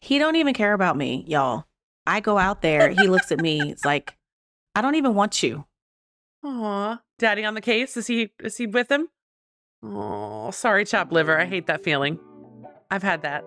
He 0.00 0.18
don't 0.18 0.36
even 0.36 0.54
care 0.54 0.72
about 0.72 0.96
me, 0.96 1.24
y'all. 1.26 1.64
I 2.06 2.20
go 2.20 2.38
out 2.38 2.62
there, 2.62 2.90
he 2.90 3.06
looks 3.08 3.30
at 3.32 3.40
me, 3.40 3.70
it's 3.70 3.84
like, 3.92 4.16
I 4.74 4.80
don't 4.80 4.94
even 4.94 5.14
want 5.14 5.42
you. 5.42 5.66
Aw, 6.44 7.00
daddy 7.18 7.44
on 7.44 7.54
the 7.54 7.60
case. 7.60 7.96
Is 7.96 8.06
he 8.06 8.30
is 8.38 8.56
he 8.56 8.66
with 8.66 8.90
him? 8.90 9.08
Oh, 9.82 10.50
sorry, 10.52 10.84
chopped 10.84 11.12
liver. 11.12 11.38
I 11.38 11.46
hate 11.46 11.66
that 11.66 11.82
feeling. 11.82 12.18
I've 12.90 13.02
had 13.02 13.22
that. 13.22 13.44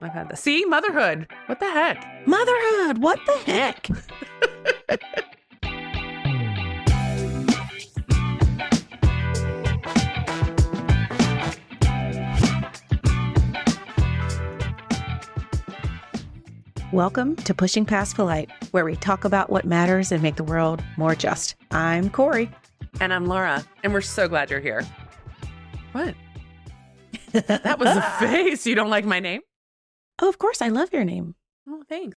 I've 0.00 0.12
had 0.12 0.28
that. 0.28 0.38
See, 0.38 0.64
motherhood. 0.66 1.26
What 1.46 1.60
the 1.60 1.70
heck? 1.70 2.26
Motherhood, 2.26 2.98
what 2.98 3.18
the 3.26 3.36
heck? 3.38 3.88
Welcome 16.94 17.34
to 17.34 17.52
Pushing 17.54 17.84
Past 17.84 18.14
Polite, 18.14 18.52
where 18.70 18.84
we 18.84 18.94
talk 18.94 19.24
about 19.24 19.50
what 19.50 19.64
matters 19.64 20.12
and 20.12 20.22
make 20.22 20.36
the 20.36 20.44
world 20.44 20.80
more 20.96 21.16
just. 21.16 21.56
I'm 21.72 22.08
Kori. 22.08 22.48
And 23.00 23.12
I'm 23.12 23.26
Laura, 23.26 23.64
and 23.82 23.92
we're 23.92 24.00
so 24.00 24.28
glad 24.28 24.48
you're 24.48 24.60
here. 24.60 24.86
What? 25.90 26.14
That 27.32 27.80
was 27.80 27.88
a 27.88 28.00
face. 28.20 28.64
You 28.64 28.76
don't 28.76 28.90
like 28.90 29.04
my 29.04 29.18
name? 29.18 29.40
Oh, 30.22 30.28
of 30.28 30.38
course, 30.38 30.62
I 30.62 30.68
love 30.68 30.92
your 30.92 31.02
name. 31.02 31.34
Oh, 31.68 31.82
thanks. 31.88 32.16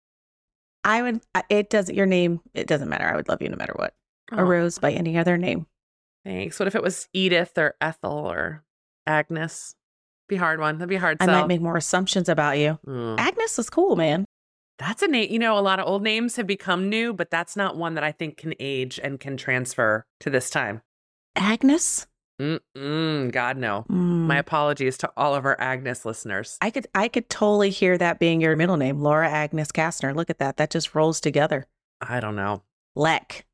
I 0.83 1.01
would. 1.03 1.21
It 1.49 1.69
doesn't. 1.69 1.95
Your 1.95 2.05
name. 2.05 2.41
It 2.53 2.67
doesn't 2.67 2.89
matter. 2.89 3.07
I 3.07 3.15
would 3.15 3.29
love 3.29 3.41
you 3.41 3.47
no 3.47 3.55
matter 3.55 3.75
what. 3.77 3.93
Aw, 4.33 4.39
A 4.39 4.43
rose 4.43 4.77
by 4.77 4.91
any 4.91 5.17
other 5.17 5.37
name. 5.37 5.67
Thanks. 6.25 6.59
What 6.59 6.67
if 6.67 6.75
it 6.75 6.83
was 6.83 7.07
Edith 7.13 7.57
or 7.57 7.75
Ethel 7.79 8.11
or 8.29 8.65
Agnes? 9.07 9.73
Be 10.27 10.35
hard 10.35 10.59
one. 10.59 10.79
That'd 10.79 10.89
be 10.89 10.97
hard 10.97 11.15
I 11.21 11.27
sell. 11.27 11.39
might 11.39 11.47
make 11.47 11.61
more 11.61 11.77
assumptions 11.77 12.27
about 12.27 12.57
you. 12.57 12.77
Mm. 12.85 13.17
Agnes 13.17 13.57
is 13.57 13.69
cool, 13.69 13.95
man. 13.95 14.25
That's 14.77 15.01
a 15.01 15.07
name. 15.07 15.31
You 15.31 15.39
know, 15.39 15.57
a 15.57 15.61
lot 15.61 15.79
of 15.79 15.87
old 15.87 16.03
names 16.03 16.35
have 16.35 16.47
become 16.47 16.89
new, 16.89 17.13
but 17.13 17.29
that's 17.31 17.55
not 17.55 17.77
one 17.77 17.95
that 17.95 18.03
I 18.03 18.11
think 18.11 18.37
can 18.37 18.53
age 18.59 18.99
and 19.01 19.19
can 19.19 19.37
transfer 19.37 20.05
to 20.19 20.29
this 20.29 20.49
time. 20.49 20.81
Agnes. 21.35 22.07
Mm-mm, 22.41 23.31
God, 23.31 23.55
no. 23.57 23.85
Mm. 23.89 24.27
My 24.27 24.37
apologies 24.37 24.97
to 24.97 25.11
all 25.15 25.35
of 25.35 25.45
our 25.45 25.59
Agnes 25.59 26.03
listeners. 26.05 26.57
I 26.61 26.69
could. 26.69 26.87
I 26.93 27.07
could 27.07 27.29
totally 27.29 27.69
hear 27.69 27.97
that 27.97 28.19
being 28.19 28.41
your 28.41 28.57
middle 28.57 28.75
name, 28.75 28.99
Laura 28.99 29.29
Agnes 29.29 29.71
Kastner. 29.71 30.13
Look 30.13 30.29
at 30.29 30.39
that. 30.39 30.57
That 30.57 30.69
just 30.69 30.93
rolls 30.93 31.21
together. 31.21 31.65
I 32.01 32.19
don't 32.19 32.35
know. 32.35 32.63
Leck. 32.95 33.45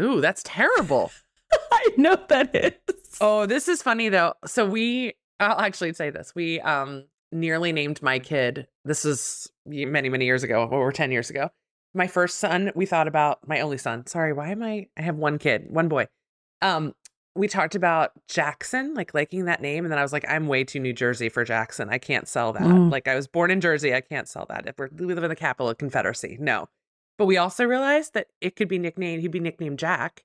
Ooh, 0.00 0.20
that's 0.20 0.42
terrible. 0.44 1.12
I 1.72 1.88
know 1.96 2.16
that 2.28 2.54
is. 2.54 2.72
oh, 3.20 3.46
this 3.46 3.68
is 3.68 3.80
funny 3.80 4.08
though. 4.08 4.34
So 4.44 4.66
we, 4.66 5.14
I'll 5.38 5.60
actually 5.60 5.92
say 5.92 6.10
this. 6.10 6.34
We 6.34 6.60
um 6.60 7.04
nearly 7.30 7.72
named 7.72 8.02
my 8.02 8.18
kid. 8.18 8.66
This 8.84 9.04
is 9.04 9.48
many, 9.66 10.08
many 10.08 10.24
years 10.24 10.42
ago, 10.42 10.68
over 10.70 10.92
10 10.92 11.10
years 11.12 11.30
ago. 11.30 11.50
My 11.94 12.06
first 12.06 12.38
son, 12.38 12.72
we 12.74 12.86
thought 12.86 13.08
about 13.08 13.46
my 13.46 13.60
only 13.60 13.78
son. 13.78 14.06
Sorry, 14.06 14.32
why 14.32 14.50
am 14.50 14.62
I? 14.62 14.88
I 14.96 15.02
have 15.02 15.16
one 15.16 15.38
kid, 15.38 15.66
one 15.68 15.88
boy. 15.88 16.08
Um, 16.62 16.94
we 17.34 17.48
talked 17.48 17.74
about 17.74 18.12
Jackson, 18.28 18.94
like 18.94 19.14
liking 19.14 19.44
that 19.44 19.60
name. 19.60 19.84
And 19.84 19.92
then 19.92 19.98
I 19.98 20.02
was 20.02 20.12
like, 20.12 20.24
I'm 20.28 20.46
way 20.48 20.64
too 20.64 20.80
New 20.80 20.92
Jersey 20.92 21.28
for 21.28 21.44
Jackson. 21.44 21.88
I 21.90 21.98
can't 21.98 22.26
sell 22.26 22.52
that. 22.54 22.62
Mm. 22.62 22.90
Like 22.90 23.08
I 23.08 23.14
was 23.14 23.26
born 23.26 23.50
in 23.50 23.60
Jersey. 23.60 23.94
I 23.94 24.00
can't 24.00 24.28
sell 24.28 24.46
that. 24.48 24.66
If 24.66 24.78
we're, 24.78 24.88
we 24.96 25.14
live 25.14 25.22
in 25.22 25.28
the 25.28 25.36
capital 25.36 25.68
of 25.68 25.78
Confederacy. 25.78 26.38
No. 26.40 26.68
But 27.18 27.26
we 27.26 27.36
also 27.36 27.64
realized 27.64 28.14
that 28.14 28.28
it 28.40 28.56
could 28.56 28.68
be 28.68 28.78
nicknamed, 28.78 29.22
he'd 29.22 29.30
be 29.30 29.40
nicknamed 29.40 29.78
Jack. 29.78 30.24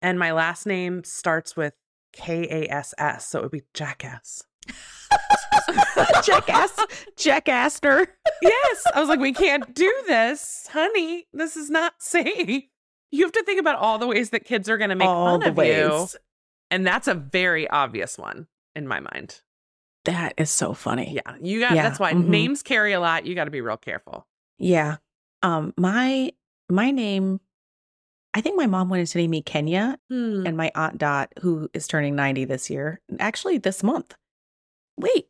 And 0.00 0.18
my 0.18 0.32
last 0.32 0.66
name 0.66 1.04
starts 1.04 1.56
with 1.56 1.74
K 2.12 2.46
A 2.50 2.72
S 2.72 2.94
S. 2.98 3.26
So 3.28 3.40
it 3.40 3.42
would 3.42 3.52
be 3.52 3.62
Jackass. 3.74 4.44
Jackass. 6.24 6.78
Jackaster. 7.16 8.06
yes. 8.42 8.86
I 8.94 9.00
was 9.00 9.08
like, 9.08 9.20
we 9.20 9.32
can't 9.32 9.74
do 9.74 9.92
this, 10.06 10.68
honey. 10.72 11.26
This 11.32 11.56
is 11.56 11.70
not 11.70 11.94
safe. 11.98 12.64
You 13.10 13.24
have 13.24 13.32
to 13.32 13.42
think 13.44 13.60
about 13.60 13.76
all 13.76 13.98
the 13.98 14.06
ways 14.06 14.30
that 14.30 14.44
kids 14.44 14.68
are 14.68 14.78
going 14.78 14.90
to 14.90 14.96
make 14.96 15.08
All 15.08 15.38
fun 15.40 15.48
of 15.48 15.58
you. 15.66 16.06
And 16.70 16.86
that's 16.86 17.08
a 17.08 17.14
very 17.14 17.68
obvious 17.68 18.16
one 18.16 18.46
in 18.74 18.88
my 18.88 19.00
mind. 19.00 19.42
That 20.06 20.34
is 20.38 20.50
so 20.50 20.72
funny. 20.72 21.12
Yeah. 21.14 21.34
You 21.40 21.60
got 21.60 21.74
Yeah, 21.74 21.82
that's 21.82 22.00
why 22.00 22.12
mhm. 22.14 22.26
names 22.28 22.62
carry 22.62 22.92
a 22.92 23.00
lot. 23.00 23.26
You 23.26 23.34
got 23.34 23.44
to 23.44 23.50
be 23.50 23.60
real 23.60 23.76
careful. 23.76 24.26
Yeah. 24.58 24.96
Um. 25.42 25.74
My 25.76 26.32
my 26.70 26.90
name. 26.90 27.40
I 28.34 28.40
think 28.40 28.56
my 28.56 28.66
mom 28.66 28.88
wanted 28.88 29.06
to 29.08 29.18
name 29.18 29.30
me 29.30 29.42
Kenya, 29.42 29.98
Hmm. 30.08 30.46
and 30.46 30.56
my 30.56 30.72
aunt 30.74 30.96
Dot, 30.96 31.30
who 31.42 31.68
is 31.74 31.86
turning 31.86 32.16
ninety 32.16 32.44
this 32.46 32.70
year, 32.70 33.00
actually 33.20 33.58
this 33.58 33.82
month. 33.82 34.14
Wait, 34.96 35.26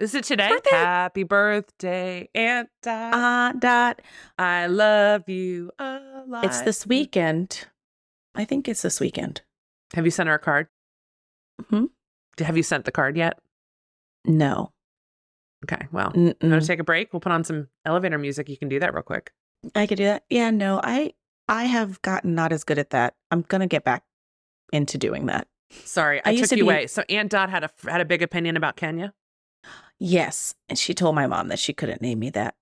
Is 0.00 0.14
it 0.14 0.24
today? 0.24 0.48
birthday. 0.48 0.70
Happy 0.76 1.22
birthday, 1.22 2.28
Aunt 2.34 2.68
Dot. 2.82 3.14
Aunt 3.14 3.60
Dot. 3.60 4.02
I 4.38 4.66
love 4.66 5.28
you 5.28 5.70
a 5.78 6.22
lot. 6.26 6.44
It's 6.44 6.60
this 6.62 6.86
weekend. 6.86 7.66
I 8.34 8.44
think 8.44 8.68
it's 8.68 8.82
this 8.82 9.00
weekend. 9.00 9.42
Have 9.94 10.04
you 10.04 10.10
sent 10.10 10.28
her 10.28 10.34
a 10.34 10.38
card? 10.38 10.68
Mhm. 11.62 11.88
Have 12.40 12.56
you 12.56 12.62
sent 12.62 12.84
the 12.84 12.92
card 12.92 13.16
yet? 13.16 13.38
No. 14.26 14.72
Okay. 15.64 15.86
Well, 15.90 16.10
Mm-mm. 16.12 16.38
to 16.60 16.66
take 16.66 16.80
a 16.80 16.84
break? 16.84 17.12
We'll 17.12 17.20
put 17.20 17.32
on 17.32 17.44
some 17.44 17.68
elevator 17.84 18.18
music. 18.18 18.48
You 18.48 18.58
can 18.58 18.68
do 18.68 18.78
that 18.80 18.92
real 18.92 19.02
quick. 19.02 19.32
I 19.74 19.86
could 19.86 19.96
do 19.98 20.04
that. 20.04 20.24
Yeah, 20.28 20.50
no, 20.50 20.80
I 20.82 21.14
I 21.48 21.64
have 21.64 22.02
gotten 22.02 22.34
not 22.34 22.52
as 22.52 22.64
good 22.64 22.78
at 22.78 22.90
that. 22.90 23.14
I'm 23.30 23.42
gonna 23.42 23.66
get 23.66 23.84
back 23.84 24.04
into 24.72 24.98
doing 24.98 25.26
that. 25.26 25.48
Sorry, 25.70 26.20
I, 26.24 26.30
I 26.30 26.36
took 26.36 26.48
to 26.50 26.56
you 26.56 26.64
be- 26.64 26.70
away. 26.70 26.86
So 26.86 27.02
Aunt 27.08 27.30
Dot 27.30 27.50
had 27.50 27.64
a 27.64 27.70
had 27.88 28.00
a 28.00 28.04
big 28.04 28.22
opinion 28.22 28.56
about 28.56 28.76
Kenya. 28.76 29.12
Yes, 29.98 30.54
and 30.68 30.78
she 30.78 30.92
told 30.94 31.14
my 31.14 31.26
mom 31.26 31.48
that 31.48 31.58
she 31.58 31.72
couldn't 31.72 32.02
name 32.02 32.18
me 32.18 32.30
that 32.30 32.54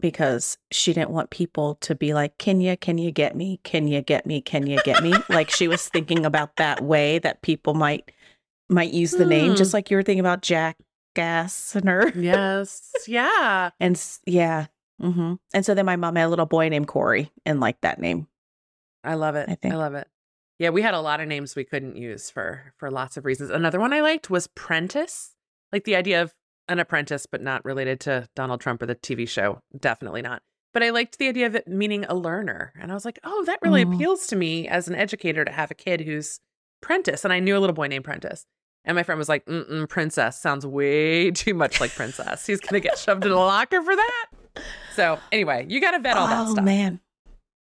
because 0.00 0.56
she 0.70 0.92
didn't 0.94 1.10
want 1.10 1.30
people 1.30 1.74
to 1.76 1.94
be 1.94 2.14
like, 2.14 2.38
"Kenya, 2.38 2.76
can 2.76 2.96
you 2.98 3.10
get 3.10 3.36
me? 3.36 3.60
Can 3.64 3.86
you 3.86 4.00
get 4.00 4.24
me? 4.26 4.40
Can 4.40 4.66
you 4.66 4.80
get 4.82 5.02
me?" 5.02 5.12
like 5.28 5.50
she 5.50 5.68
was 5.68 5.88
thinking 5.88 6.24
about 6.24 6.56
that 6.56 6.82
way 6.82 7.18
that 7.18 7.42
people 7.42 7.74
might 7.74 8.10
might 8.68 8.92
use 8.92 9.10
the 9.12 9.26
name, 9.26 9.50
Hmm. 9.50 9.56
just 9.56 9.74
like 9.74 9.90
you 9.90 9.96
were 9.96 10.02
thinking 10.02 10.20
about 10.20 10.42
Jack 10.42 10.76
Gassner. 11.14 12.12
Yes. 12.14 12.90
yeah. 13.06 13.70
And 13.80 14.00
yeah, 14.26 14.66
hmm 15.00 15.34
and 15.52 15.64
so 15.66 15.74
then 15.74 15.86
my 15.86 15.96
mom 15.96 16.16
had 16.16 16.26
a 16.26 16.28
little 16.28 16.46
boy 16.46 16.68
named 16.68 16.88
Corey 16.88 17.30
and 17.44 17.60
liked 17.60 17.82
that 17.82 18.00
name. 18.00 18.26
I 19.04 19.14
love 19.14 19.34
it. 19.34 19.48
I 19.48 19.54
think. 19.54 19.74
I, 19.74 19.76
love 19.76 19.94
it. 19.94 20.06
Yeah, 20.60 20.68
we 20.70 20.82
had 20.82 20.94
a 20.94 21.00
lot 21.00 21.20
of 21.20 21.26
names 21.26 21.56
we 21.56 21.64
couldn't 21.64 21.96
use 21.96 22.30
for 22.30 22.72
for 22.76 22.90
lots 22.90 23.16
of 23.16 23.24
reasons. 23.24 23.50
Another 23.50 23.80
one 23.80 23.92
I 23.92 24.00
liked 24.02 24.28
was 24.30 24.46
Prentice. 24.46 25.34
Like 25.72 25.84
the 25.84 25.96
idea 25.96 26.20
of 26.22 26.34
an 26.68 26.78
apprentice, 26.78 27.24
but 27.26 27.40
not 27.42 27.64
related 27.64 27.98
to 28.00 28.28
Donald 28.36 28.60
Trump 28.60 28.82
or 28.82 28.86
the 28.86 28.94
TV 28.94 29.26
show. 29.28 29.60
Definitely 29.76 30.22
not. 30.22 30.42
But 30.74 30.82
I 30.84 30.90
liked 30.90 31.18
the 31.18 31.26
idea 31.28 31.46
of 31.46 31.56
it 31.56 31.66
meaning 31.66 32.04
a 32.04 32.14
learner. 32.14 32.72
And 32.80 32.92
I 32.92 32.94
was 32.94 33.04
like, 33.04 33.18
oh, 33.24 33.42
that 33.46 33.58
really 33.62 33.84
Mm. 33.84 33.94
appeals 33.94 34.26
to 34.28 34.36
me 34.36 34.68
as 34.68 34.86
an 34.86 34.94
educator 34.94 35.44
to 35.44 35.50
have 35.50 35.70
a 35.70 35.74
kid 35.74 36.02
who's 36.02 36.38
Prentice. 36.82 37.24
And 37.24 37.32
I 37.32 37.40
knew 37.40 37.56
a 37.56 37.58
little 37.58 37.74
boy 37.74 37.86
named 37.88 38.04
Prentice. 38.04 38.44
And 38.84 38.94
my 38.94 39.02
friend 39.02 39.18
was 39.18 39.28
like, 39.28 39.44
Mm-mm, 39.46 39.88
Prentice 39.88 40.38
sounds 40.40 40.64
way 40.66 41.30
too 41.42 41.54
much 41.54 41.80
like 41.80 41.90
princess. 41.94 42.46
He's 42.46 42.60
going 42.60 42.80
to 42.80 42.86
get 42.86 42.98
shoved 42.98 43.24
in 43.24 43.32
a 43.32 43.36
locker 43.36 43.82
for 43.82 43.96
that. 43.96 44.26
So, 44.94 45.18
anyway, 45.32 45.66
you 45.68 45.80
got 45.80 45.92
to 45.92 45.98
vet 46.00 46.16
all 46.16 46.26
that 46.28 46.46
oh 46.48 46.52
stuff. 46.52 46.64
man, 46.64 47.00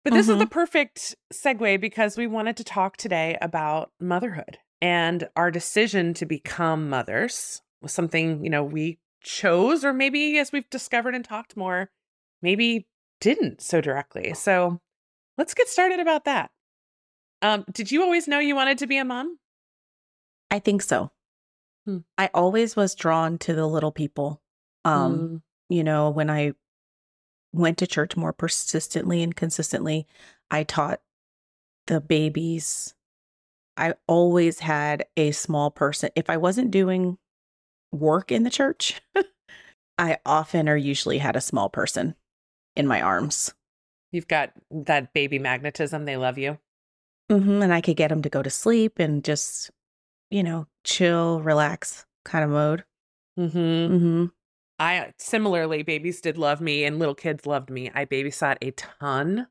But 0.03 0.13
this 0.13 0.29
is 0.29 0.35
Mhm. 0.37 0.39
the 0.39 0.47
perfect 0.47 1.15
segue 1.33 1.81
because 1.81 2.17
we 2.17 2.25
wanted 2.27 2.55
to 2.57 2.63
talk 2.63 2.97
today 2.97 3.37
about 3.41 3.91
motherhood 3.99 4.57
and 4.81 5.29
our 5.35 5.51
decision 5.51 6.13
to 6.15 6.25
become 6.25 6.89
mothers 6.89 7.61
was 7.81 7.91
something, 7.93 8.43
you 8.43 8.49
know, 8.49 8.63
we 8.63 8.99
chose, 9.21 9.83
or 9.83 9.91
maybe 9.93 10.37
as 10.39 10.51
we've 10.51 10.69
discovered 10.69 11.15
and 11.15 11.25
talked 11.25 11.57
more, 11.57 11.91
maybe 12.41 12.87
didn't 13.19 13.61
so 13.61 13.81
directly. 13.81 14.33
So 14.33 14.79
let's 15.37 15.53
get 15.53 15.67
started 15.67 15.99
about 15.99 16.23
that. 16.25 16.51
Um, 17.41 17.65
did 17.71 17.91
you 17.91 18.01
always 18.01 18.27
know 18.27 18.39
you 18.39 18.55
wanted 18.55 18.77
to 18.79 18.87
be 18.87 18.97
a 18.97 19.05
mom? 19.05 19.37
I 20.51 20.59
think 20.59 20.81
so. 20.81 21.11
Hmm. 21.85 21.99
I 22.17 22.29
always 22.33 22.75
was 22.75 22.95
drawn 22.95 23.37
to 23.39 23.53
the 23.53 23.67
little 23.67 23.91
people. 23.91 24.41
Um, 24.85 25.19
Mm, 25.19 25.41
you 25.69 25.83
know, 25.83 26.09
when 26.09 26.29
I 26.29 26.53
went 27.53 27.77
to 27.79 27.87
church 27.87 28.15
more 28.15 28.33
persistently 28.33 29.23
and 29.23 29.35
consistently, 29.35 30.05
I 30.51 30.63
taught 30.63 31.01
the 31.87 31.99
babies. 32.01 32.93
I 33.77 33.95
always 34.07 34.59
had 34.59 35.05
a 35.17 35.31
small 35.31 35.71
person. 35.71 36.09
If 36.15 36.29
I 36.29 36.37
wasn't 36.37 36.71
doing 36.71 37.17
work 37.91 38.31
in 38.31 38.43
the 38.43 38.49
church, 38.49 39.01
I 39.97 40.17
often 40.25 40.69
or 40.69 40.75
usually 40.77 41.17
had 41.17 41.35
a 41.35 41.41
small 41.41 41.69
person 41.69 42.15
in 42.75 42.87
my 42.87 43.01
arms. 43.01 43.53
you've 44.11 44.27
got 44.27 44.51
that 44.71 45.13
baby 45.13 45.39
magnetism. 45.39 46.05
They 46.05 46.17
love 46.17 46.37
you. 46.37 46.57
hmm 47.29 47.61
And 47.61 47.73
I 47.73 47.81
could 47.81 47.97
get 47.97 48.09
them 48.09 48.21
to 48.21 48.29
go 48.29 48.41
to 48.41 48.49
sleep 48.49 48.99
and 48.99 49.23
just, 49.23 49.71
you 50.29 50.43
know, 50.43 50.67
chill, 50.83 51.41
relax 51.41 52.05
kind 52.25 52.43
of 52.43 52.51
mode. 52.51 52.83
Mm-hmm. 53.37 53.97
hmm 53.97 54.25
I 54.79 55.13
similarly, 55.17 55.83
babies 55.83 56.21
did 56.21 56.37
love 56.37 56.61
me 56.61 56.85
and 56.85 56.99
little 56.99 57.15
kids 57.15 57.45
loved 57.45 57.69
me. 57.69 57.91
I 57.93 58.05
babysat 58.05 58.57
a 58.61 58.71
ton, 58.71 59.47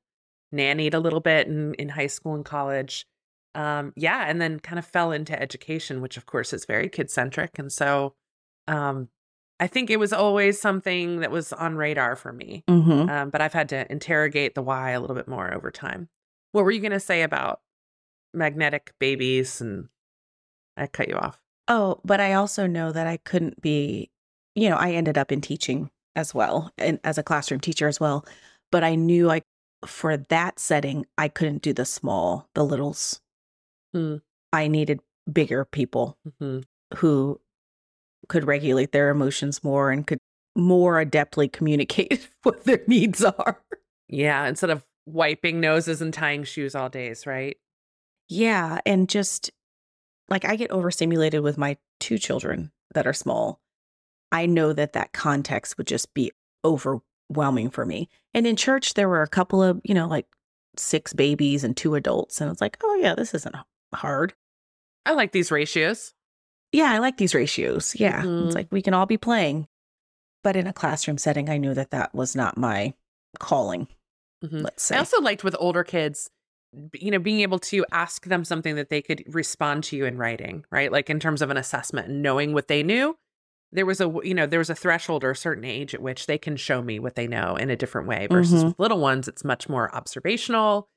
nannied 0.54 0.94
a 0.94 0.98
little 0.98 1.20
bit 1.20 1.46
in, 1.46 1.74
in 1.74 1.90
high 1.90 2.06
school 2.06 2.34
and 2.34 2.44
college. 2.44 3.06
Um, 3.54 3.92
yeah, 3.96 4.24
and 4.26 4.40
then 4.40 4.60
kind 4.60 4.78
of 4.78 4.86
fell 4.86 5.12
into 5.12 5.40
education, 5.40 6.00
which 6.00 6.16
of 6.16 6.26
course 6.26 6.52
is 6.52 6.64
very 6.64 6.88
kid 6.88 7.10
centric. 7.10 7.58
And 7.58 7.72
so 7.72 8.14
um 8.66 9.08
I 9.60 9.66
think 9.66 9.90
it 9.90 9.98
was 9.98 10.12
always 10.12 10.60
something 10.60 11.20
that 11.20 11.30
was 11.30 11.52
on 11.52 11.76
radar 11.76 12.14
for 12.14 12.32
me. 12.32 12.62
Mm-hmm. 12.68 13.10
Um, 13.10 13.30
but 13.30 13.40
I've 13.40 13.52
had 13.52 13.68
to 13.70 13.90
interrogate 13.90 14.54
the 14.54 14.62
why 14.62 14.90
a 14.90 15.00
little 15.00 15.16
bit 15.16 15.26
more 15.26 15.52
over 15.52 15.70
time. 15.70 16.08
What 16.52 16.64
were 16.64 16.70
you 16.70 16.80
going 16.80 16.92
to 16.92 17.00
say 17.00 17.22
about 17.22 17.60
magnetic 18.32 18.92
babies? 19.00 19.60
And 19.60 19.88
I 20.76 20.86
cut 20.86 21.08
you 21.08 21.16
off. 21.16 21.40
Oh, 21.66 22.00
but 22.04 22.20
I 22.20 22.34
also 22.34 22.66
know 22.66 22.92
that 22.92 23.08
I 23.08 23.16
couldn't 23.16 23.60
be, 23.60 24.10
you 24.54 24.68
know, 24.68 24.76
I 24.76 24.92
ended 24.92 25.18
up 25.18 25.32
in 25.32 25.40
teaching 25.40 25.90
as 26.16 26.34
well 26.34 26.72
and 26.78 26.98
as 27.04 27.18
a 27.18 27.22
classroom 27.22 27.60
teacher 27.60 27.88
as 27.88 28.00
well. 28.00 28.24
But 28.70 28.84
I 28.84 28.94
knew 28.94 29.30
I, 29.30 29.42
for 29.86 30.16
that 30.16 30.58
setting, 30.58 31.06
I 31.16 31.28
couldn't 31.28 31.62
do 31.62 31.72
the 31.72 31.84
small, 31.84 32.48
the 32.54 32.64
littles. 32.64 33.20
Hmm. 33.94 34.16
I 34.52 34.68
needed 34.68 35.00
bigger 35.30 35.64
people 35.64 36.16
hmm 36.38 36.60
who 36.96 37.38
could 38.28 38.46
regulate 38.46 38.92
their 38.92 39.10
emotions 39.10 39.62
more 39.62 39.90
and 39.90 40.06
could 40.06 40.18
more 40.56 41.04
adeptly 41.04 41.50
communicate 41.50 42.28
what 42.42 42.64
their 42.64 42.82
needs 42.86 43.24
are. 43.24 43.62
Yeah. 44.08 44.46
Instead 44.46 44.70
of 44.70 44.84
wiping 45.06 45.60
noses 45.60 46.02
and 46.02 46.12
tying 46.12 46.44
shoes 46.44 46.74
all 46.74 46.88
days, 46.88 47.26
right? 47.26 47.56
Yeah. 48.28 48.80
And 48.84 49.08
just 49.08 49.50
like 50.28 50.44
I 50.44 50.56
get 50.56 50.70
overstimulated 50.70 51.42
with 51.42 51.56
my 51.58 51.76
two 52.00 52.18
children 52.18 52.72
that 52.94 53.06
are 53.06 53.12
small. 53.12 53.60
I 54.32 54.46
know 54.46 54.72
that 54.72 54.92
that 54.92 55.12
context 55.12 55.78
would 55.78 55.86
just 55.86 56.12
be 56.14 56.32
overwhelming 56.64 57.70
for 57.70 57.84
me. 57.86 58.08
And 58.34 58.46
in 58.46 58.56
church, 58.56 58.94
there 58.94 59.08
were 59.08 59.22
a 59.22 59.28
couple 59.28 59.62
of, 59.62 59.80
you 59.84 59.94
know, 59.94 60.06
like 60.06 60.26
six 60.76 61.12
babies 61.12 61.64
and 61.64 61.76
two 61.76 61.94
adults. 61.94 62.40
And 62.40 62.50
it's 62.50 62.60
like, 62.60 62.76
oh, 62.82 62.94
yeah, 63.00 63.14
this 63.14 63.34
isn't 63.34 63.56
hard. 63.94 64.34
I 65.06 65.12
like 65.12 65.32
these 65.32 65.50
ratios. 65.50 66.12
Yeah, 66.72 66.92
I 66.92 66.98
like 66.98 67.16
these 67.16 67.34
ratios. 67.34 67.94
Yeah. 67.98 68.22
Mhm. 68.22 68.46
It's 68.46 68.54
like 68.54 68.68
we 68.70 68.82
can 68.82 68.92
all 68.94 69.06
be 69.06 69.16
playing. 69.16 69.66
But 70.44 70.54
in 70.56 70.66
a 70.66 70.72
classroom 70.72 71.18
setting, 71.18 71.48
I 71.48 71.56
knew 71.56 71.74
that 71.74 71.90
that 71.90 72.14
was 72.14 72.36
not 72.36 72.56
my 72.58 72.92
calling, 73.40 73.88
Mhm. 74.44 74.62
let's 74.62 74.82
say. 74.82 74.94
I 74.96 74.98
also 74.98 75.20
liked 75.20 75.42
with 75.42 75.56
older 75.58 75.82
kids, 75.82 76.30
you 76.92 77.10
know, 77.10 77.18
being 77.18 77.40
able 77.40 77.58
to 77.60 77.84
ask 77.90 78.26
them 78.26 78.44
something 78.44 78.76
that 78.76 78.90
they 78.90 79.00
could 79.02 79.24
respond 79.34 79.84
to 79.84 79.96
you 79.96 80.04
in 80.04 80.18
writing, 80.18 80.64
right? 80.70 80.92
Like 80.92 81.08
in 81.08 81.18
terms 81.18 81.40
of 81.42 81.48
an 81.50 81.56
assessment 81.56 82.08
and 82.08 82.22
knowing 82.22 82.52
what 82.52 82.68
they 82.68 82.82
knew. 82.82 83.16
There 83.72 83.84
was 83.86 84.00
a 84.00 84.10
you 84.24 84.34
know, 84.34 84.46
there 84.46 84.58
was 84.60 84.70
a 84.70 84.74
threshold 84.74 85.24
or 85.24 85.30
a 85.30 85.36
certain 85.36 85.64
age 85.64 85.94
at 85.94 86.00
which 86.02 86.26
they 86.26 86.38
can 86.38 86.56
show 86.56 86.80
me 86.82 86.98
what 86.98 87.14
they 87.16 87.26
know 87.26 87.56
in 87.56 87.68
a 87.70 87.76
different 87.76 88.08
way 88.08 88.26
versus 88.30 88.62
Mhm. 88.62 88.68
with 88.68 88.78
little 88.78 89.00
ones, 89.00 89.28
it's 89.28 89.44
much 89.44 89.68
more 89.68 89.94
observational 89.94 90.88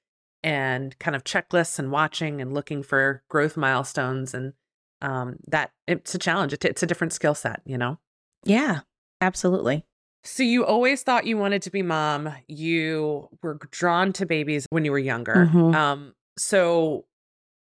and 0.44 0.98
kind 1.00 1.16
of 1.16 1.24
checklists 1.24 1.78
and 1.80 1.92
watching 1.92 2.42
and 2.42 2.54
looking 2.54 2.82
for 2.82 3.24
growth 3.30 3.58
milestones. 3.58 4.34
And 4.34 4.54
um, 5.02 5.38
that 5.48 5.72
it's 5.88 6.16
a 6.16 6.20
challenge. 6.20 6.54
It, 6.54 6.64
it's 6.64 6.84
a 6.84 6.88
different 6.88 7.12
skill 7.14 7.36
set, 7.36 7.62
you 7.66 7.78
know? 7.78 8.00
yeah, 8.46 8.82
absolutely. 9.20 9.86
So 10.24 10.44
you 10.44 10.64
always 10.66 11.02
thought 11.04 11.26
you 11.26 11.38
wanted 11.38 11.64
to 11.64 11.72
be 11.72 11.82
mom. 11.82 12.32
You 12.48 13.28
were 13.42 13.58
drawn 13.72 14.14
to 14.14 14.26
babies 14.26 14.66
when 14.70 14.86
you 14.86 14.92
were 14.92 15.00
younger. 15.00 15.48
Mhm. 15.52 15.74
Um, 15.76 16.14
so 16.38 17.06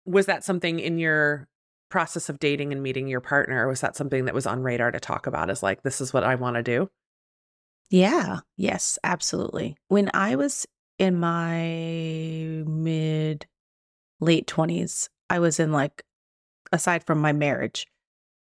was 0.05 0.25
that 0.27 0.43
something 0.45 0.79
in 0.79 0.97
your 0.97 1.49
process 1.89 2.29
of 2.29 2.39
dating 2.39 2.71
and 2.71 2.83
meeting 2.83 3.07
your 3.07 3.21
partner? 3.21 3.67
Was 3.67 3.81
that 3.81 3.95
something 3.95 4.25
that 4.25 4.33
was 4.33 4.45
on 4.45 4.61
radar 4.61 4.91
to 4.91 4.99
talk 4.99 5.27
about 5.27 5.49
is 5.49 5.63
like, 5.63 5.83
this 5.83 6.01
is 6.01 6.13
what 6.13 6.23
I 6.23 6.35
want 6.35 6.55
to 6.55 6.63
do? 6.63 6.89
Yeah. 7.89 8.39
Yes, 8.57 8.99
absolutely. 9.03 9.77
When 9.87 10.09
I 10.13 10.35
was 10.35 10.65
in 10.99 11.19
my 11.19 12.63
mid 12.67 13.45
late 14.19 14.47
20s, 14.47 15.09
I 15.29 15.39
was 15.39 15.59
in 15.59 15.71
like 15.71 16.03
aside 16.71 17.05
from 17.05 17.19
my 17.19 17.33
marriage, 17.33 17.87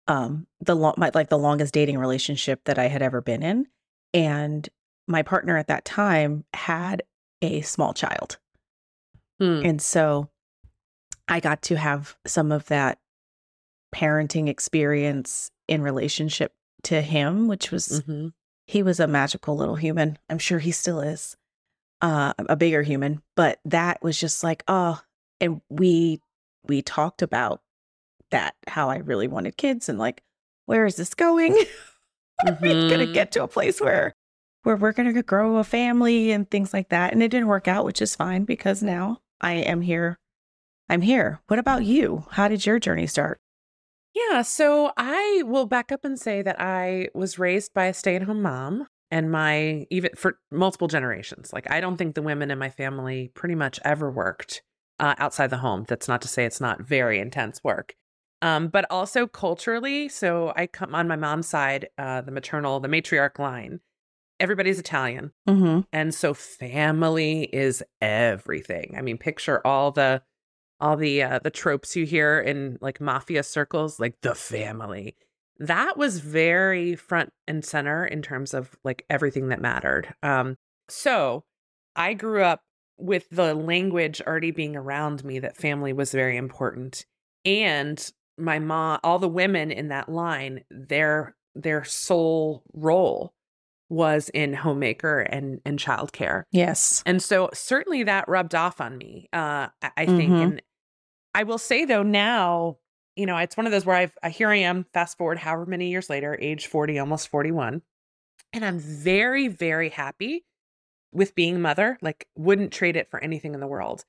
um 0.07 0.47
the 0.59 0.75
long 0.75 0.93
my 0.97 1.11
like 1.13 1.29
the 1.29 1.37
longest 1.37 1.73
dating 1.73 1.97
relationship 1.97 2.61
that 2.65 2.77
I 2.77 2.87
had 2.87 3.01
ever 3.01 3.21
been 3.21 3.41
in 3.41 3.67
and 4.13 4.67
my 5.07 5.23
partner 5.23 5.57
at 5.57 5.67
that 5.67 5.85
time 5.85 6.45
had 6.53 7.03
a 7.41 7.61
small 7.61 7.93
child. 7.93 8.37
Hmm. 9.39 9.61
And 9.65 9.81
so 9.81 10.29
I 11.27 11.39
got 11.39 11.61
to 11.63 11.75
have 11.75 12.15
some 12.25 12.51
of 12.51 12.65
that 12.67 12.99
parenting 13.93 14.49
experience 14.49 15.51
in 15.67 15.81
relationship 15.81 16.53
to 16.83 17.01
him, 17.01 17.47
which 17.47 17.71
was 17.71 18.01
Mhm. 18.01 18.33
he 18.67 18.83
was 18.83 18.99
a 18.99 19.07
magical 19.07 19.55
little 19.55 19.75
human. 19.75 20.17
I'm 20.29 20.39
sure 20.39 20.59
he 20.59 20.71
still 20.71 20.99
is. 21.01 21.37
Uh 22.01 22.33
a 22.37 22.55
bigger 22.55 22.81
human, 22.81 23.21
but 23.35 23.59
that 23.65 24.01
was 24.03 24.19
just 24.19 24.43
like, 24.43 24.63
oh, 24.67 25.01
and 25.39 25.61
we 25.69 26.19
we 26.67 26.81
talked 26.81 27.21
about 27.21 27.61
that 28.31 28.55
how 28.67 28.89
I 28.89 28.97
really 28.97 29.27
wanted 29.27 29.57
kids 29.57 29.87
and 29.89 29.99
like 29.99 30.21
where 30.65 30.85
is 30.85 30.95
this 30.95 31.13
going? 31.13 31.53
Are 32.45 32.57
we 32.61 32.69
going 32.73 32.99
to 32.99 33.07
Mhm. 33.07 33.13
get 33.13 33.31
to 33.33 33.43
a 33.43 33.47
place 33.47 33.79
where 33.79 34.15
where 34.63 34.75
we're 34.77 34.93
going 34.93 35.13
to 35.13 35.23
grow 35.23 35.57
a 35.57 35.63
family 35.63 36.31
and 36.31 36.49
things 36.49 36.73
like 36.73 36.89
that? 36.89 37.11
And 37.13 37.21
it 37.21 37.29
didn't 37.29 37.47
work 37.47 37.67
out, 37.67 37.83
which 37.85 38.01
is 38.01 38.15
fine 38.15 38.45
because 38.45 38.81
now 38.81 39.21
I 39.41 39.53
am 39.53 39.81
here. 39.81 40.19
I'm 40.89 41.01
here. 41.01 41.41
What 41.47 41.59
about 41.59 41.83
you? 41.83 42.25
How 42.31 42.47
did 42.47 42.65
your 42.65 42.79
journey 42.79 43.07
start? 43.07 43.39
Yeah. 44.13 44.41
So 44.43 44.91
I 44.97 45.43
will 45.45 45.65
back 45.65 45.91
up 45.91 46.05
and 46.05 46.19
say 46.19 46.41
that 46.41 46.59
I 46.59 47.09
was 47.13 47.39
raised 47.39 47.73
by 47.73 47.85
a 47.85 47.93
stay 47.93 48.15
at 48.15 48.23
home 48.23 48.41
mom 48.41 48.87
and 49.09 49.31
my, 49.31 49.85
even 49.89 50.11
for 50.15 50.39
multiple 50.51 50.87
generations. 50.87 51.51
Like, 51.53 51.69
I 51.69 51.81
don't 51.81 51.97
think 51.97 52.15
the 52.15 52.21
women 52.21 52.51
in 52.51 52.59
my 52.59 52.69
family 52.69 53.31
pretty 53.33 53.55
much 53.55 53.79
ever 53.83 54.11
worked 54.11 54.61
uh, 54.99 55.15
outside 55.17 55.49
the 55.49 55.57
home. 55.57 55.85
That's 55.87 56.07
not 56.07 56.21
to 56.23 56.27
say 56.27 56.45
it's 56.45 56.61
not 56.61 56.81
very 56.81 57.19
intense 57.19 57.63
work. 57.63 57.95
Um, 58.41 58.67
but 58.67 58.85
also 58.89 59.25
culturally, 59.25 60.09
so 60.09 60.51
I 60.55 60.67
come 60.67 60.93
on 60.93 61.07
my 61.07 61.15
mom's 61.15 61.47
side, 61.47 61.87
uh, 61.97 62.21
the 62.21 62.31
maternal, 62.31 62.79
the 62.81 62.89
matriarch 62.89 63.39
line. 63.39 63.79
Everybody's 64.39 64.79
Italian, 64.79 65.31
Mm-hmm. 65.47 65.81
and 65.93 66.13
so 66.13 66.33
family 66.33 67.43
is 67.53 67.81
everything. 68.01 68.95
I 68.97 69.01
mean, 69.01 69.17
picture 69.17 69.65
all 69.65 69.91
the 69.91 70.23
all 70.83 70.97
the 70.97 71.23
uh, 71.23 71.39
the 71.39 71.49
tropes 71.49 71.95
you 71.95 72.05
hear 72.05 72.39
in 72.39 72.77
like 72.81 72.99
mafia 73.01 73.41
circles, 73.43 73.99
like 73.99 74.15
the 74.21 74.35
family. 74.35 75.15
That 75.59 75.97
was 75.97 76.19
very 76.19 76.95
front 76.95 77.31
and 77.47 77.63
center 77.63 78.05
in 78.05 78.21
terms 78.21 78.53
of 78.53 78.75
like 78.83 79.05
everything 79.09 79.47
that 79.49 79.61
mattered. 79.61 80.13
Um, 80.21 80.57
so 80.89 81.45
I 81.95 82.13
grew 82.15 82.43
up 82.43 82.61
with 82.97 83.29
the 83.31 83.53
language 83.55 84.21
already 84.21 84.51
being 84.51 84.75
around 84.75 85.23
me 85.23 85.39
that 85.39 85.55
family 85.57 85.93
was 85.93 86.11
very 86.11 86.37
important, 86.37 87.05
and 87.45 88.11
my 88.37 88.59
mom, 88.59 88.99
all 89.03 89.19
the 89.19 89.29
women 89.29 89.71
in 89.71 89.87
that 89.87 90.09
line, 90.09 90.63
their 90.69 91.35
their 91.55 91.83
sole 91.83 92.63
role 92.73 93.31
was 93.89 94.29
in 94.33 94.53
homemaker 94.53 95.19
and 95.19 95.61
and 95.65 95.77
childcare. 95.77 96.43
Yes. 96.51 97.03
And 97.05 97.21
so 97.21 97.49
certainly 97.53 98.03
that 98.03 98.27
rubbed 98.27 98.55
off 98.55 98.81
on 98.81 98.97
me. 98.97 99.29
Uh 99.31 99.67
I, 99.83 99.91
I 99.97 100.05
think 100.07 100.31
Mhm. 100.31 100.43
and 100.43 100.61
I 101.33 101.43
will 101.43 101.57
say 101.57 101.85
though 101.85 102.03
now, 102.03 102.77
you 103.15 103.25
know, 103.25 103.37
it's 103.37 103.57
one 103.57 103.65
of 103.65 103.71
those 103.71 103.85
where 103.85 103.95
I've 103.95 104.17
uh, 104.23 104.29
here 104.29 104.49
I 104.49 104.57
am, 104.57 104.85
fast 104.93 105.17
forward 105.17 105.39
however 105.39 105.65
many 105.65 105.89
years 105.89 106.09
later, 106.09 106.37
age 106.39 106.67
40, 106.67 106.99
almost 106.99 107.29
41. 107.29 107.81
And 108.51 108.65
I'm 108.65 108.79
very, 108.79 109.47
very 109.47 109.89
happy 109.89 110.45
with 111.11 111.35
being 111.35 111.61
mother. 111.61 111.97
Like 112.01 112.27
wouldn't 112.35 112.71
trade 112.71 112.95
it 112.95 113.09
for 113.09 113.23
anything 113.23 113.53
in 113.53 113.59
the 113.59 113.67
world. 113.67 114.05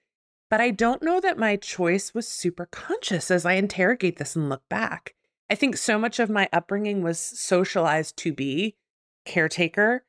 But 0.51 0.61
I 0.61 0.71
don't 0.71 1.03
know 1.03 1.21
that 1.21 1.39
my 1.39 1.57
choice 1.57 2.15
was 2.15 2.29
super 2.29 2.67
conscious 2.67 3.31
as 3.31 3.47
I 3.47 3.55
interrogate 3.55 4.19
this 4.19 4.37
and 4.37 4.49
look 4.49 4.63
back. 4.69 5.15
I 5.51 5.55
think 5.55 5.77
so 5.77 5.99
much 5.99 6.19
of 6.19 6.31
my 6.31 6.49
upbringing 6.53 7.03
was 7.03 7.19
socialized 7.19 8.17
to 8.19 8.33
be 8.33 8.77
caretaker 9.25 10.05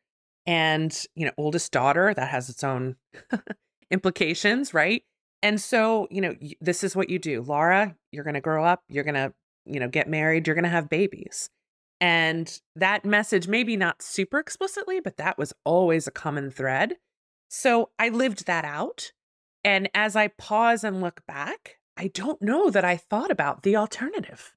and, 0.46 0.96
you 1.16 1.26
know, 1.26 1.32
oldest 1.38 1.72
daughter 1.72 2.14
that 2.14 2.30
has 2.30 2.50
its 2.50 2.64
own 2.64 2.96
implications, 3.92 4.74
right? 4.74 5.04
And 5.46 5.62
so, 5.62 6.08
you 6.10 6.22
know, 6.22 6.34
this 6.60 6.84
is 6.84 6.96
what 6.96 7.12
you 7.12 7.20
do. 7.20 7.44
Laura, 7.44 7.96
you're 8.12 8.24
going 8.24 8.34
to 8.34 8.42
grow 8.42 8.66
up, 8.66 8.82
you're 8.90 9.04
going 9.04 9.14
to, 9.14 9.32
you 9.68 9.80
know, 9.80 9.88
get 9.88 10.10
married, 10.10 10.48
you're 10.48 10.56
going 10.56 10.64
to 10.64 10.70
have 10.70 10.90
babies. 10.90 11.52
And 12.02 12.60
that 12.76 13.06
message, 13.06 13.48
maybe 13.48 13.78
not 13.78 14.02
super 14.02 14.40
explicitly, 14.40 15.00
but 15.00 15.18
that 15.18 15.38
was 15.38 15.54
always 15.64 16.08
a 16.08 16.12
common 16.12 16.50
thread. 16.50 16.96
So 17.48 17.92
I 18.00 18.10
lived 18.10 18.48
that 18.48 18.66
out. 18.66 19.12
And 19.64 19.88
as 19.94 20.16
I 20.16 20.30
pause 20.30 20.84
and 20.84 21.00
look 21.00 21.22
back, 21.28 21.76
I 21.96 22.08
don't 22.08 22.42
know 22.42 22.72
that 22.72 22.84
I 22.84 22.98
thought 22.98 23.30
about 23.30 23.62
the 23.62 23.76
alternative, 23.76 24.52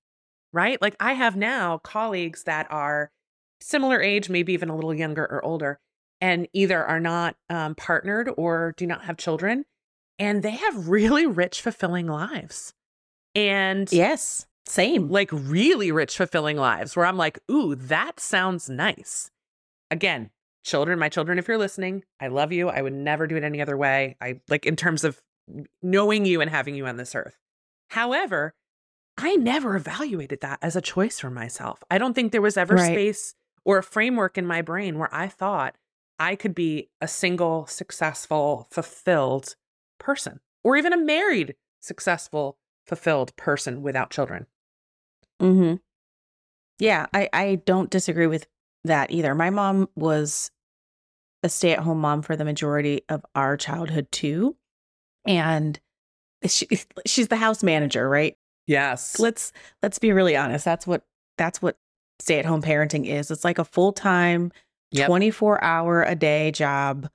right? 0.55 0.81
Like 0.81 0.97
I 0.99 1.13
have 1.13 1.37
now 1.37 1.77
colleagues 1.77 2.45
that 2.45 2.67
are 2.71 3.11
similar 3.61 4.01
age, 4.01 4.31
maybe 4.31 4.55
even 4.55 4.71
a 4.71 4.75
little 4.75 4.95
younger 4.95 5.25
or 5.25 5.45
older, 5.45 5.81
and 6.23 6.49
either 6.55 6.83
are 6.83 6.99
not 6.99 7.37
um, 7.51 7.75
partnered 7.75 8.31
or 8.39 8.73
do 8.79 8.87
not 8.87 9.05
have 9.05 9.19
children. 9.19 9.67
And 10.19 10.43
they 10.43 10.51
have 10.53 10.89
really 10.89 11.27
rich, 11.27 11.61
fulfilling 11.63 12.07
lives. 12.07 12.75
And 13.35 13.91
Yes. 13.93 14.47
Same. 14.67 15.09
like 15.09 15.31
really 15.33 15.91
rich, 15.93 16.17
fulfilling 16.17 16.57
lives 16.57 16.95
where 16.97 17.07
I'm 17.07 17.17
like, 17.17 17.39
ooh, 17.51 17.75
that 17.75 18.21
sounds 18.21 18.69
nice. 18.69 19.31
Again, 19.91 20.31
children, 20.65 20.99
my 20.99 21.09
children, 21.09 21.39
if 21.39 21.49
you're 21.49 21.57
listening, 21.57 22.05
I 22.21 22.27
love 22.29 22.53
you. 22.53 22.69
I 22.69 22.83
would 22.83 22.93
never 22.93 23.27
do 23.27 23.37
it 23.37 23.45
any 23.45 23.63
other 23.63 23.77
way. 23.77 24.17
I 24.21 24.41
like 24.49 24.67
in 24.67 24.77
terms 24.77 25.05
of 25.05 25.23
knowing 25.83 26.27
you 26.27 26.41
and 26.43 26.51
having 26.51 26.75
you 26.75 26.87
on 26.87 26.97
this 26.99 27.15
earth. 27.15 27.39
However, 27.91 28.55
I 29.17 29.37
never 29.37 29.75
evaluated 29.77 30.41
that 30.43 30.59
as 30.61 30.77
a 30.77 30.83
choice 30.83 31.19
for 31.19 31.31
myself. 31.31 31.83
I 31.91 31.97
don't 31.97 32.13
think 32.13 32.33
there 32.33 32.43
was 32.43 32.59
ever 32.59 32.75
Right. 32.75 32.93
space 32.93 33.35
or 33.65 33.79
a 33.79 33.83
framework 33.83 34.37
in 34.37 34.47
my 34.47 34.61
brain 34.61 34.99
where 34.99 35.13
I 35.15 35.29
thought 35.29 35.77
I 36.19 36.37
could 36.37 36.55
be 36.55 36.91
a 37.01 37.09
single, 37.09 37.67
successful, 37.67 38.69
fulfilled 38.71 39.57
person, 39.99 40.41
or 40.65 40.77
even 40.77 40.93
a 40.93 40.97
married, 40.97 41.55
successful, 41.81 42.59
fulfilled 42.87 43.35
person 43.37 43.83
without 43.83 44.11
children. 44.11 44.47
Mm-hmm. 45.41 45.77
Yeah, 46.79 47.07
I, 47.13 47.29
I 47.33 47.55
don't 47.65 47.91
disagree 47.91 48.27
with 48.27 48.47
that 48.85 49.11
either. 49.11 49.35
My 49.35 49.51
mom 49.51 49.89
was 49.97 50.51
a 51.43 51.49
stay 51.49 51.73
at 51.73 51.81
home 51.81 52.01
mom 52.01 52.23
for 52.23 52.37
the 52.37 52.45
majority 52.45 53.03
of 53.09 53.25
our 53.35 53.57
childhood 53.57 54.11
too. 54.11 54.57
And 55.27 55.79
she, 56.47 56.67
she's 57.07 57.29
the 57.29 57.37
house 57.37 57.63
manager, 57.63 58.09
right? 58.09 58.37
Yes. 58.67 59.19
Let's 59.19 59.53
let's 59.83 59.99
be 59.99 60.13
really 60.13 60.37
honest. 60.37 60.65
That's 60.65 60.87
what 60.87 61.03
that's 61.37 61.63
what 61.63 61.77
stay 62.21 62.39
at 62.39 62.45
home 62.45 62.63
parenting 62.63 63.07
is. 63.07 63.31
It's 63.31 63.45
like 63.45 63.59
a 63.59 63.65
full 63.65 63.93
time, 63.93 64.53
Yep. 64.91 65.07
24 65.07 65.63
hour 65.63 66.03
a 66.03 66.15
day 66.15 66.51
job. 66.51 67.11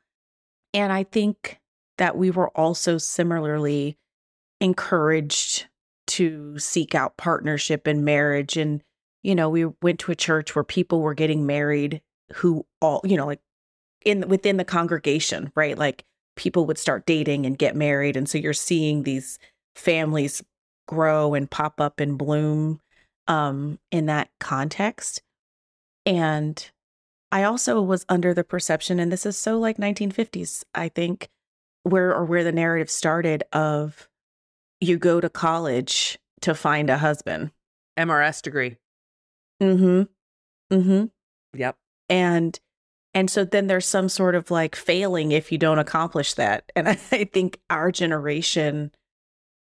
And 0.76 0.94
I 0.94 1.04
think 1.04 1.60
that 1.98 2.18
we 2.18 2.32
were 2.32 2.50
also 2.50 2.98
similarly 2.98 3.98
encouraged 4.60 5.68
to 6.08 6.58
seek 6.60 6.96
out 6.96 7.18
partnership 7.18 7.88
and 7.88 8.06
marriage. 8.06 8.58
And, 8.58 8.82
you 9.22 9.36
know, 9.36 9.50
we 9.50 9.66
went 9.82 10.00
to 10.02 10.12
a 10.12 10.16
church 10.16 10.56
where 10.56 10.64
people 10.64 11.02
were 11.02 11.14
getting 11.14 11.46
married 11.46 12.02
who 12.34 12.66
all, 12.82 13.02
you 13.04 13.18
know, 13.18 13.26
like 13.26 13.42
in 14.06 14.28
within 14.28 14.58
the 14.58 14.66
congregation, 14.66 15.52
right? 15.56 15.78
Like 15.78 16.04
people 16.36 16.66
would 16.66 16.78
start 16.78 17.06
dating 17.06 17.46
and 17.46 17.58
get 17.58 17.76
married. 17.76 18.18
And 18.18 18.28
so 18.28 18.38
you're 18.38 18.54
seeing 18.54 19.04
these 19.04 19.40
families 19.76 20.44
grow 20.88 21.34
and 21.34 21.50
pop 21.50 21.80
up 21.80 22.00
and 22.00 22.18
bloom 22.18 22.80
um 23.28 23.80
in 23.92 24.08
that 24.08 24.30
context. 24.40 25.22
And 26.06 26.70
I 27.32 27.44
also 27.44 27.82
was 27.82 28.06
under 28.10 28.34
the 28.34 28.44
perception, 28.44 29.00
and 29.00 29.12
this 29.12 29.26
is 29.26 29.38
so 29.38 29.58
like 29.58 29.78
1950s, 29.78 30.64
I 30.76 30.90
think, 30.90 31.30
where 31.84 32.14
or 32.14 32.26
where 32.26 32.44
the 32.44 32.52
narrative 32.52 32.90
started 32.90 33.44
of 33.54 34.10
you 34.82 34.98
go 34.98 35.22
to 35.22 35.30
college 35.30 36.20
to 36.42 36.56
find 36.56 36.90
a 36.90 36.98
husband. 36.98 37.52
MRS 37.98 38.42
degree. 38.42 38.78
Mm-hmm. 39.62 40.04
Mm-hmm. 40.76 41.06
Yep. 41.58 41.78
And 42.10 42.60
and 43.14 43.30
so 43.30 43.46
then 43.46 43.68
there's 43.68 43.86
some 43.86 44.10
sort 44.10 44.34
of 44.34 44.50
like 44.50 44.76
failing 44.76 45.32
if 45.32 45.52
you 45.52 45.58
don't 45.58 45.80
accomplish 45.80 46.34
that. 46.34 46.72
And 46.76 46.88
I 46.90 46.96
think 46.96 47.60
our 47.70 47.92
generation 47.92 48.92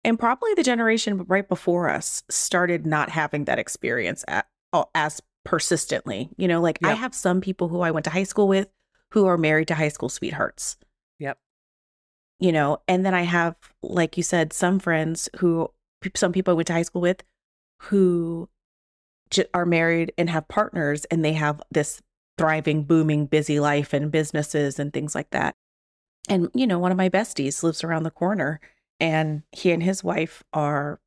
and 0.04 0.20
probably 0.20 0.54
the 0.54 0.64
generation 0.64 1.26
right 1.28 1.48
before 1.48 1.90
us 1.90 2.24
started 2.30 2.86
not 2.86 3.10
having 3.10 3.46
that 3.46 3.60
experience 3.60 4.24
at, 4.28 4.48
as 4.94 5.22
persistently. 5.44 6.30
You 6.38 6.48
know, 6.48 6.62
like 6.62 6.80
I 6.84 6.94
have 6.94 7.16
some 7.16 7.42
people 7.42 7.68
who 7.68 7.82
I 7.82 7.92
went 7.92 8.04
to 8.06 8.10
high 8.10 8.24
school 8.24 8.48
with 8.48 8.70
who 9.12 9.26
are 9.26 9.38
married 9.38 9.70
to 9.70 9.76
high 9.76 9.90
school 9.90 10.10
sweethearts. 10.10 10.78
You 12.40 12.52
know, 12.52 12.82
and 12.88 13.06
then 13.06 13.14
I 13.14 13.24
have, 13.24 13.56
like 13.82 14.16
you 14.18 14.24
said, 14.24 14.54
some 14.54 14.80
friends 14.80 15.28
who, 15.38 15.72
some 16.16 16.32
people 16.32 16.52
I 16.52 16.56
went 16.56 16.68
to 16.68 16.74
high 16.74 16.84
school 16.84 17.02
with 17.02 17.24
who 17.84 18.48
are 19.54 19.66
married 19.66 20.14
and 20.18 20.30
have 20.30 20.48
partners 20.48 21.06
and 21.06 21.26
they 21.26 21.34
have 21.34 21.62
this 21.72 22.02
thriving, 22.38 22.84
booming, 22.84 23.26
busy 23.26 23.60
life 23.60 23.92
and 23.94 24.12
businesses 24.12 24.78
and 24.80 24.94
things 24.94 25.16
like 25.16 25.32
that. 25.32 25.56
And, 26.30 26.50
you 26.54 26.68
know, 26.68 26.78
one 26.78 26.92
of 26.92 26.98
my 26.98 27.10
besties 27.10 27.64
lives 27.64 27.84
around 27.84 28.04
the 28.04 28.12
corner 28.12 28.60
and 29.00 29.44
he 29.52 29.72
and 29.72 29.82
his 29.82 30.04
wife 30.04 30.44
are 30.54 31.00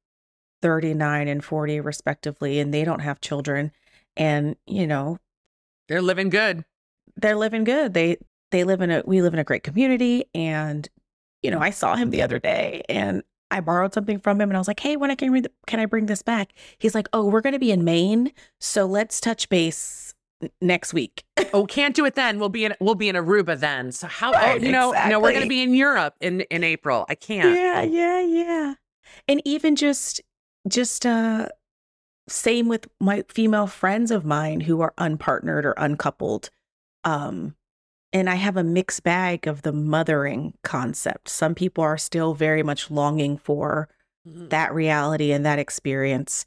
39 0.63 1.29
and 1.29 1.45
40 1.45 1.81
respectively 1.81 2.59
and 2.59 2.73
they 2.75 2.85
don't 2.85 3.01
have 3.01 3.21
children 3.21 3.73
and 4.17 4.57
you 4.67 4.87
know 4.87 5.19
They're 5.89 6.03
living 6.03 6.29
good. 6.29 6.65
they're 7.17 7.37
living 7.37 7.65
good 7.65 7.95
they 7.95 8.19
they 8.51 8.65
live 8.65 8.81
in 8.83 8.91
a 8.91 9.03
we 9.07 9.23
live 9.23 9.33
in 9.33 9.41
a 9.41 9.45
great 9.45 9.63
community 9.63 10.27
and 10.35 10.89
you 11.43 11.51
know 11.51 11.59
i 11.61 11.71
saw 11.71 11.95
him 11.97 12.11
the 12.11 12.23
other 12.23 12.39
day 12.39 12.83
and 12.89 13.23
i 13.51 13.61
borrowed 13.61 13.93
something 13.95 14.19
from 14.19 14.41
him 14.41 14.49
and 14.51 14.57
i 14.57 14.61
was 14.61 14.69
like 14.69 14.81
hey 14.81 14.97
when 14.97 15.11
i 15.11 15.15
can 15.15 15.31
read 15.31 15.49
can 15.67 15.81
i 15.81 15.87
bring 15.87 16.07
this 16.07 16.23
back 16.23 16.53
he's 16.79 16.95
like 16.95 17.09
oh 17.13 17.25
we're 17.25 17.41
going 17.41 17.53
to 17.53 17.59
be 17.59 17.71
in 17.71 17.85
maine 17.85 18.33
so 18.61 18.87
let's 18.87 19.21
touch 19.21 19.49
base 19.49 20.15
n- 20.43 20.51
next 20.61 20.93
week 20.95 21.25
Oh, 21.53 21.67
can't 21.69 21.97
do 21.97 22.05
it 22.05 22.15
then. 22.15 22.39
We'll 22.39 22.49
be 22.51 22.65
in 22.65 22.75
we'll 22.81 22.95
be 22.95 23.09
in 23.09 23.17
Aruba 23.17 23.59
then. 23.59 23.91
So 23.93 24.07
how 24.07 24.31
Right, 24.33 24.61
oh, 24.61 24.65
you 24.65 24.71
know, 24.71 24.93
no, 25.09 25.19
we're 25.19 25.33
gonna 25.33 25.47
be 25.47 25.63
in 25.63 25.75
Europe 25.75 26.15
in 26.21 26.43
in 26.43 26.63
April. 26.63 27.07
I 27.09 27.15
can't. 27.17 27.57
yeah 27.57 27.83
yeah 27.83 28.21
yeah 28.21 28.75
and 29.27 29.43
even 29.45 29.75
just 29.75 30.21
just 30.69 31.05
uh 31.07 31.49
same 32.29 32.69
with 32.69 32.87
my 33.01 33.25
female 33.29 33.67
friends 33.67 34.11
of 34.13 34.25
mine 34.25 34.61
who 34.61 34.81
are 34.83 34.93
unpartnered 34.99 35.65
or 35.65 35.73
uncoupled 35.77 36.51
um 37.05 37.57
and 38.13 38.29
i 38.31 38.35
have 38.35 38.57
a 38.57 38.65
mixed 38.65 39.03
bag 39.03 39.47
of 39.47 39.63
the 39.63 39.73
mothering 39.73 40.55
concept 40.63 41.29
some 41.29 41.55
people 41.55 41.83
are 41.85 41.99
still 41.99 42.35
very 42.35 42.63
much 42.63 42.91
longing 42.91 43.37
for 43.39 43.89
Mhm. 44.29 44.51
that 44.51 44.75
reality 44.75 45.33
and 45.33 45.47
that 45.47 45.59
experience 45.59 46.45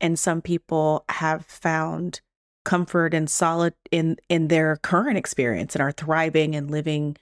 and 0.00 0.16
some 0.18 0.40
people 0.40 1.04
have 1.08 1.44
found 1.46 2.20
comfort 2.64 3.12
and 3.14 3.28
solid 3.28 3.74
in 3.90 4.16
in 4.28 4.48
their 4.48 4.76
current 4.76 5.18
experience 5.18 5.74
and 5.74 5.82
are 5.82 5.90
thriving 5.92 6.54
and 6.54 6.70
living 6.70 7.16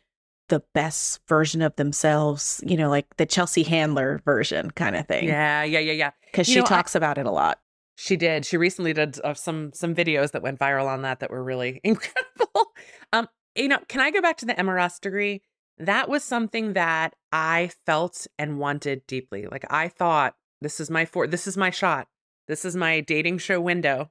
the 0.50 0.62
best 0.74 1.20
version 1.26 1.62
of 1.62 1.74
themselves 1.76 2.62
you 2.66 2.76
know 2.76 2.90
like 2.90 3.16
the 3.16 3.24
chelsea 3.24 3.62
handler 3.62 4.20
version 4.26 4.70
kind 4.72 4.94
of 4.96 5.06
thing 5.06 5.24
Yeah, 5.26 5.62
yeah, 5.62 5.78
yeah, 5.78 5.92
yeah. 5.92 6.10
because 6.30 6.46
she 6.46 6.56
know, 6.56 6.64
I- 6.64 6.68
talks 6.68 6.94
about 6.94 7.16
it 7.18 7.24
a 7.26 7.30
lot 7.30 7.60
She 7.96 8.16
did. 8.16 8.44
She 8.44 8.56
recently 8.56 8.92
did 8.92 9.20
uh, 9.22 9.34
some 9.34 9.70
some 9.72 9.94
videos 9.94 10.32
that 10.32 10.42
went 10.42 10.58
viral 10.58 10.86
on 10.86 11.02
that 11.02 11.20
that 11.20 11.30
were 11.30 11.44
really 11.44 11.80
incredible. 11.84 12.72
Um, 13.12 13.28
you 13.56 13.68
know, 13.68 13.78
can 13.88 14.00
I 14.00 14.10
go 14.10 14.20
back 14.22 14.36
to 14.38 14.46
the 14.46 14.54
MRS 14.54 15.00
degree? 15.00 15.42
That 15.78 16.08
was 16.08 16.22
something 16.22 16.74
that 16.74 17.14
I 17.32 17.70
felt 17.86 18.26
and 18.38 18.58
wanted 18.58 19.06
deeply. 19.06 19.46
Like 19.50 19.64
I 19.70 19.88
thought, 19.88 20.34
this 20.60 20.78
is 20.80 20.90
my 20.90 21.04
for 21.04 21.26
this 21.26 21.46
is 21.46 21.56
my 21.56 21.70
shot. 21.70 22.08
This 22.46 22.64
is 22.64 22.76
my 22.76 23.00
dating 23.00 23.38
show 23.38 23.60
window. 23.60 24.10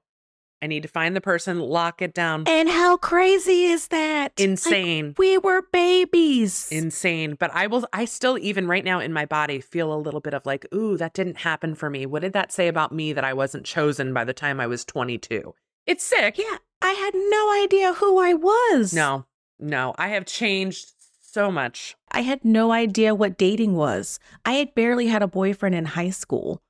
I 0.62 0.68
need 0.68 0.84
to 0.84 0.88
find 0.90 1.14
the 1.14 1.20
person, 1.22 1.60
lock 1.60 2.02
it 2.02 2.14
down. 2.14 2.46
and 2.48 2.70
how 2.70 2.96
crazy 2.96 3.66
is 3.66 3.90
that 3.90 4.32
Like, 4.40 4.48
Insane. 4.48 5.14
we 5.18 5.38
were 5.38 5.64
babies 5.74 6.70
Insane. 6.72 7.36
But 7.40 7.52
I 7.54 7.68
will 7.68 7.86
I 7.94 8.06
still 8.06 8.38
even 8.38 8.68
right 8.68 8.84
now 8.84 9.00
in 9.00 9.12
my 9.14 9.26
body 9.26 9.60
feel 9.60 9.94
a 9.94 10.00
little 10.00 10.22
bit 10.22 10.34
of 10.34 10.46
like, 10.46 10.66
ooh, 10.74 10.96
that 10.98 11.14
didn't 11.14 11.38
happen 11.40 11.76
for 11.76 11.90
me. 11.90 12.06
What 12.06 12.22
did 12.22 12.34
that 12.34 12.52
say 12.52 12.68
about 12.68 12.92
me 12.94 13.14
that 13.14 13.24
I 13.26 13.34
wasn't 13.34 13.66
chosen 13.66 14.14
by 14.14 14.24
the 14.24 14.34
time 14.34 14.60
I 14.60 14.68
was 14.68 14.86
22? 14.86 15.54
It's 15.86 16.04
sick. 16.04 16.38
yeah 16.38 16.58
i 16.82 16.92
had 16.92 17.14
no 17.14 17.64
idea 17.64 17.94
who 17.94 18.18
i 18.20 18.34
was 18.34 18.94
No, 18.94 19.26
no, 19.60 19.93
I 19.98 20.10
have 20.10 20.25
changed 20.25 20.91
so 21.22 21.51
much. 21.51 21.95
I 22.12 22.22
had 22.22 22.45
no 22.45 22.72
idea 22.72 23.15
what 23.15 23.38
dating 23.38 23.75
was. 23.75 24.19
I 24.45 24.53
had 24.53 24.75
barely 24.75 25.07
had 25.07 25.24
a 25.24 25.27
boyfriend 25.27 25.75
in 25.75 25.86
high 25.86 26.12
school, 26.12 26.62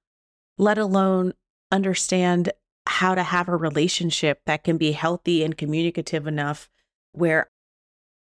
let 0.57 0.77
alone 0.77 1.33
understand 1.71 2.51
how 2.85 3.15
to 3.15 3.23
have 3.23 3.47
a 3.47 3.55
relationship 3.55 4.41
that 4.45 4.63
can 4.63 4.77
be 4.77 4.91
healthy 4.91 5.43
and 5.43 5.57
communicative 5.57 6.27
enough 6.27 6.69
where 7.11 7.49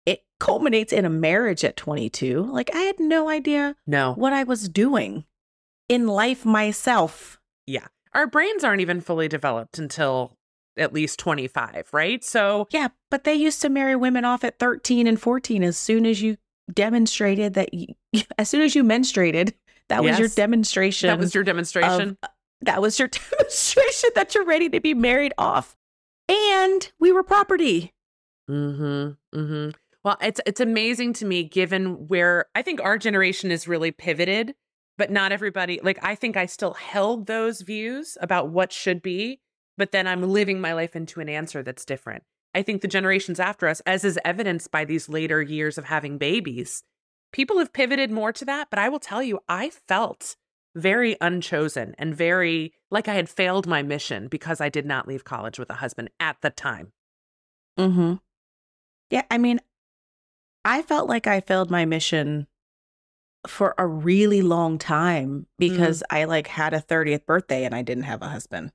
it 0.05 0.23
culminates 0.39 0.91
in 0.93 1.05
a 1.05 1.09
marriage 1.09 1.63
at 1.63 1.77
22. 1.77 2.43
Like, 2.43 2.73
I 2.75 2.79
had 2.79 2.99
no 2.99 3.29
idea 3.29 3.75
No, 3.85 4.13
what 4.13 4.33
I 4.33 4.43
was 4.43 4.69
doing 4.69 5.25
in 5.87 6.07
life 6.07 6.45
myself. 6.45 7.39
Yeah. 7.65 7.87
Our 8.13 8.27
brains 8.27 8.63
aren't 8.63 8.81
even 8.81 9.01
fully 9.01 9.27
developed 9.27 9.79
until 9.79 10.37
at 10.77 10.93
least 10.93 11.19
25, 11.19 11.89
right? 11.93 12.23
So, 12.23 12.67
Yeah, 12.71 12.89
but 13.11 13.23
they 13.23 13.33
used 13.35 13.61
to 13.61 13.69
marry 13.69 13.95
women 13.95 14.25
off 14.25 14.43
at 14.43 14.59
13 14.59 15.07
and 15.07 15.19
14 15.19 15.63
as 15.63 15.77
soon 15.77 16.05
as 16.05 16.21
you 16.21 16.37
demonstrated 16.73 17.53
that, 17.55 17.73
you, 17.73 17.87
as 18.37 18.49
soon 18.49 18.61
as 18.61 18.75
you 18.75 18.83
menstruated. 18.83 19.53
That 19.89 20.03
was 20.03 20.17
your 20.17 20.29
demonstration. 20.29 21.07
that 21.07 21.19
was 21.19 21.35
your 21.35 21.43
demonstration. 21.43 22.17
of- 22.23 22.29
that 22.61 22.81
was 22.81 22.97
your 22.99 23.09
demonstration 23.09 24.09
that 24.15 24.33
you're 24.33 24.45
ready 24.45 24.69
to 24.69 24.79
be 24.79 24.93
married 24.93 25.33
off. 25.37 25.75
And 26.29 26.89
we 26.99 27.11
were 27.11 27.23
property. 27.23 27.93
Mm-hmm. 28.49 29.37
Mm-hmm. 29.39 29.69
Well, 30.03 30.17
it's 30.21 30.41
it's 30.45 30.59
amazing 30.59 31.13
to 31.13 31.25
me 31.25 31.43
given 31.43 32.07
where 32.07 32.45
I 32.55 32.61
think 32.61 32.81
our 32.81 32.97
generation 32.97 33.51
is 33.51 33.67
really 33.67 33.91
pivoted, 33.91 34.53
but 34.97 35.11
not 35.11 35.31
everybody 35.31 35.79
like 35.83 35.99
I 36.01 36.15
think 36.15 36.35
I 36.37 36.45
still 36.45 36.73
held 36.73 37.27
those 37.27 37.61
views 37.61 38.17
about 38.21 38.49
what 38.49 38.71
should 38.73 39.01
be, 39.01 39.39
but 39.77 39.91
then 39.91 40.07
I'm 40.07 40.21
living 40.21 40.61
my 40.61 40.73
life 40.73 40.95
into 40.95 41.19
an 41.19 41.29
answer 41.29 41.63
that's 41.63 41.85
different. 41.85 42.23
I 42.55 42.61
think 42.61 42.81
the 42.81 42.87
generations 42.87 43.39
after 43.39 43.67
us, 43.67 43.81
as 43.81 44.03
is 44.03 44.19
evidenced 44.23 44.71
by 44.71 44.85
these 44.85 45.09
later 45.09 45.41
years 45.41 45.77
of 45.77 45.85
having 45.85 46.17
babies, 46.17 46.83
people 47.31 47.57
have 47.57 47.73
pivoted 47.73 48.11
more 48.11 48.31
to 48.33 48.45
that. 48.45 48.69
But 48.69 48.79
I 48.79 48.89
will 48.89 48.99
tell 48.99 49.23
you, 49.23 49.39
I 49.49 49.71
felt 49.87 50.35
very 50.75 51.15
unchosen 51.21 51.95
and 51.97 52.15
very 52.15 52.73
like 52.89 53.07
I 53.07 53.13
had 53.13 53.29
failed 53.29 53.67
my 53.67 53.81
mission 53.81 54.27
because 54.27 54.61
I 54.61 54.69
did 54.69 54.85
not 54.85 55.07
leave 55.07 55.23
college 55.23 55.59
with 55.59 55.69
a 55.69 55.75
husband 55.75 56.09
at 56.19 56.37
the 56.41 56.49
time. 56.49 56.91
Mm-hmm. 57.77 58.15
Yeah, 59.09 59.23
I 59.29 59.37
mean, 59.37 59.59
I 60.65 60.81
felt 60.81 61.09
like 61.09 61.27
I 61.27 61.41
failed 61.41 61.69
my 61.69 61.85
mission 61.85 62.47
for 63.47 63.75
a 63.77 63.85
really 63.85 64.41
long 64.41 64.77
time 64.77 65.47
because 65.59 66.03
I 66.09 66.23
like 66.23 66.47
had 66.47 66.73
a 66.73 66.81
30th 66.81 67.25
birthday 67.25 67.65
and 67.65 67.75
I 67.75 67.81
didn't 67.81 68.03
have 68.03 68.21
a 68.21 68.29
husband. 68.29 68.71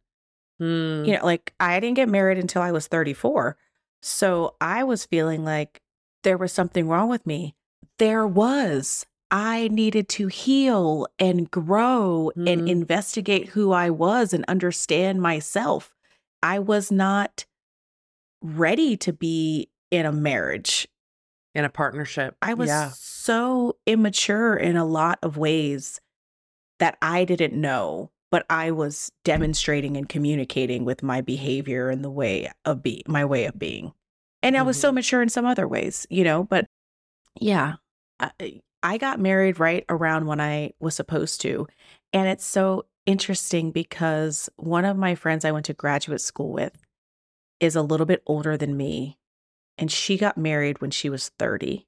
Hmm. 0.58 1.04
You 1.04 1.14
know, 1.14 1.24
like 1.24 1.54
I 1.60 1.78
didn't 1.80 1.96
get 1.96 2.08
married 2.08 2.38
until 2.38 2.62
I 2.62 2.72
was 2.72 2.86
34. 2.88 3.56
So 4.02 4.54
I 4.60 4.84
was 4.84 5.06
feeling 5.06 5.44
like 5.44 5.80
there 6.24 6.38
was 6.38 6.52
something 6.52 6.88
wrong 6.88 7.08
with 7.08 7.26
me. 7.26 7.54
There 7.98 8.26
was. 8.26 9.06
I 9.30 9.68
needed 9.68 10.08
to 10.10 10.28
heal 10.28 11.06
and 11.18 11.50
grow 11.50 12.30
and 12.34 12.62
Mm. 12.62 12.68
investigate 12.70 13.48
who 13.48 13.72
I 13.72 13.90
was 13.90 14.32
and 14.32 14.44
understand 14.48 15.20
myself. 15.20 15.94
I 16.42 16.58
was 16.60 16.90
not 16.90 17.44
ready 18.42 18.96
to 18.96 19.12
be 19.12 19.68
in 19.90 20.06
a 20.06 20.12
marriage. 20.12 20.88
In 21.54 21.64
a 21.64 21.68
partnership. 21.68 22.36
I 22.40 22.54
was 22.54 22.68
yeah. 22.68 22.90
so 22.94 23.76
immature 23.84 24.54
in 24.54 24.76
a 24.76 24.84
lot 24.84 25.18
of 25.22 25.36
ways 25.36 26.00
that 26.78 26.96
I 27.02 27.24
didn't 27.24 27.60
know, 27.60 28.10
but 28.30 28.44
I 28.50 28.70
was 28.70 29.10
demonstrating 29.24 29.96
and 29.96 30.08
communicating 30.08 30.84
with 30.84 31.02
my 31.02 31.20
behavior 31.20 31.88
and 31.90 32.04
the 32.04 32.10
way 32.10 32.50
of 32.64 32.82
be 32.82 33.02
my 33.06 33.24
way 33.24 33.44
of 33.46 33.58
being. 33.58 33.92
And 34.42 34.56
I 34.56 34.62
was 34.62 34.78
so 34.78 34.90
Mhm. 34.90 34.96
mature 34.96 35.22
in 35.22 35.28
some 35.28 35.46
other 35.46 35.66
ways, 35.66 36.06
you 36.10 36.24
know, 36.24 36.44
but 36.44 36.66
yeah, 37.40 37.74
I, 38.20 38.60
I 38.82 38.98
got 38.98 39.20
married 39.20 39.58
right 39.60 39.84
around 39.88 40.26
when 40.26 40.40
I 40.40 40.72
was 40.80 40.94
supposed 40.94 41.40
to. 41.42 41.66
And 42.12 42.28
it's 42.28 42.44
so 42.44 42.86
interesting 43.06 43.70
because 43.72 44.48
one 44.56 44.84
of 44.84 44.96
my 44.96 45.14
friends 45.14 45.44
I 45.44 45.52
went 45.52 45.66
to 45.66 45.74
graduate 45.74 46.20
school 46.20 46.52
with 46.52 46.84
is 47.60 47.74
a 47.76 47.82
little 47.82 48.06
bit 48.06 48.22
older 48.26 48.56
than 48.56 48.76
me. 48.76 49.18
And 49.78 49.90
she 49.90 50.16
got 50.18 50.36
married 50.36 50.80
when 50.80 50.90
she 50.90 51.08
was 51.08 51.30
30. 51.38 51.86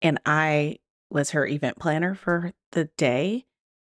And 0.00 0.18
I 0.26 0.78
was 1.10 1.30
her 1.30 1.46
event 1.46 1.78
planner 1.78 2.14
for 2.14 2.52
the 2.72 2.86
day. 2.96 3.46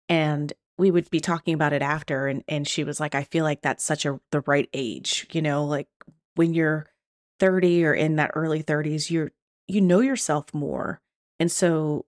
And 0.09 0.53
we 0.83 0.91
would 0.91 1.09
be 1.11 1.21
talking 1.21 1.55
about 1.55 1.73
it 1.73 1.81
after. 1.81 2.27
And, 2.27 2.43
and 2.49 2.67
she 2.67 2.83
was 2.83 2.99
like, 2.99 3.15
I 3.15 3.23
feel 3.23 3.45
like 3.45 3.63
that's 3.63 3.85
such 3.85 4.05
a 4.05 4.19
the 4.33 4.43
right 4.49 4.69
age, 4.75 5.29
you 5.31 5.41
know, 5.41 5.65
like 5.65 5.87
when 6.35 6.55
you're 6.55 6.91
30 7.39 7.85
or 7.85 7.95
in 7.95 8.17
that 8.17 8.33
early 8.35 8.65
30s, 8.65 9.09
you're 9.09 9.31
you 9.69 9.81
know 9.81 10.01
yourself 10.01 10.53
more. 10.53 11.01
And 11.39 11.53
so 11.53 12.05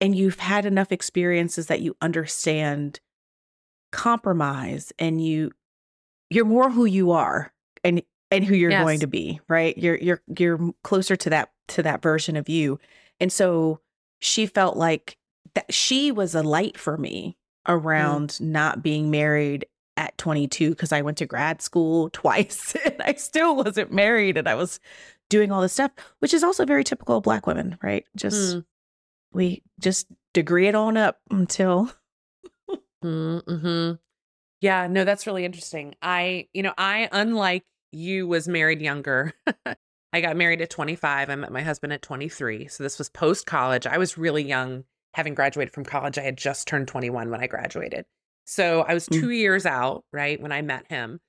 and 0.00 0.16
you've 0.16 0.40
had 0.40 0.66
enough 0.66 0.90
experiences 0.90 1.68
that 1.68 1.80
you 1.80 1.96
understand 2.02 2.98
compromise 3.92 4.92
and 4.98 5.24
you 5.24 5.52
you're 6.28 6.44
more 6.44 6.70
who 6.70 6.86
you 6.86 7.12
are 7.12 7.52
and 7.84 8.02
and 8.32 8.44
who 8.44 8.56
you're 8.56 8.70
going 8.70 8.98
to 8.98 9.06
be, 9.06 9.38
right? 9.48 9.78
You're 9.78 9.96
you're 9.98 10.22
you're 10.36 10.74
closer 10.82 11.14
to 11.14 11.30
that 11.30 11.52
to 11.68 11.84
that 11.84 12.02
version 12.02 12.34
of 12.34 12.48
you. 12.48 12.80
And 13.20 13.32
so 13.32 13.78
she 14.18 14.46
felt 14.46 14.76
like 14.76 15.16
that 15.54 15.72
she 15.72 16.10
was 16.10 16.34
a 16.34 16.42
light 16.42 16.76
for 16.76 16.96
me 16.96 17.36
around 17.68 18.40
not 18.40 18.82
being 18.82 19.10
married 19.10 19.66
at 19.96 20.16
22 20.18 20.70
because 20.70 20.92
I 20.92 21.02
went 21.02 21.18
to 21.18 21.26
grad 21.26 21.60
school 21.62 22.10
twice 22.12 22.74
and 22.84 23.00
I 23.02 23.14
still 23.14 23.56
wasn't 23.56 23.92
married 23.92 24.36
and 24.36 24.48
I 24.48 24.54
was 24.54 24.80
doing 25.30 25.52
all 25.52 25.60
this 25.62 25.72
stuff, 25.74 25.90
which 26.20 26.34
is 26.34 26.42
also 26.44 26.64
very 26.64 26.84
typical 26.84 27.18
of 27.18 27.22
black 27.22 27.46
women, 27.46 27.78
right? 27.82 28.04
Just 28.16 28.56
Mm. 28.56 28.64
we 29.32 29.62
just 29.80 30.06
degree 30.34 30.66
it 30.68 30.74
on 30.74 30.96
up 30.96 31.20
until 31.30 31.90
Mm-hmm. 33.04 33.92
Yeah, 34.60 34.86
no, 34.86 35.04
that's 35.04 35.26
really 35.26 35.44
interesting. 35.44 35.94
I, 36.00 36.46
you 36.52 36.62
know, 36.62 36.72
I, 36.78 37.08
unlike 37.10 37.64
you, 37.90 38.26
was 38.28 38.46
married 38.46 38.80
younger. 38.80 39.32
I 40.12 40.20
got 40.20 40.36
married 40.36 40.60
at 40.60 40.70
25. 40.70 41.30
I 41.30 41.34
met 41.34 41.50
my 41.52 41.62
husband 41.62 41.92
at 41.92 42.02
23. 42.02 42.68
So 42.68 42.82
this 42.84 42.98
was 42.98 43.08
post 43.08 43.46
college. 43.46 43.86
I 43.86 43.98
was 43.98 44.16
really 44.16 44.42
young, 44.44 44.84
having 45.14 45.34
graduated 45.34 45.72
from 45.74 45.84
college. 45.84 46.18
I 46.18 46.22
had 46.22 46.38
just 46.38 46.66
turned 46.66 46.88
21 46.88 47.30
when 47.30 47.40
I 47.40 47.46
graduated. 47.46 48.06
So 48.44 48.80
I 48.82 48.94
was 48.94 49.08
Mm. 49.08 49.20
two 49.20 49.30
years 49.30 49.66
out, 49.66 50.04
right, 50.12 50.40
when 50.40 50.52
I 50.52 50.62
met 50.62 50.88
him. 50.88 51.20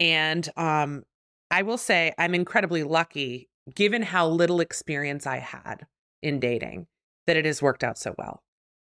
And 0.00 0.48
um, 0.56 1.02
I 1.50 1.62
will 1.62 1.78
say 1.78 2.12
I'm 2.18 2.34
incredibly 2.34 2.82
lucky, 2.82 3.48
given 3.74 4.02
how 4.02 4.26
little 4.28 4.60
experience 4.60 5.26
I 5.26 5.38
had 5.38 5.86
in 6.22 6.40
dating, 6.40 6.86
that 7.26 7.36
it 7.36 7.44
has 7.44 7.60
worked 7.60 7.84
out 7.84 7.98
so 7.98 8.14
well. 8.16 8.42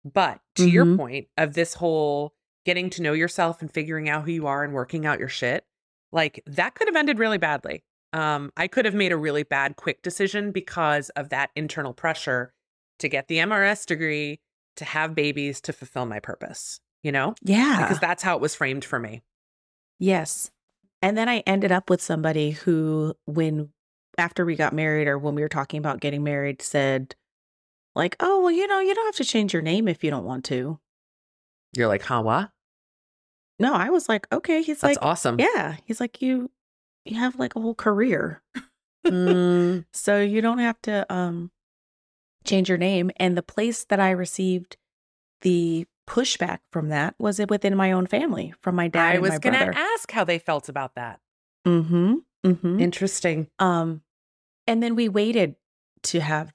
But 0.04 0.40
to 0.56 0.68
your 0.68 0.84
Mhm. 0.84 0.96
point 0.96 1.28
of 1.36 1.54
this 1.54 1.74
whole 1.74 2.34
getting 2.64 2.88
to 2.90 3.02
know 3.02 3.12
yourself 3.12 3.60
and 3.60 3.70
figuring 3.72 4.08
out 4.08 4.24
who 4.24 4.30
you 4.30 4.46
are 4.46 4.64
and 4.64 4.72
working 4.72 5.04
out 5.04 5.18
your 5.18 5.28
shit, 5.28 5.64
like 6.12 6.42
that 6.46 6.74
could 6.74 6.88
have 6.88 6.96
ended 6.96 7.18
really 7.18 7.38
badly. 7.38 7.84
Um, 8.14 8.52
I 8.56 8.68
could 8.68 8.84
have 8.86 8.94
made 8.94 9.12
a 9.12 9.16
really 9.16 9.42
bad 9.42 9.76
quick 9.76 10.00
decision 10.02 10.52
because 10.52 11.10
of 11.10 11.28
that 11.30 11.50
internal 11.56 11.92
pressure 11.92 12.53
to 12.98 13.08
get 13.08 13.28
the 13.28 13.38
MRS 13.38 13.86
degree, 13.86 14.40
to 14.76 14.84
have 14.84 15.14
babies, 15.14 15.60
to 15.62 15.72
fulfill 15.72 16.06
my 16.06 16.20
purpose, 16.20 16.80
you 17.02 17.12
know? 17.12 17.34
yeah. 17.42 17.80
Because 17.82 18.00
that's 18.00 18.22
how 18.22 18.36
it 18.36 18.40
was 18.40 18.54
framed 18.54 18.84
for 18.84 18.98
me. 18.98 19.22
Yes. 19.98 20.50
And 21.02 21.16
then 21.16 21.28
I 21.28 21.38
ended 21.46 21.70
up 21.72 21.90
with 21.90 22.00
somebody 22.00 22.52
who, 22.52 23.14
when 23.26 23.70
after 24.16 24.44
we 24.44 24.56
got 24.56 24.72
married 24.72 25.08
or 25.08 25.18
when 25.18 25.34
we 25.34 25.42
were 25.42 25.48
talking 25.48 25.78
about 25.78 26.00
getting 26.00 26.22
married, 26.22 26.62
said, 26.62 27.14
like, 27.94 28.16
oh, 28.20 28.40
well, 28.42 28.50
you 28.50 28.66
know, 28.66 28.80
you 28.80 28.94
don't 28.94 29.06
have 29.06 29.16
to 29.16 29.24
change 29.24 29.52
your 29.52 29.62
name 29.62 29.86
if 29.86 30.02
you 30.02 30.10
don't 30.10 30.24
want 30.24 30.44
to. 30.46 30.78
You're 31.76 31.88
like, 31.88 32.02
huh, 32.02 32.22
what? 32.22 32.50
No, 33.58 33.74
I 33.74 33.90
was 33.90 34.08
like, 34.08 34.26
okay. 34.32 34.62
He's 34.62 34.80
That's 34.80 34.96
like, 34.96 35.04
awesome. 35.04 35.38
yeah. 35.38 35.76
He's 35.84 36.00
like, 36.00 36.20
you, 36.20 36.50
you 37.04 37.18
have 37.18 37.36
like 37.38 37.54
a 37.54 37.60
whole 37.60 37.74
career. 37.74 38.42
Mm, 39.06 39.84
so 39.92 40.20
you 40.20 40.40
don't 40.40 40.58
have 40.58 40.80
to 40.82 41.12
um 41.12 41.50
change 42.44 42.68
your 42.68 42.78
name. 42.78 43.10
And 43.16 43.36
the 43.36 43.42
place 43.42 43.84
that 43.84 44.00
I 44.00 44.10
received 44.10 44.76
the 45.42 45.86
pushback 46.08 46.58
from 46.70 46.88
that 46.90 47.14
was 47.18 47.40
it 47.40 47.50
within 47.50 47.74
my 47.76 47.90
own 47.92 48.06
family 48.06 48.52
from 48.60 48.74
my 48.74 48.88
dad 48.88 49.10
I 49.10 49.12
and 49.14 49.22
was 49.22 49.30
my 49.32 49.38
going 49.38 49.56
brother. 49.56 49.72
to 49.72 49.78
ask 49.78 50.10
how 50.10 50.24
they 50.24 50.38
felt 50.38 50.68
about 50.68 50.94
that. 50.96 51.20
mm-hmm. 51.66 52.16
Mm-hmm. 52.44 52.78
Interesting. 52.80 53.48
Um, 53.58 54.02
and 54.66 54.82
then 54.82 54.94
we 54.94 55.08
waited 55.08 55.56
to 56.04 56.20
have 56.20 56.52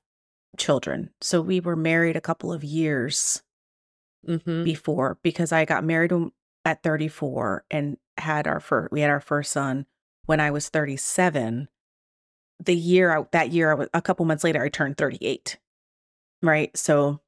children. 0.58 1.10
So 1.22 1.42
we 1.42 1.60
were 1.60 1.76
married 1.76 2.16
a 2.16 2.22
couple 2.22 2.54
of 2.54 2.64
years 2.64 3.42
hmm 4.26 4.64
before 4.64 5.18
because 5.24 5.52
I 5.52 5.64
got 5.66 5.84
married 5.84 6.12
at 6.66 6.84
34 6.84 7.64
and 7.72 7.98
had 8.18 8.48
our 8.48 8.60
first, 8.60 8.92
we 8.92 9.02
had 9.02 9.10
our 9.10 9.22
first 9.22 9.52
son 9.52 9.86
when 10.26 10.40
I 10.40 10.52
was 10.52 10.70
37. 10.70 11.70
The 12.64 12.76
year 12.76 13.18
I, 13.18 13.26
that 13.32 13.52
year, 13.52 13.72
I 13.72 13.76
was, 13.76 13.88
a 13.94 14.02
couple 14.02 14.26
months 14.26 14.44
later, 14.44 14.62
I 14.62 14.70
turned 14.70 14.98
38. 14.98 15.58
Right. 16.42 16.76
So, 16.78 17.20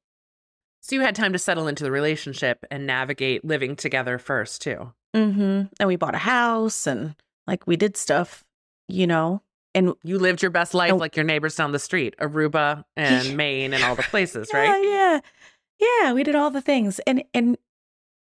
So 0.80 0.96
you 0.96 1.02
had 1.02 1.14
time 1.14 1.32
to 1.32 1.38
settle 1.38 1.68
into 1.68 1.84
the 1.84 1.90
relationship 1.90 2.64
and 2.70 2.86
navigate 2.86 3.44
living 3.44 3.76
together 3.76 4.18
first, 4.18 4.62
too. 4.62 4.92
Mm-hmm. 5.14 5.64
and 5.78 5.86
we 5.86 5.96
bought 5.96 6.14
a 6.14 6.18
house 6.18 6.86
and 6.86 7.14
like 7.46 7.66
we 7.66 7.76
did 7.76 7.98
stuff, 7.98 8.44
you 8.88 9.06
know, 9.06 9.42
and 9.74 9.92
You 10.02 10.18
lived 10.18 10.40
your 10.40 10.50
best 10.50 10.72
life 10.72 10.92
like 10.94 11.16
your 11.16 11.24
neighbors 11.24 11.54
down 11.54 11.72
the 11.72 11.78
street, 11.78 12.14
Aruba 12.18 12.84
and 12.96 13.36
Maine 13.36 13.74
and 13.74 13.84
all 13.84 13.94
the 13.94 14.02
places, 14.04 14.48
Yeah, 14.54 14.58
right? 14.58 14.82
Yeah. 14.82 15.20
Yeah, 15.78 16.12
we 16.14 16.22
did 16.22 16.34
all 16.34 16.50
the 16.50 16.62
things. 16.62 16.98
And 17.06 17.24
and 17.34 17.58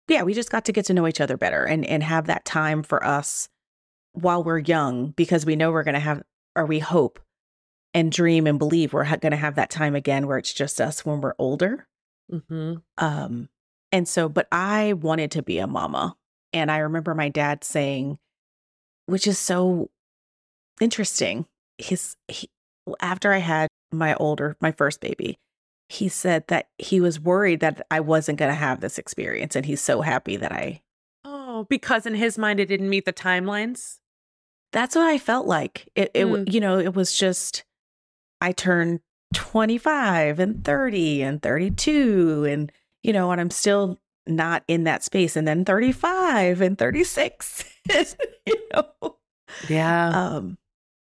yeah, 0.07 0.23
we 0.23 0.33
just 0.33 0.49
got 0.49 0.65
to 0.65 0.71
get 0.71 0.85
to 0.85 0.93
know 0.95 1.07
each 1.07 1.21
other 1.21 1.37
better 1.37 1.63
and 1.63 1.85
and 1.85 2.01
have 2.01 2.25
that 2.25 2.43
time 2.43 2.81
for 2.81 3.05
us 3.05 3.49
while 4.13 4.43
we're 4.43 4.57
young 4.59 5.11
because 5.11 5.45
we 5.45 5.55
know 5.55 5.71
we're 5.71 5.83
going 5.83 5.93
to 5.93 5.99
have 5.99 6.23
or 6.55 6.65
we 6.65 6.79
hope 6.79 7.19
and 7.93 8.11
dream 8.11 8.47
and 8.47 8.57
believe 8.59 8.93
we're 8.93 9.03
ha- 9.03 9.17
going 9.17 9.31
to 9.31 9.37
have 9.37 9.55
that 9.55 9.69
time 9.69 9.95
again 9.95 10.27
where 10.27 10.37
it's 10.37 10.53
just 10.53 10.81
us 10.81 11.05
when 11.05 11.21
we're 11.21 11.35
older. 11.37 11.87
hmm 12.29 12.75
Um 12.97 13.49
and 13.91 14.07
so 14.07 14.27
but 14.29 14.47
I 14.51 14.93
wanted 14.93 15.31
to 15.31 15.43
be 15.43 15.59
a 15.59 15.67
mama 15.67 16.15
and 16.51 16.71
I 16.71 16.77
remember 16.79 17.13
my 17.13 17.29
dad 17.29 17.63
saying 17.63 18.17
which 19.05 19.27
is 19.27 19.37
so 19.37 19.89
interesting. 20.81 21.45
His 21.77 22.15
he, 22.27 22.49
after 23.01 23.31
I 23.33 23.37
had 23.39 23.67
my 23.91 24.15
older 24.15 24.55
my 24.61 24.71
first 24.71 24.99
baby, 25.01 25.37
he 25.89 26.09
said 26.09 26.47
that 26.47 26.67
he 26.77 26.99
was 27.01 27.19
worried 27.19 27.59
that 27.59 27.85
I 27.91 27.99
wasn't 27.99 28.39
going 28.39 28.49
to 28.49 28.55
have 28.55 28.79
this 28.79 28.97
experience 28.97 29.55
and 29.55 29.65
he's 29.65 29.81
so 29.81 30.01
happy 30.01 30.35
that 30.37 30.51
I 30.51 30.81
Oh, 31.25 31.65
because 31.69 32.05
in 32.05 32.15
his 32.15 32.37
mind 32.37 32.59
it 32.59 32.65
didn't 32.67 32.89
meet 32.89 33.05
the 33.05 33.13
timelines. 33.13 33.99
That's 34.71 34.95
what 34.95 35.05
I 35.05 35.17
felt 35.19 35.45
like. 35.45 35.87
It 35.95 36.11
it 36.13 36.25
Mm. 36.25 36.51
you 36.51 36.59
know, 36.59 36.79
it 36.79 36.95
was 36.95 37.15
just 37.17 37.63
I 38.43 38.51
turned 38.51 38.99
25 39.33 40.39
and 40.39 40.63
30 40.65 41.21
and 41.23 41.41
32 41.41 42.45
and 42.45 42.71
you 43.01 43.13
know, 43.13 43.31
and 43.31 43.41
I'm 43.41 43.49
still 43.49 43.99
not 44.27 44.63
in 44.67 44.83
that 44.83 45.03
space 45.03 45.35
and 45.35 45.47
then 45.47 45.65
35 45.65 46.61
and 46.61 46.77
36. 46.77 47.63
you 48.45 48.55
know. 48.73 49.17
Yeah. 49.69 50.09
Um 50.09 50.57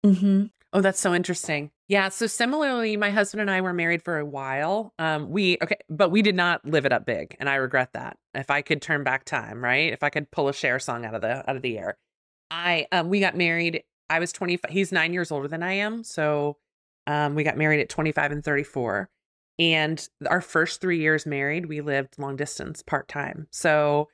mhm. 0.06 0.52
Oh, 0.72 0.82
that's 0.82 1.00
so 1.00 1.13
interesting. 1.13 1.72
Yeah. 1.90 2.10
So 2.10 2.28
similarly, 2.28 2.96
my 2.98 3.10
husband 3.10 3.42
and 3.42 3.52
I 3.52 3.62
were 3.62 3.74
married 3.74 4.04
for 4.04 4.20
a 4.20 4.26
while. 4.26 4.94
Um, 5.00 5.30
we 5.30 5.58
okay, 5.62 5.78
but 5.90 6.12
we 6.12 6.22
did 6.22 6.36
not 6.36 6.66
live 6.66 6.86
it 6.86 6.92
up 6.94 7.06
big, 7.06 7.36
and 7.40 7.50
I 7.50 7.56
regret 7.56 7.94
that. 7.94 8.18
If 8.34 8.50
I 8.50 8.62
could 8.62 8.82
turn 8.82 9.04
back 9.04 9.26
time, 9.26 9.63
right? 9.63 9.92
If 9.92 10.04
I 10.04 10.10
could 10.10 10.30
pull 10.30 10.50
a 10.50 10.54
Cher 10.54 10.80
song 10.80 11.06
out 11.06 11.16
of 11.16 11.22
the 11.22 11.50
out 11.50 11.56
of 11.56 11.62
the 11.62 11.78
air, 11.78 11.98
I 12.52 12.88
um 12.92 13.10
we 13.10 13.20
got 13.20 13.36
married. 13.36 13.84
I 14.10 14.20
was 14.20 14.32
twenty 14.32 14.58
five. 14.58 14.72
He's 14.72 14.92
nine 14.92 15.13
years 15.13 15.32
older 15.32 15.48
than 15.48 15.63
I 15.63 15.74
am, 15.74 16.04
so 16.04 16.58
um 17.08 17.34
we 17.34 17.43
got 17.43 17.58
married 17.58 17.80
at 17.80 17.89
twenty 17.89 18.12
five 18.12 18.32
and 18.32 18.43
thirty 18.43 18.63
four. 18.63 19.10
And 19.60 20.08
our 20.30 20.41
first 20.41 20.82
three 20.82 21.00
years 21.00 21.26
married, 21.26 21.65
we 21.65 21.82
lived 21.82 22.20
long 22.20 22.36
distance, 22.36 22.84
part 22.84 23.08
time. 23.08 23.48
So 23.50 24.08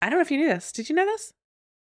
I 0.00 0.08
don't 0.08 0.18
know 0.18 0.22
if 0.22 0.30
you 0.30 0.38
knew 0.38 0.48
this. 0.48 0.72
Did 0.72 0.88
you 0.88 0.94
know 0.94 1.04
this? 1.04 1.34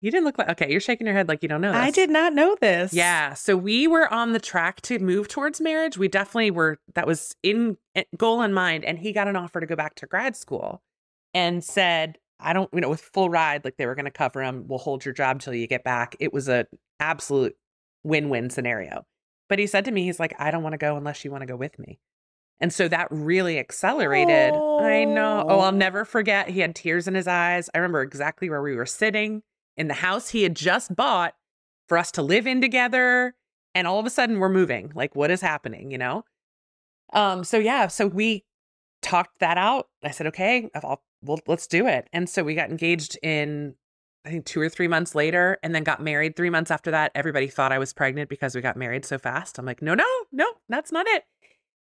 You 0.00 0.10
didn't 0.10 0.24
look 0.24 0.36
like 0.36 0.48
okay. 0.48 0.68
You're 0.68 0.80
shaking 0.80 1.06
your 1.06 1.14
head 1.14 1.28
like 1.28 1.44
you 1.44 1.48
don't 1.48 1.60
know. 1.60 1.70
This. 1.70 1.80
I 1.80 1.90
did 1.92 2.10
not 2.10 2.34
know 2.34 2.56
this. 2.60 2.92
Yeah. 2.92 3.34
So 3.34 3.56
we 3.56 3.86
were 3.86 4.12
on 4.12 4.32
the 4.32 4.40
track 4.40 4.82
to 4.82 4.98
move 4.98 5.28
towards 5.28 5.60
marriage. 5.60 5.96
We 5.96 6.08
definitely 6.08 6.50
were. 6.50 6.80
That 6.96 7.06
was 7.06 7.36
in 7.44 7.76
eh, 7.94 8.02
goal 8.16 8.42
in 8.42 8.52
mind. 8.52 8.84
And 8.84 8.98
he 8.98 9.12
got 9.12 9.28
an 9.28 9.36
offer 9.36 9.60
to 9.60 9.66
go 9.66 9.76
back 9.76 9.94
to 9.96 10.06
grad 10.06 10.34
school, 10.34 10.82
and 11.34 11.62
said, 11.62 12.18
"I 12.40 12.52
don't, 12.52 12.68
you 12.72 12.80
know, 12.80 12.88
with 12.88 13.00
full 13.00 13.30
ride, 13.30 13.64
like 13.64 13.76
they 13.76 13.86
were 13.86 13.94
going 13.94 14.06
to 14.06 14.10
cover 14.10 14.42
him. 14.42 14.64
We'll 14.66 14.80
hold 14.80 15.04
your 15.04 15.14
job 15.14 15.40
till 15.40 15.54
you 15.54 15.68
get 15.68 15.84
back." 15.84 16.16
It 16.18 16.32
was 16.32 16.48
a 16.48 16.66
absolute 16.98 17.56
win-win 18.02 18.50
scenario. 18.50 19.06
But 19.52 19.58
he 19.58 19.66
said 19.66 19.84
to 19.84 19.90
me, 19.90 20.04
he's 20.04 20.18
like, 20.18 20.34
"I 20.38 20.50
don't 20.50 20.62
want 20.62 20.72
to 20.72 20.78
go 20.78 20.96
unless 20.96 21.26
you 21.26 21.30
want 21.30 21.42
to 21.42 21.46
go 21.46 21.56
with 21.56 21.78
me." 21.78 21.98
And 22.58 22.72
so 22.72 22.88
that 22.88 23.08
really 23.10 23.58
accelerated. 23.58 24.54
I 24.54 25.04
know. 25.04 25.44
Oh, 25.46 25.60
I'll 25.60 25.72
never 25.72 26.06
forget. 26.06 26.48
He 26.48 26.60
had 26.60 26.74
tears 26.74 27.06
in 27.06 27.14
his 27.14 27.26
eyes. 27.26 27.68
I 27.74 27.78
remember 27.78 28.00
exactly 28.00 28.48
where 28.48 28.62
we 28.62 28.74
were 28.74 28.86
sitting 28.86 29.42
in 29.76 29.88
the 29.88 29.94
house 29.94 30.30
he 30.30 30.42
had 30.42 30.56
just 30.56 30.96
bought 30.96 31.34
for 31.86 31.98
us 31.98 32.10
to 32.12 32.22
live 32.22 32.46
in 32.46 32.62
together. 32.62 33.34
And 33.74 33.86
all 33.86 33.98
of 33.98 34.06
a 34.06 34.10
sudden 34.10 34.38
we're 34.38 34.48
moving. 34.48 34.90
Like, 34.94 35.14
what 35.14 35.30
is 35.30 35.42
happening, 35.42 35.90
you 35.90 35.98
know? 35.98 36.24
Um, 37.12 37.44
so 37.44 37.58
yeah, 37.58 37.88
so 37.88 38.06
we 38.06 38.46
talked 39.02 39.40
that 39.40 39.58
out. 39.58 39.88
I 40.02 40.12
said, 40.12 40.28
okay, 40.28 40.70
I'll, 40.76 41.02
well, 41.20 41.40
let's 41.46 41.66
do 41.66 41.86
it. 41.86 42.08
And 42.10 42.26
so 42.26 42.42
we 42.42 42.54
got 42.54 42.70
engaged 42.70 43.18
in, 43.22 43.74
I 44.24 44.30
think, 44.30 44.46
two 44.46 44.60
or 44.60 44.68
three 44.68 44.88
months 44.88 45.14
later, 45.14 45.58
and 45.62 45.74
then 45.74 45.82
got 45.82 46.02
married 46.02 46.36
three 46.36 46.50
months 46.50 46.70
after 46.70 46.90
that. 46.92 47.12
Everybody 47.14 47.48
thought 47.48 47.72
I 47.72 47.78
was 47.78 47.92
pregnant 47.92 48.28
because 48.28 48.54
we 48.54 48.60
got 48.60 48.76
married 48.76 49.04
so 49.04 49.18
fast. 49.18 49.58
I'm 49.58 49.66
like, 49.66 49.82
no, 49.82 49.94
no, 49.94 50.06
no, 50.30 50.46
that's 50.68 50.92
not 50.92 51.06
it. 51.08 51.24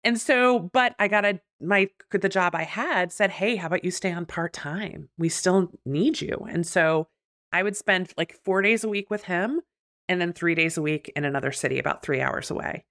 And 0.04 0.20
so, 0.20 0.60
but 0.60 0.94
I 0.98 1.08
got 1.08 1.24
a, 1.24 1.40
my, 1.60 1.88
the 2.12 2.28
job 2.28 2.54
I 2.54 2.62
had 2.62 3.10
said, 3.12 3.30
hey, 3.30 3.56
how 3.56 3.66
about 3.66 3.84
you 3.84 3.90
stay 3.90 4.12
on 4.12 4.26
part 4.26 4.52
time? 4.52 5.08
We 5.18 5.28
still 5.28 5.72
need 5.84 6.20
you. 6.20 6.46
And 6.48 6.64
so 6.64 7.08
I 7.52 7.62
would 7.64 7.76
spend 7.76 8.12
like 8.16 8.38
four 8.44 8.62
days 8.62 8.84
a 8.84 8.88
week 8.88 9.10
with 9.10 9.24
him 9.24 9.60
and 10.08 10.20
then 10.20 10.32
three 10.32 10.54
days 10.54 10.76
a 10.78 10.82
week 10.82 11.12
in 11.16 11.24
another 11.24 11.50
city 11.50 11.78
about 11.78 12.02
three 12.02 12.20
hours 12.20 12.50
away. 12.50 12.84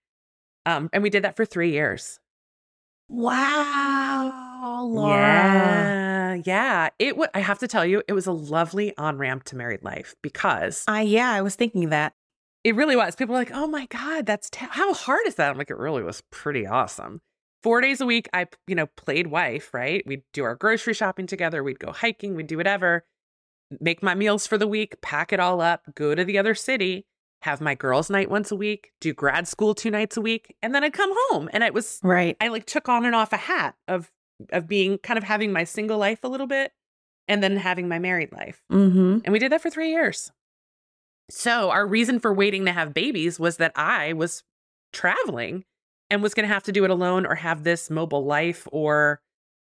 Um, 0.66 0.90
and 0.92 1.02
we 1.02 1.10
did 1.10 1.24
that 1.24 1.38
for 1.38 1.46
three 1.46 1.72
years. 1.72 2.20
Wow, 3.08 4.86
Laura. 4.86 5.18
Yeah. 5.18 6.17
Uh, 6.32 6.42
yeah. 6.46 6.90
It 7.00 7.18
would, 7.18 7.30
I 7.34 7.40
have 7.40 7.60
to 7.60 7.68
tell 7.68 7.86
you, 7.86 8.02
it 8.08 8.14
was 8.14 8.28
a 8.28 8.32
lovely 8.32 8.96
on 8.98 9.18
ramp 9.18 9.44
to 9.46 9.56
married 9.56 9.84
life 9.84 10.16
because 10.22 10.84
I 10.88 11.02
yeah, 11.02 11.32
I 11.32 11.42
was 11.42 11.56
thinking 11.56 11.90
that. 11.90 12.14
it 12.64 12.76
really 12.76 12.96
was. 12.96 13.16
People 13.16 13.34
were 13.34 13.40
like, 13.40 13.52
oh 13.54 13.68
my 13.68 13.86
God, 13.88 14.26
that's 14.26 14.50
t- 14.50 14.66
how 14.70 14.94
hard 14.94 15.22
is 15.28 15.36
that? 15.36 15.50
I'm 15.52 15.58
like, 15.58 15.70
it 15.70 15.78
really 15.78 16.04
was 16.04 16.22
pretty 16.32 16.66
awesome. 16.68 17.22
Four 17.64 17.82
days 17.82 18.02
a 18.02 18.06
week, 18.06 18.30
I, 18.34 18.48
you 18.68 18.76
know, 18.76 18.88
played 18.98 19.28
wife, 19.28 19.74
right? 19.74 20.04
We'd 20.06 20.24
do 20.34 20.44
our 20.44 20.56
grocery 20.56 20.94
shopping 20.94 21.28
together. 21.28 21.64
We'd 21.64 21.80
go 21.80 21.92
hiking. 21.92 22.36
We'd 22.36 22.48
do 22.48 22.58
whatever 22.58 23.04
make 23.82 24.02
my 24.02 24.16
meals 24.16 24.48
for 24.48 24.58
the 24.58 24.68
week, 24.68 25.02
pack 25.02 25.34
it 25.34 25.42
all 25.42 25.60
up, 25.60 25.84
go 25.94 26.16
to 26.16 26.24
the 26.24 26.38
other 26.38 26.56
city, 26.56 27.06
have 27.42 27.60
my 27.60 27.76
girls' 27.76 28.10
night 28.10 28.30
once 28.30 28.50
a 28.50 28.56
week, 28.56 28.92
do 29.02 29.14
grad 29.14 29.46
school 29.46 29.76
two 29.76 29.92
nights 29.92 30.16
a 30.16 30.22
week, 30.22 30.56
and 30.62 30.74
then 30.74 30.86
I'd 30.86 30.94
come 30.94 31.12
home. 31.30 31.50
And 31.52 31.64
it 31.66 31.74
was 31.74 32.00
Right. 32.02 32.38
I 32.40 32.48
like 32.48 32.66
took 32.66 32.88
on 32.88 33.04
and 33.06 33.14
off 33.14 33.34
a 33.34 33.38
hat 33.38 33.76
of 33.90 34.10
of 34.52 34.68
being 34.68 34.98
kind 35.00 35.18
of 35.18 35.24
having 35.24 35.52
my 35.52 35.64
single 35.64 35.98
life 35.98 36.24
a 36.24 36.28
little 36.28 36.48
bit 36.48 36.72
and 37.28 37.44
then 37.44 37.58
having 37.58 37.88
my 37.88 38.00
married 38.00 38.32
life. 38.32 38.64
Mm-hmm. 38.72 39.20
And 39.24 39.32
we 39.32 39.40
did 39.40 39.52
that 39.52 39.62
for 39.62 39.70
three 39.70 39.90
years. 39.90 40.32
So 41.30 41.70
our 41.70 41.86
reason 41.86 42.20
for 42.20 42.34
waiting 42.34 42.66
to 42.66 42.72
have 42.72 42.94
babies 42.94 43.40
was 43.40 43.58
that 43.58 43.74
I 43.76 44.14
was 44.14 44.44
traveling 44.94 45.66
and 46.10 46.24
was 46.24 46.34
going 46.34 46.48
to 46.48 46.54
have 46.54 46.64
to 46.64 46.72
do 46.72 46.86
it 46.86 46.90
alone 46.90 47.26
or 47.26 47.36
have 47.36 47.64
this 47.64 47.90
mobile 47.90 48.26
life 48.26 48.68
or 48.72 49.22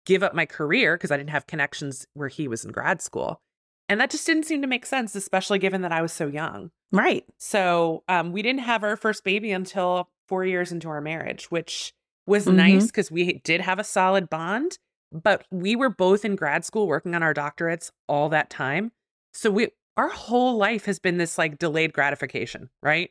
give 0.07 0.23
up 0.23 0.35
my 0.35 0.47
career 0.47 0.97
because 0.97 1.11
I 1.11 1.17
didn't 1.17 1.31
have 1.31 1.47
connections 1.47 2.07
where 2.15 2.29
he 2.29 2.49
was 2.49 2.65
in 2.65 2.73
grad 2.73 3.03
school. 3.03 3.41
And 3.89 4.01
that 4.01 4.11
just 4.11 4.27
didn't 4.27 4.45
seem 4.45 4.63
to 4.63 4.69
make 4.69 4.87
sense, 4.87 5.15
especially 5.15 5.59
given 5.59 5.83
that 5.83 5.93
I 5.93 6.01
was 6.01 6.13
so 6.13 6.27
young. 6.27 6.71
Right. 6.91 7.25
So 7.39 8.05
um, 8.09 8.33
we 8.33 8.41
didn't 8.41 8.61
have 8.61 8.83
our 8.83 8.97
first 8.97 9.25
baby 9.25 9.53
until 9.53 10.09
four 10.29 10.45
years 10.45 10.73
into 10.73 10.89
our 10.89 11.01
marriage, 11.01 11.51
which 11.51 11.93
was 12.27 12.47
Mhm. 12.47 12.55
nice 12.55 12.87
because 12.87 13.11
we 13.11 13.41
did 13.45 13.61
have 13.61 13.79
a 13.79 13.85
solid 13.85 14.29
bond. 14.31 14.79
But 15.13 15.45
we 15.51 15.77
were 15.77 15.91
both 15.91 16.25
in 16.25 16.37
grad 16.37 16.65
school 16.65 16.87
working 16.87 17.15
on 17.15 17.23
our 17.23 17.35
doctorates 17.35 17.91
all 18.09 18.31
that 18.31 18.49
time. 18.49 18.93
So 19.35 19.51
we 19.51 19.69
our 19.99 20.09
whole 20.09 20.57
life 20.57 20.87
has 20.87 20.99
been 20.99 21.19
this 21.19 21.37
like 21.37 21.59
delayed 21.59 21.93
gratification, 21.93 22.71
right? 22.83 23.11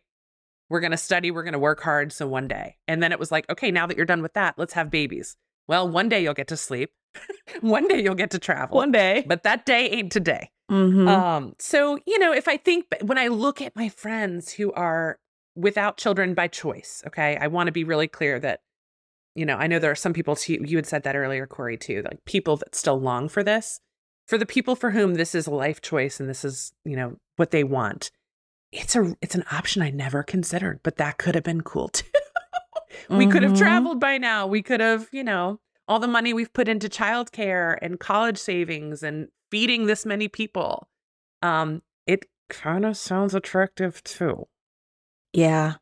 We're 0.67 0.79
going 0.79 0.91
to 0.91 0.97
study, 0.97 1.29
we're 1.29 1.43
going 1.43 1.53
to 1.53 1.59
work 1.59 1.81
hard. 1.81 2.11
So 2.11 2.27
one 2.27 2.47
day. 2.47 2.77
And 2.87 3.03
then 3.03 3.11
it 3.11 3.19
was 3.19 3.31
like, 3.31 3.47
okay, 3.51 3.69
now 3.69 3.85
that 3.85 3.97
you're 3.97 4.05
done 4.05 4.23
with 4.23 4.33
that, 4.33 4.55
let's 4.57 4.73
have 4.73 4.89
babies. 4.89 5.35
Well, 5.67 5.87
one 5.87 6.09
day 6.09 6.23
you'll 6.23 6.33
get 6.33 6.47
to 6.47 6.57
sleep. 6.57 6.91
one 7.61 7.87
day 7.87 8.01
you'll 8.01 8.15
get 8.15 8.31
to 8.31 8.39
travel. 8.39 8.77
One 8.77 8.91
day. 8.91 9.23
But 9.27 9.43
that 9.43 9.65
day 9.67 9.89
ain't 9.89 10.11
today. 10.11 10.49
Mm-hmm. 10.71 11.07
Um, 11.07 11.53
so 11.59 11.99
you 12.07 12.17
know, 12.17 12.33
if 12.33 12.47
I 12.47 12.57
think 12.57 12.85
when 13.01 13.17
I 13.19 13.27
look 13.27 13.61
at 13.61 13.75
my 13.75 13.89
friends 13.89 14.53
who 14.53 14.71
are 14.71 15.19
without 15.55 15.97
children 15.97 16.33
by 16.33 16.47
choice, 16.47 17.03
okay, 17.05 17.37
I 17.39 17.47
want 17.47 17.67
to 17.67 17.71
be 17.73 17.83
really 17.83 18.07
clear 18.07 18.39
that, 18.39 18.61
you 19.35 19.45
know, 19.45 19.55
I 19.55 19.67
know 19.67 19.79
there 19.79 19.91
are 19.91 19.95
some 19.95 20.13
people 20.13 20.35
too, 20.35 20.57
you 20.65 20.77
had 20.77 20.85
said 20.85 21.03
that 21.03 21.15
earlier, 21.15 21.47
Kori, 21.47 21.77
too, 21.77 22.01
like 22.03 22.23
people 22.25 22.57
that 22.57 22.75
still 22.75 22.99
long 22.99 23.29
for 23.29 23.43
this. 23.43 23.79
For 24.27 24.37
the 24.37 24.45
people 24.45 24.75
for 24.75 24.91
whom 24.91 25.15
this 25.15 25.35
is 25.35 25.47
a 25.47 25.51
life 25.51 25.81
choice 25.81 26.19
and 26.19 26.29
this 26.29 26.45
is, 26.45 26.71
you 26.85 26.95
know, 26.95 27.17
what 27.35 27.51
they 27.51 27.63
want, 27.63 28.11
it's 28.71 28.95
a 28.95 29.13
it's 29.21 29.35
an 29.35 29.43
option 29.51 29.81
I 29.81 29.89
never 29.89 30.23
considered, 30.23 30.79
but 30.83 30.95
that 30.97 31.17
could 31.17 31.35
have 31.35 31.43
been 31.43 31.61
cool 31.61 31.89
too. 31.89 32.07
we 33.09 33.27
could 33.27 33.43
have 33.43 33.53
Mhm. 33.53 33.57
traveled 33.57 33.99
by 33.99 34.17
now. 34.17 34.47
We 34.47 34.61
could 34.61 34.79
have, 34.79 35.09
you 35.11 35.23
know, 35.23 35.59
all 35.87 35.99
the 35.99 36.07
money 36.07 36.33
we've 36.33 36.53
put 36.53 36.69
into 36.69 36.87
childcare 36.87 37.77
and 37.81 37.99
college 37.99 38.37
savings 38.37 39.03
and 39.03 39.27
feeding 39.49 39.85
this 39.87 40.05
many 40.05 40.29
people. 40.29 40.87
Um, 41.41 41.81
it 42.07 42.25
kind 42.49 42.85
of 42.85 42.95
sounds 42.95 43.35
attractive 43.35 44.01
too. 44.03 44.47
Yeah. 45.33 45.75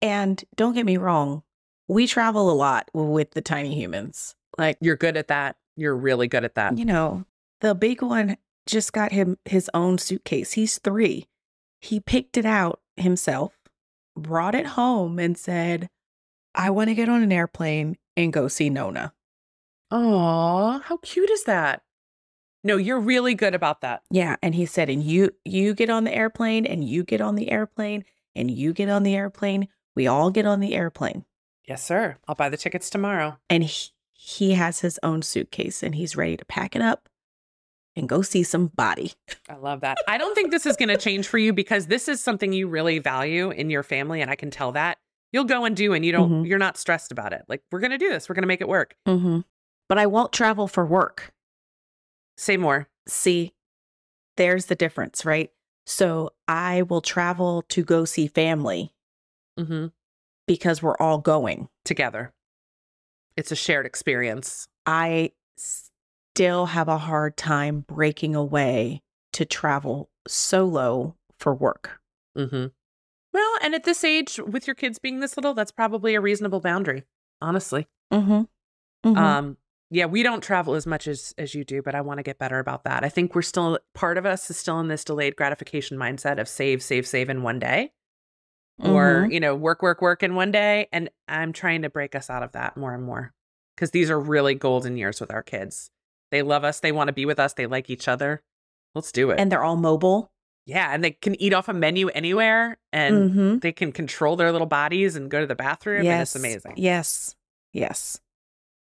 And 0.00 0.42
don't 0.56 0.72
get 0.74 0.86
me 0.86 0.96
wrong, 0.96 1.44
we 1.88 2.06
travel 2.06 2.50
a 2.50 2.54
lot 2.54 2.88
with 2.94 3.32
the 3.32 3.40
tiny 3.42 3.74
humans. 3.74 4.34
Like, 4.58 4.76
You're 4.80 4.96
good 4.96 5.16
at 5.16 5.28
that. 5.28 5.56
You're 5.76 5.96
really 5.96 6.28
good 6.28 6.44
at 6.44 6.54
that. 6.56 6.76
you 6.78 6.84
know, 6.84 7.24
the 7.60 7.74
big 7.74 8.02
one 8.02 8.36
just 8.66 8.92
got 8.92 9.12
him 9.12 9.38
his 9.44 9.70
own 9.74 9.98
suitcase. 9.98 10.52
He's 10.52 10.78
three. 10.78 11.28
He 11.80 11.98
picked 12.00 12.36
it 12.36 12.44
out 12.46 12.80
himself, 12.96 13.54
brought 14.16 14.54
it 14.54 14.66
home, 14.66 15.18
and 15.18 15.36
said, 15.36 15.88
I 16.54 16.70
want 16.70 16.88
to 16.88 16.94
get 16.94 17.08
on 17.08 17.22
an 17.22 17.32
airplane 17.32 17.96
and 18.16 18.32
go 18.32 18.46
see 18.48 18.68
Nona. 18.70 19.14
Aw, 19.90 20.80
how 20.80 20.96
cute 20.98 21.30
is 21.30 21.44
that? 21.44 21.82
No, 22.64 22.76
you're 22.76 23.00
really 23.00 23.34
good 23.34 23.54
about 23.54 23.80
that. 23.80 24.02
Yeah. 24.10 24.36
And 24.42 24.54
he 24.54 24.66
said, 24.66 24.88
and 24.88 25.02
you 25.02 25.30
you 25.44 25.74
get 25.74 25.90
on 25.90 26.04
the 26.04 26.14
airplane 26.14 26.64
and 26.66 26.84
you 26.84 27.02
get 27.04 27.20
on 27.20 27.34
the 27.34 27.50
airplane 27.50 28.04
and 28.36 28.50
you 28.50 28.72
get 28.72 28.88
on 28.88 29.02
the 29.02 29.16
airplane. 29.16 29.68
We 29.96 30.06
all 30.06 30.30
get 30.30 30.46
on 30.46 30.60
the 30.60 30.74
airplane. 30.74 31.24
Yes, 31.66 31.84
sir. 31.84 32.16
I'll 32.26 32.34
buy 32.34 32.48
the 32.48 32.56
tickets 32.56 32.90
tomorrow. 32.90 33.38
And 33.48 33.62
he, 33.64 33.90
he 34.12 34.52
has 34.52 34.80
his 34.80 34.98
own 35.02 35.22
suitcase 35.22 35.82
and 35.82 35.94
he's 35.94 36.16
ready 36.16 36.36
to 36.36 36.44
pack 36.44 36.74
it 36.74 36.82
up 36.82 37.08
and 37.94 38.08
go 38.08 38.22
see 38.22 38.42
somebody. 38.42 39.12
I 39.48 39.56
love 39.56 39.80
that. 39.80 39.98
I 40.08 40.18
don't 40.18 40.34
think 40.34 40.50
this 40.50 40.66
is 40.66 40.76
going 40.76 40.88
to 40.88 40.96
change 40.96 41.28
for 41.28 41.38
you 41.38 41.52
because 41.52 41.86
this 41.86 42.08
is 42.08 42.20
something 42.20 42.52
you 42.52 42.66
really 42.68 42.98
value 42.98 43.50
in 43.50 43.70
your 43.70 43.82
family, 43.82 44.20
and 44.22 44.30
I 44.30 44.34
can 44.34 44.50
tell 44.50 44.72
that. 44.72 44.98
You'll 45.30 45.44
go 45.44 45.64
and 45.64 45.76
do, 45.76 45.92
and 45.92 46.04
you 46.04 46.12
don't. 46.12 46.30
Mhm. 46.30 46.46
You're 46.48 46.58
not 46.58 46.76
stressed 46.76 47.12
about 47.12 47.32
it. 47.32 47.42
Like 47.48 47.62
we're 47.70 47.80
going 47.80 47.90
to 47.92 47.98
do 47.98 48.08
this. 48.10 48.28
We're 48.28 48.34
going 48.34 48.42
to 48.42 48.48
make 48.48 48.60
it 48.60 48.68
work. 48.68 48.96
Mm-hmm. 49.06 49.40
But 49.88 49.98
I 49.98 50.06
won't 50.06 50.32
travel 50.32 50.68
for 50.68 50.84
work. 50.86 51.32
Say 52.36 52.56
more. 52.56 52.88
See, 53.06 53.52
there's 54.36 54.66
the 54.66 54.74
difference, 54.74 55.24
right? 55.24 55.50
So 55.84 56.30
I 56.48 56.82
will 56.82 57.00
travel 57.02 57.62
to 57.70 57.82
go 57.82 58.04
see 58.04 58.26
family 58.26 58.92
hmm 59.58 59.86
because 60.46 60.82
we're 60.82 60.96
all 60.98 61.18
going. 61.18 61.68
Together, 61.84 62.32
it's 63.36 63.52
a 63.52 63.56
shared 63.56 63.86
experience. 63.86 64.68
I 64.86 65.32
still 65.56 66.66
have 66.66 66.88
a 66.88 66.98
hard 66.98 67.36
time 67.36 67.84
breaking 67.86 68.34
away 68.34 69.02
to 69.32 69.44
travel 69.44 70.10
solo 70.28 71.16
for 71.38 71.54
work. 71.54 72.00
hmm 72.36 72.66
Well, 73.32 73.52
and 73.62 73.74
at 73.74 73.84
this 73.84 74.04
age, 74.04 74.38
with 74.46 74.66
your 74.66 74.74
kids 74.74 74.98
being 74.98 75.20
this 75.20 75.36
little, 75.36 75.54
that's 75.54 75.72
probably 75.72 76.14
a 76.14 76.20
reasonable 76.20 76.60
boundary. 76.60 77.04
Honestly. 77.40 77.88
Mm-hmm. 78.12 79.16
Um, 79.16 79.56
yeah, 79.90 80.06
we 80.06 80.22
don't 80.22 80.42
travel 80.42 80.74
as 80.74 80.86
much 80.86 81.06
as 81.06 81.34
as 81.36 81.54
you 81.54 81.64
do, 81.64 81.82
but 81.82 81.94
I 81.94 82.00
want 82.00 82.18
to 82.18 82.22
get 82.22 82.38
better 82.38 82.58
about 82.58 82.84
that. 82.84 83.04
I 83.04 83.08
think 83.08 83.34
we're 83.34 83.42
still 83.42 83.78
part 83.94 84.16
of 84.16 84.24
us 84.24 84.48
is 84.48 84.56
still 84.56 84.80
in 84.80 84.88
this 84.88 85.04
delayed 85.04 85.36
gratification 85.36 85.98
mindset 85.98 86.38
of 86.38 86.48
save, 86.48 86.82
save, 86.82 87.06
save 87.06 87.28
in 87.28 87.42
one 87.42 87.58
day, 87.58 87.92
or 88.82 89.28
you 89.30 89.40
know, 89.40 89.54
work, 89.54 89.82
work, 89.82 90.02
work 90.02 90.22
in 90.22 90.34
one 90.34 90.50
day. 90.50 90.88
And 90.92 91.08
I'm 91.28 91.52
trying 91.52 91.82
to 91.82 91.90
break 91.90 92.14
us 92.14 92.28
out 92.30 92.42
of 92.42 92.52
that 92.52 92.76
more 92.76 92.94
and 92.94 93.04
more 93.04 93.32
because 93.76 93.90
these 93.92 94.10
are 94.10 94.20
really 94.20 94.54
golden 94.54 94.96
years 94.96 95.20
with 95.20 95.30
our 95.32 95.42
kids. 95.42 95.90
They 96.30 96.42
love 96.42 96.64
us, 96.64 96.80
they 96.80 96.92
want 96.92 97.08
to 97.08 97.12
be 97.12 97.26
with 97.26 97.38
us, 97.38 97.52
they 97.54 97.66
like 97.66 97.88
each 97.90 98.08
other. 98.08 98.42
Let's 98.94 99.12
do 99.12 99.30
it. 99.30 99.40
and 99.40 99.50
they're 99.50 99.62
all 99.64 99.76
mobile. 99.76 100.30
yeah, 100.66 100.94
and 100.94 101.02
they 101.02 101.10
can 101.12 101.40
eat 101.42 101.52
off 101.52 101.68
a 101.68 101.72
menu 101.72 102.08
anywhere, 102.10 102.78
and 102.92 103.30
Mhm. 103.30 103.60
they 103.62 103.72
can 103.72 103.90
control 103.90 104.36
their 104.36 104.52
little 104.52 104.66
bodies 104.66 105.16
and 105.16 105.30
go 105.30 105.40
to 105.40 105.46
the 105.46 105.54
bathroom. 105.56 105.96
And 105.98 106.04
Yes. 106.06 106.34
it's 106.34 106.36
amazing. 106.44 106.74
Yes. 106.76 107.34
Yes. 107.72 108.20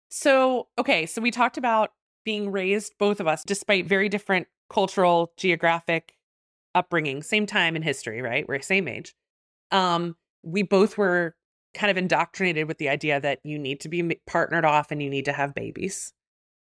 So, 0.09 0.67
okay, 0.77 1.05
so 1.05 1.21
we 1.21 1.31
talked 1.31 1.57
about 1.57 1.93
being 2.23 2.51
raised, 2.51 2.97
both 2.99 3.19
of 3.19 3.27
us, 3.27 3.43
despite 3.43 3.85
very 3.87 4.09
different 4.09 4.47
cultural, 4.69 5.33
geographic 5.37 6.13
upbringing, 6.75 7.23
same 7.23 7.45
time 7.45 7.75
in 7.75 7.81
history, 7.81 8.21
right? 8.21 8.47
We're 8.47 8.61
same 8.61 8.87
age. 8.87 9.15
Um, 9.71 10.15
we 10.43 10.63
both 10.63 10.97
were 10.97 11.35
kind 11.73 11.91
of 11.91 11.97
indoctrinated 11.97 12.67
with 12.67 12.77
the 12.77 12.89
idea 12.89 13.19
that 13.19 13.39
you 13.43 13.57
need 13.57 13.79
to 13.81 13.89
be 13.89 14.19
partnered 14.27 14.65
off 14.65 14.91
and 14.91 15.01
you 15.01 15.09
need 15.09 15.25
to 15.25 15.33
have 15.33 15.55
babies. 15.55 16.13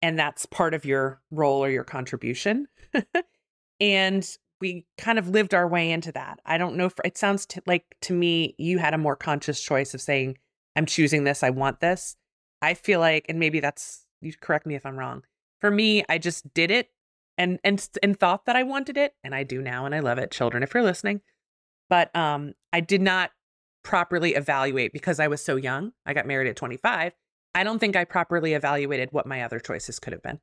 And 0.02 0.20
that's 0.20 0.46
part 0.46 0.74
of 0.74 0.86
your 0.86 1.22
role 1.32 1.64
or 1.64 1.70
your 1.70 1.84
contribution. 1.84 2.68
and 3.80 4.28
we 4.62 4.86
kind 4.98 5.18
of 5.18 5.30
lived 5.30 5.54
our 5.54 5.68
way 5.68 5.92
into 5.92 6.12
that. 6.12 6.40
I 6.46 6.58
don't 6.58 6.76
know 6.76 6.86
if 6.86 6.94
it 7.04 7.18
sounds 7.18 7.46
to, 7.48 7.62
like 7.66 7.86
to 8.02 8.14
me, 8.14 8.56
you 8.58 8.78
had 8.78 8.94
a 8.94 9.00
more 9.00 9.16
conscious 9.16 9.62
choice 9.62 9.94
of 9.94 10.02
saying, 10.02 10.38
I'm 10.76 10.86
choosing 10.86 11.24
this, 11.24 11.44
I 11.44 11.50
want 11.50 11.80
this. 11.80 12.16
I 12.62 12.74
feel 12.74 13.00
like, 13.00 13.26
and 13.30 13.40
maybe 13.40 13.60
that's, 13.60 14.06
you 14.22 14.34
correct 14.40 14.66
me 14.66 14.76
if 14.76 14.86
I'm 14.86 14.98
wrong. 14.98 15.24
For 15.60 15.72
me, 15.72 16.04
I 16.10 16.18
just 16.18 16.54
did 16.54 16.72
it 16.72 16.90
and 17.38 17.60
and 17.64 17.88
and 18.02 18.20
thought 18.20 18.46
that 18.46 18.56
I 18.56 18.64
wanted 18.64 18.98
it, 18.98 19.16
and 19.24 19.34
I 19.34 19.44
do 19.44 19.62
now, 19.62 19.86
and 19.86 19.96
I 19.96 20.00
love 20.00 20.18
it. 20.18 20.32
Children, 20.32 20.64
if 20.64 20.74
you're 20.74 20.84
listening, 20.84 21.22
but 21.90 22.16
um, 22.16 22.54
I 22.72 22.80
did 22.80 23.02
not 23.02 23.32
properly 23.84 24.36
evaluate 24.36 24.94
because 24.94 25.20
I 25.20 25.28
was 25.28 25.44
so 25.44 25.56
young. 25.56 25.92
I 26.06 26.14
got 26.14 26.26
married 26.26 26.50
at 26.50 26.56
25. 26.56 27.14
I 27.56 27.64
don't 27.64 27.80
think 27.80 27.96
I 27.96 28.06
properly 28.06 28.54
evaluated 28.54 29.10
what 29.12 29.28
my 29.28 29.44
other 29.44 29.60
choices 29.60 30.00
could 30.00 30.14
have 30.14 30.24
been. 30.24 30.40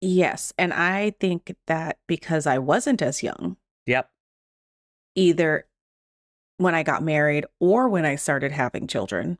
Yes, 0.00 0.52
and 0.58 0.72
I 0.72 1.14
think 1.20 1.54
that 1.66 1.98
because 2.06 2.46
I 2.46 2.58
wasn't 2.58 3.02
as 3.02 3.22
young. 3.22 3.56
Yep. 3.86 4.10
Either 5.14 5.66
when 6.56 6.74
I 6.74 6.82
got 6.82 7.02
married 7.02 7.46
or 7.58 7.88
when 7.88 8.04
I 8.04 8.16
started 8.16 8.52
having 8.52 8.86
children, 8.86 9.38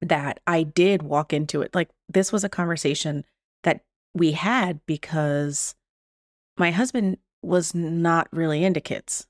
that 0.00 0.40
I 0.46 0.64
did 0.64 1.02
walk 1.02 1.32
into 1.32 1.62
it 1.62 1.74
like 1.74 1.90
this 2.08 2.32
was 2.32 2.42
a 2.42 2.48
conversation 2.48 3.24
that 3.62 3.82
we 4.14 4.32
had 4.32 4.80
because 4.86 5.76
my 6.58 6.72
husband 6.72 7.18
was 7.40 7.74
not 7.74 8.28
really 8.32 8.64
into 8.64 8.80
kids. 8.80 9.26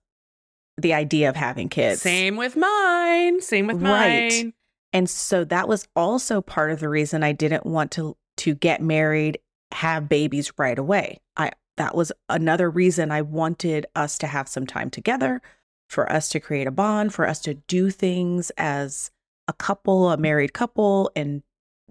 The 0.79 0.95
idea 0.95 1.29
of 1.29 1.37
having 1.37 1.69
kids. 1.69 2.01
Same 2.01 2.37
with 2.37 2.57
mine. 2.57 3.41
Same 3.41 3.67
with 3.67 3.81
mine. 3.81 3.91
Right. 3.91 4.55
And 4.93 5.09
so 5.09 5.45
that 5.45 5.69
was 5.69 5.87
also 5.97 6.41
part 6.41 6.71
of 6.71 6.81
the 6.81 6.89
reason 6.89 7.23
I 7.23 7.33
didn't 7.33 7.67
want 7.67 7.91
to 7.93 8.17
to 8.39 8.55
get 8.55 8.81
married, 8.81 9.39
have 9.73 10.09
babies 10.09 10.53
right 10.59 10.79
away. 10.79 11.21
I 11.37 11.53
that 11.77 11.95
was 11.95 12.13
another 12.29 12.71
reason 12.71 13.11
I 13.11 13.23
wanted 13.23 13.87
us 13.95 14.19
to 14.19 14.27
have 14.27 14.49
some 14.49 14.67
time 14.67 14.91
together, 14.91 15.41
for 15.89 16.11
us 16.11 16.29
to 16.31 16.41
create 16.41 16.67
a 16.67 16.71
bond, 16.71 17.15
for 17.15 17.27
us 17.27 17.41
to 17.41 17.55
do 17.55 17.91
things 17.91 18.51
as 18.57 19.11
a 19.49 19.53
couple, 19.53 20.11
a 20.11 20.17
married 20.17 20.53
couple 20.53 21.11
and 21.15 21.43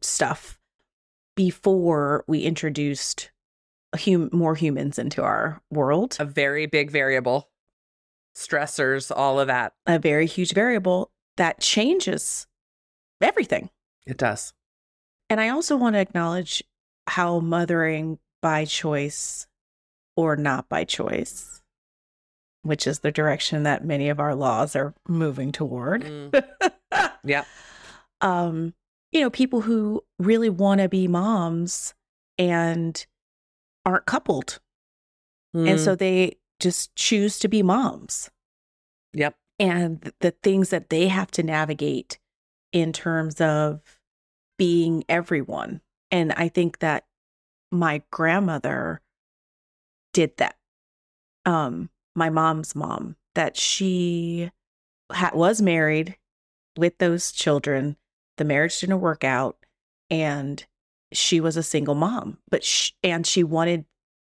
stuff 0.02 0.60
before 1.36 2.24
we 2.28 2.42
introduced 2.42 3.32
hum- 3.96 4.30
more 4.32 4.56
humans 4.56 4.98
into 4.98 5.22
our 5.22 5.62
world. 5.72 6.18
A 6.20 6.26
very 6.26 6.66
big 6.66 6.90
variable. 6.92 7.51
Stressors, 8.36 9.12
all 9.16 9.40
of 9.40 9.48
that. 9.48 9.74
A 9.86 10.00
very 10.00 10.26
huge 10.26 10.54
variable 10.54 11.12
that 11.38 11.60
changes 11.60 12.48
everything. 13.22 13.70
It 14.06 14.18
does. 14.18 14.54
And 15.30 15.40
I 15.40 15.50
also 15.50 15.78
want 15.78 15.96
to 15.96 16.00
acknowledge 16.00 16.64
how 17.08 17.40
mothering 17.40 18.20
by 18.42 18.66
choice 18.66 19.48
or 20.16 20.36
not 20.36 20.68
by 20.70 20.84
choice, 20.84 21.62
which 22.64 22.86
is 22.86 23.00
the 23.00 23.12
direction 23.12 23.64
that 23.64 23.86
many 23.86 24.10
of 24.10 24.20
our 24.20 24.36
laws 24.36 24.76
are 24.76 24.94
moving 25.08 25.52
toward. 25.52 26.04
Mm. 26.04 26.44
yeah. 27.24 27.44
Um, 28.20 28.74
you 29.12 29.22
know, 29.22 29.30
people 29.30 29.62
who 29.62 30.04
really 30.20 30.50
want 30.50 30.82
to 30.82 30.90
be 30.90 31.08
moms 31.08 31.94
and 32.38 33.06
aren't 33.86 34.06
coupled. 34.06 34.60
Mm. 35.56 35.72
And 35.72 35.80
so 35.80 35.96
they 35.96 36.38
just 36.62 36.96
choose 36.96 37.40
to 37.40 37.48
be 37.48 37.64
moms. 37.64 38.30
Yep. 39.14 39.36
And 39.60 40.12
the 40.22 40.32
things 40.32 40.70
that 40.70 40.90
they 40.90 41.08
have 41.08 41.32
to 41.32 41.44
navigate 41.44 42.20
in 42.72 42.94
terms 42.94 43.42
of 43.42 43.82
being 44.58 45.04
everyone. 45.10 45.82
And 46.10 46.32
I 46.34 46.48
think 46.48 46.80
that 46.80 47.06
my 47.72 48.02
grandmother 48.12 49.02
did 50.14 50.38
that. 50.38 50.56
Um, 51.46 51.90
my 52.16 52.30
mom's 52.30 52.76
mom, 52.76 53.16
that 53.36 53.58
she 53.58 54.52
ha- 55.12 55.32
was 55.34 55.62
married 55.62 56.18
with 56.78 56.98
those 56.98 57.32
children 57.32 57.98
the 58.38 58.46
marriage 58.46 58.80
didn't 58.80 59.02
work 59.02 59.24
out 59.24 59.58
and 60.10 60.66
she 61.12 61.40
was 61.40 61.58
a 61.58 61.64
single 61.64 61.96
mom 61.96 62.38
but 62.50 62.64
sh- 62.64 62.92
and 63.04 63.28
she 63.28 63.44
wanted 63.44 63.86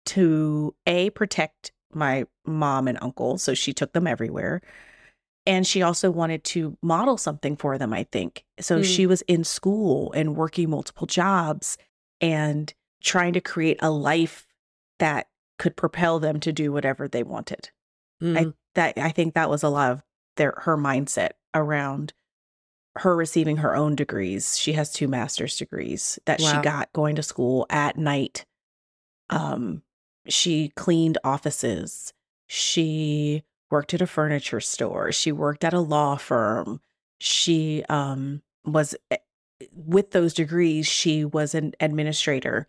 to 0.05 0.75
a 0.87 1.11
protect 1.11 1.73
my 1.95 2.25
mom 2.47 2.89
and 2.89 2.99
uncle 3.01 3.39
so 3.39 3.55
she 3.55 3.73
took 3.73 3.93
them 3.93 4.07
everywhere 4.07 4.61
and 5.47 5.67
she 5.67 5.83
also 5.83 6.11
wanted 6.11 6.43
to 6.45 6.77
model 6.83 7.17
something 7.17 7.57
for 7.57 7.79
them 7.79 7.93
i 7.93 8.05
think 8.13 8.45
so 8.61 8.81
mm. 8.81 8.85
she 8.85 9.07
was 9.07 9.23
in 9.23 9.45
school 9.45 10.13
and 10.13 10.37
working 10.37 10.71
multiple 10.71 11.07
jobs 11.07 11.77
and 12.21 12.75
trying 13.03 13.33
to 13.33 13.41
create 13.41 13.79
a 13.81 13.91
life 13.91 14.47
that 14.99 15.29
could 15.59 15.77
propel 15.77 16.19
them 16.19 16.41
to 16.41 16.53
do 16.53 16.73
whatever 16.73 17.09
they 17.09 17.23
wanted 17.23 17.71
mm. 18.23 18.39
i 18.39 18.53
that 18.75 18.97
i 18.99 19.11
think 19.11 19.35
that 19.35 19.51
was 19.51 19.63
a 19.63 19.69
lot 19.69 19.91
of 19.91 20.03
their 20.37 20.55
her 20.59 20.77
mindset 20.77 21.31
around 21.55 22.13
her 22.97 23.17
receiving 23.17 23.59
her 23.59 23.75
own 23.75 23.97
degrees. 23.97 24.57
She 24.57 24.73
has 24.75 24.93
two 24.93 25.09
master's 25.09 25.57
degrees 25.57 26.19
that 26.27 26.41
wow. 26.41 26.53
she 26.53 26.63
got 26.63 26.93
going 26.93 27.17
to 27.17 27.23
school 27.23 27.67
at 27.71 27.97
night. 27.97 28.45
Um, 29.31 29.83
she 30.29 30.69
cleaned 30.71 31.19
offices. 31.25 32.13
She 32.47 33.43
worked 33.71 33.95
at 33.95 34.03
a 34.03 34.07
furniture 34.07 34.61
store. 34.61 35.13
She 35.13 35.33
worked 35.33 35.65
at 35.65 35.75
a 35.75 35.81
law 35.81 36.17
firm. 36.17 36.81
She 37.19 37.85
um, 37.89 38.43
was, 38.65 38.95
eh, 39.11 39.17
with 39.73 40.11
those 40.13 40.35
degrees, 40.35 40.87
she 40.87 41.25
was 41.25 41.55
an 41.55 41.73
administrator. 41.81 42.69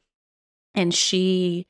And 0.73 0.93
she 0.93 1.67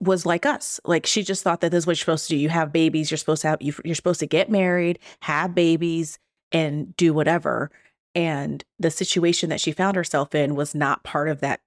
was 0.00 0.26
like 0.26 0.44
us. 0.44 0.80
Like 0.84 1.06
she 1.06 1.22
just 1.22 1.42
thought 1.42 1.60
that 1.60 1.70
this 1.70 1.84
is 1.84 1.86
what 1.86 1.92
you're 1.92 1.96
supposed 1.96 2.28
to 2.28 2.34
do. 2.34 2.40
You 2.40 2.48
have 2.48 2.72
babies. 2.72 3.10
You're 3.10 3.18
supposed 3.18 3.42
to 3.42 3.48
have, 3.48 3.62
you're 3.62 3.94
supposed 3.94 4.20
to 4.20 4.26
get 4.26 4.50
married, 4.50 4.98
have 5.22 5.54
babies, 5.54 6.18
and 6.50 6.94
do 6.96 7.14
whatever. 7.14 7.70
And 8.14 8.64
the 8.78 8.90
situation 8.90 9.48
that 9.50 9.60
she 9.60 9.72
found 9.72 9.96
herself 9.96 10.34
in 10.34 10.54
was 10.54 10.74
not 10.74 11.04
part 11.04 11.28
of 11.28 11.40
that 11.40 11.60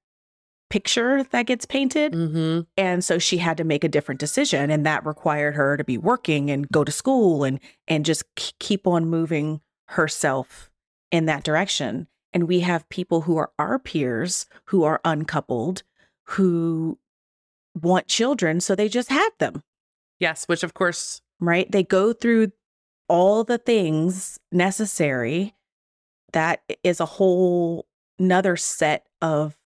picture 0.70 1.24
that 1.24 1.46
gets 1.46 1.66
painted. 1.66 2.14
Mm-hmm. 2.14 2.62
And 2.78 3.04
so 3.04 3.20
she 3.20 3.38
had 3.38 3.58
to 3.58 3.64
make 3.64 3.84
a 3.84 3.90
different 3.90 4.20
decision. 4.20 4.70
And 4.70 4.86
that 4.86 5.06
required 5.06 5.56
her 5.56 5.78
to 5.78 5.84
be 5.84 5.98
working 5.98 6.50
and 6.50 6.70
go 6.70 6.84
to 6.84 6.92
school 6.92 7.44
and, 7.44 7.60
and 7.88 8.06
just 8.06 8.24
keep 8.60 8.88
on 8.88 9.08
moving 9.08 9.62
herself 9.88 10.70
in 11.12 11.26
that 11.26 11.44
direction. 11.44 12.08
And 12.34 12.48
we 12.48 12.62
have 12.62 12.90
people 12.90 13.22
who 13.22 13.38
are 13.38 13.52
our 13.58 13.80
peers 13.80 14.48
who 14.66 14.84
are 14.84 15.00
uncoupled, 15.06 15.84
who 16.24 17.00
want 17.80 18.08
children. 18.08 18.60
So 18.60 18.76
they 18.76 18.90
just 18.90 19.10
had 19.10 19.30
them. 19.40 19.64
Yes, 20.20 20.46
which 20.46 20.64
of 20.64 20.74
course. 20.74 21.22
Right. 21.40 21.70
They 21.72 21.84
go 21.84 22.14
through 22.14 22.52
all 23.08 23.44
the 23.44 23.58
things 23.58 24.40
necessary 24.52 25.54
that 26.34 26.64
is 26.84 27.00
a 27.00 27.06
whole 27.06 27.86
another 28.20 28.56
set 28.56 29.06
of 29.22 29.58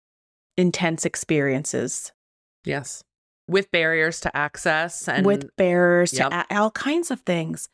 intense 0.59 1.05
experiences. 1.05 2.11
Yes. 2.65 3.03
With 3.47 3.71
barriers 3.71 4.19
to 4.21 4.37
access 4.37 5.07
and 5.07 5.25
with 5.25 5.55
barriers 5.55 6.13
yep. 6.13 6.29
to 6.29 6.45
a- 6.49 6.59
all 6.59 6.71
kinds 6.71 7.09
of 7.09 7.21
things. 7.21 7.67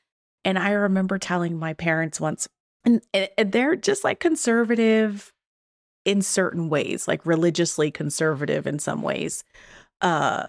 And 0.43 0.57
I 0.57 0.71
remember 0.71 1.17
telling 1.17 1.57
my 1.57 1.73
parents 1.73 2.21
once, 2.21 2.47
and, 2.85 3.01
and 3.13 3.51
they're 3.51 3.75
just 3.75 4.03
like 4.03 4.19
conservative 4.19 5.33
in 6.05 6.21
certain 6.21 6.69
ways, 6.69 7.07
like 7.07 7.25
religiously 7.25 7.91
conservative 7.91 8.67
in 8.67 8.79
some 8.79 9.01
ways. 9.01 9.43
Uh, 10.01 10.47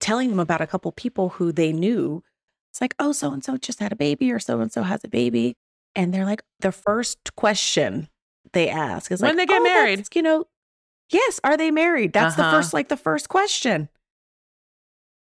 telling 0.00 0.30
them 0.30 0.40
about 0.40 0.60
a 0.60 0.66
couple 0.66 0.92
people 0.92 1.30
who 1.30 1.52
they 1.52 1.72
knew. 1.72 2.22
It's 2.70 2.80
like, 2.80 2.94
oh, 2.98 3.12
so 3.12 3.32
and 3.32 3.42
so 3.42 3.56
just 3.56 3.80
had 3.80 3.92
a 3.92 3.96
baby, 3.96 4.30
or 4.32 4.38
so 4.38 4.60
and 4.60 4.72
so 4.72 4.82
has 4.82 5.02
a 5.04 5.08
baby 5.08 5.56
and 5.98 6.14
they're 6.14 6.24
like 6.24 6.42
the 6.60 6.72
first 6.72 7.34
question 7.36 8.08
they 8.52 8.68
ask 8.68 9.10
is 9.10 9.20
like 9.20 9.30
when 9.30 9.36
they 9.36 9.46
get 9.46 9.60
oh, 9.60 9.64
married 9.64 10.06
you 10.14 10.22
know 10.22 10.44
yes 11.10 11.40
are 11.44 11.56
they 11.56 11.70
married 11.70 12.12
that's 12.12 12.38
uh-huh. 12.38 12.50
the 12.50 12.56
first 12.56 12.72
like 12.72 12.88
the 12.88 12.96
first 12.96 13.28
question 13.28 13.88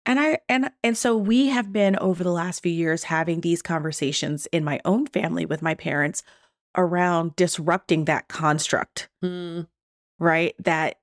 and 0.05 0.19
i 0.19 0.37
and 0.47 0.71
and 0.83 0.97
so 0.97 1.15
we 1.15 1.47
have 1.47 1.71
been 1.71 1.97
over 1.97 2.23
the 2.23 2.31
last 2.31 2.61
few 2.61 2.71
years 2.71 3.03
having 3.03 3.41
these 3.41 3.61
conversations 3.61 4.47
in 4.47 4.63
my 4.63 4.79
own 4.85 5.05
family 5.07 5.45
with 5.45 5.61
my 5.61 5.73
parents 5.73 6.23
around 6.77 7.35
disrupting 7.35 8.05
that 8.05 8.27
construct 8.27 9.09
mm. 9.23 9.65
right 10.19 10.55
that 10.59 10.99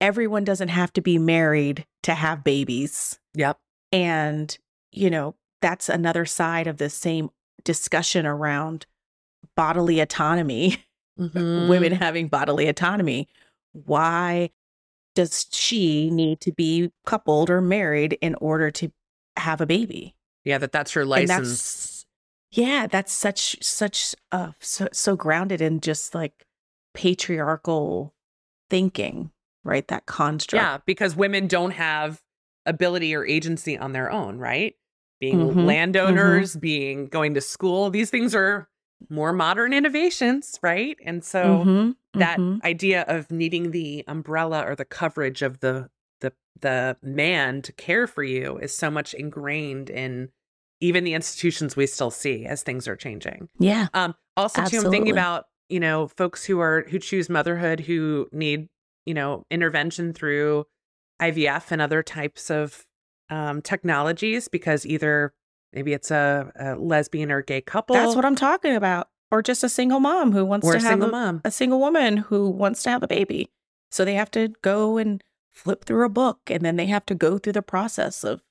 everyone 0.00 0.44
doesn't 0.44 0.68
have 0.68 0.92
to 0.92 1.00
be 1.00 1.18
married 1.18 1.86
to 2.02 2.14
have 2.14 2.44
babies 2.44 3.18
yep 3.34 3.58
and 3.92 4.58
you 4.92 5.08
know 5.08 5.34
that's 5.60 5.88
another 5.88 6.26
side 6.26 6.66
of 6.66 6.76
the 6.76 6.90
same 6.90 7.30
discussion 7.64 8.26
around 8.26 8.86
bodily 9.56 10.00
autonomy, 10.00 10.84
mm-hmm. 11.18 11.68
women 11.68 11.92
having 11.92 12.28
bodily 12.28 12.68
autonomy. 12.68 13.28
Why 13.74 14.50
does 15.14 15.46
she 15.50 16.10
need 16.10 16.40
to 16.42 16.52
be 16.52 16.92
coupled 17.06 17.50
or 17.50 17.60
married 17.60 18.18
in 18.20 18.34
order 18.36 18.70
to 18.72 18.92
have 19.36 19.60
a 19.60 19.66
baby? 19.66 20.16
Yeah, 20.44 20.58
that 20.58 20.72
that's 20.72 20.94
and 20.94 21.06
license. 21.06 21.28
that's 21.28 22.06
yeah 22.52 22.86
that's 22.86 23.12
such 23.12 23.56
such 23.62 24.14
uh 24.32 24.52
so, 24.60 24.88
so 24.92 25.16
grounded 25.16 25.60
in 25.60 25.80
just 25.80 26.14
like 26.14 26.46
patriarchal 26.92 28.14
thinking 28.70 29.30
right 29.64 29.88
that 29.88 30.06
construct 30.06 30.64
Yeah, 30.64 30.78
because 30.86 31.16
women 31.16 31.46
don't 31.46 31.72
have 31.72 32.22
ability 32.66 33.14
or 33.14 33.26
agency 33.26 33.76
on 33.76 33.92
their 33.92 34.10
own, 34.10 34.38
right? 34.38 34.74
Being 35.20 35.48
Mhm, 35.48 35.66
landowners, 35.66 36.56
being 36.56 37.06
going 37.06 37.34
to 37.34 37.40
school, 37.40 37.90
these 37.90 38.10
things 38.10 38.34
are 38.34 38.68
more 39.10 39.32
modern 39.32 39.72
innovations, 39.72 40.58
right? 40.62 40.96
And 41.04 41.24
so 41.24 41.58
Mhm, 41.64 41.96
that 42.14 42.38
mhm. 42.38 42.62
idea 42.64 43.02
of 43.02 43.30
needing 43.30 43.70
the 43.70 44.04
umbrella 44.06 44.64
or 44.66 44.74
the 44.74 44.84
coverage 44.84 45.42
of 45.42 45.60
the 45.60 45.90
the 46.20 46.32
the 46.60 46.96
man 47.02 47.62
to 47.62 47.72
care 47.72 48.06
for 48.06 48.22
you 48.22 48.56
is 48.58 48.76
so 48.76 48.90
much 48.90 49.14
ingrained 49.14 49.90
in 49.90 50.30
even 50.80 51.04
the 51.04 51.14
institutions 51.14 51.76
we 51.76 51.86
still 51.86 52.10
see 52.10 52.46
as 52.46 52.62
things 52.62 52.86
are 52.86 52.96
changing. 52.96 53.48
yeah 53.58 53.88
Um, 53.94 54.14
also, 54.36 54.64
too, 54.64 54.78
I'm 54.78 54.90
thinking 54.90 55.12
about 55.12 55.46
you 55.68 55.80
know 55.80 56.08
folks 56.08 56.44
who 56.44 56.60
are 56.60 56.86
who 56.88 56.98
choose 56.98 57.28
motherhood 57.28 57.80
who 57.80 58.28
need 58.32 58.68
you 59.06 59.14
know 59.14 59.44
intervention 59.50 60.12
through 60.12 60.66
IVF 61.20 61.70
and 61.70 61.80
other 61.80 62.02
types 62.02 62.50
of 62.50 62.84
um, 63.30 63.62
technologies 63.62 64.48
because 64.48 64.84
either 64.84 65.32
maybe 65.72 65.92
it's 65.92 66.10
a, 66.10 66.52
a 66.56 66.74
lesbian 66.76 67.30
or 67.30 67.42
gay 67.42 67.60
couple 67.60 67.94
that's 67.94 68.14
what 68.14 68.24
i'm 68.24 68.36
talking 68.36 68.74
about 68.74 69.08
or 69.34 69.42
just 69.42 69.64
a 69.64 69.68
single 69.68 70.00
mom 70.00 70.32
who 70.32 70.44
wants 70.44 70.66
or 70.66 70.72
to 70.72 70.78
a 70.78 70.80
have 70.80 70.90
single 70.90 71.08
a, 71.08 71.12
mom. 71.12 71.40
a 71.44 71.50
single 71.50 71.80
woman 71.80 72.16
who 72.16 72.48
wants 72.48 72.82
to 72.84 72.90
have 72.90 73.02
a 73.02 73.08
baby 73.08 73.50
so 73.90 74.04
they 74.04 74.14
have 74.14 74.30
to 74.30 74.48
go 74.62 74.96
and 74.96 75.22
flip 75.52 75.84
through 75.84 76.04
a 76.04 76.08
book 76.08 76.38
and 76.46 76.64
then 76.64 76.76
they 76.76 76.86
have 76.86 77.04
to 77.04 77.14
go 77.14 77.38
through 77.38 77.52
the 77.52 77.62
process 77.62 78.22
of 78.22 78.42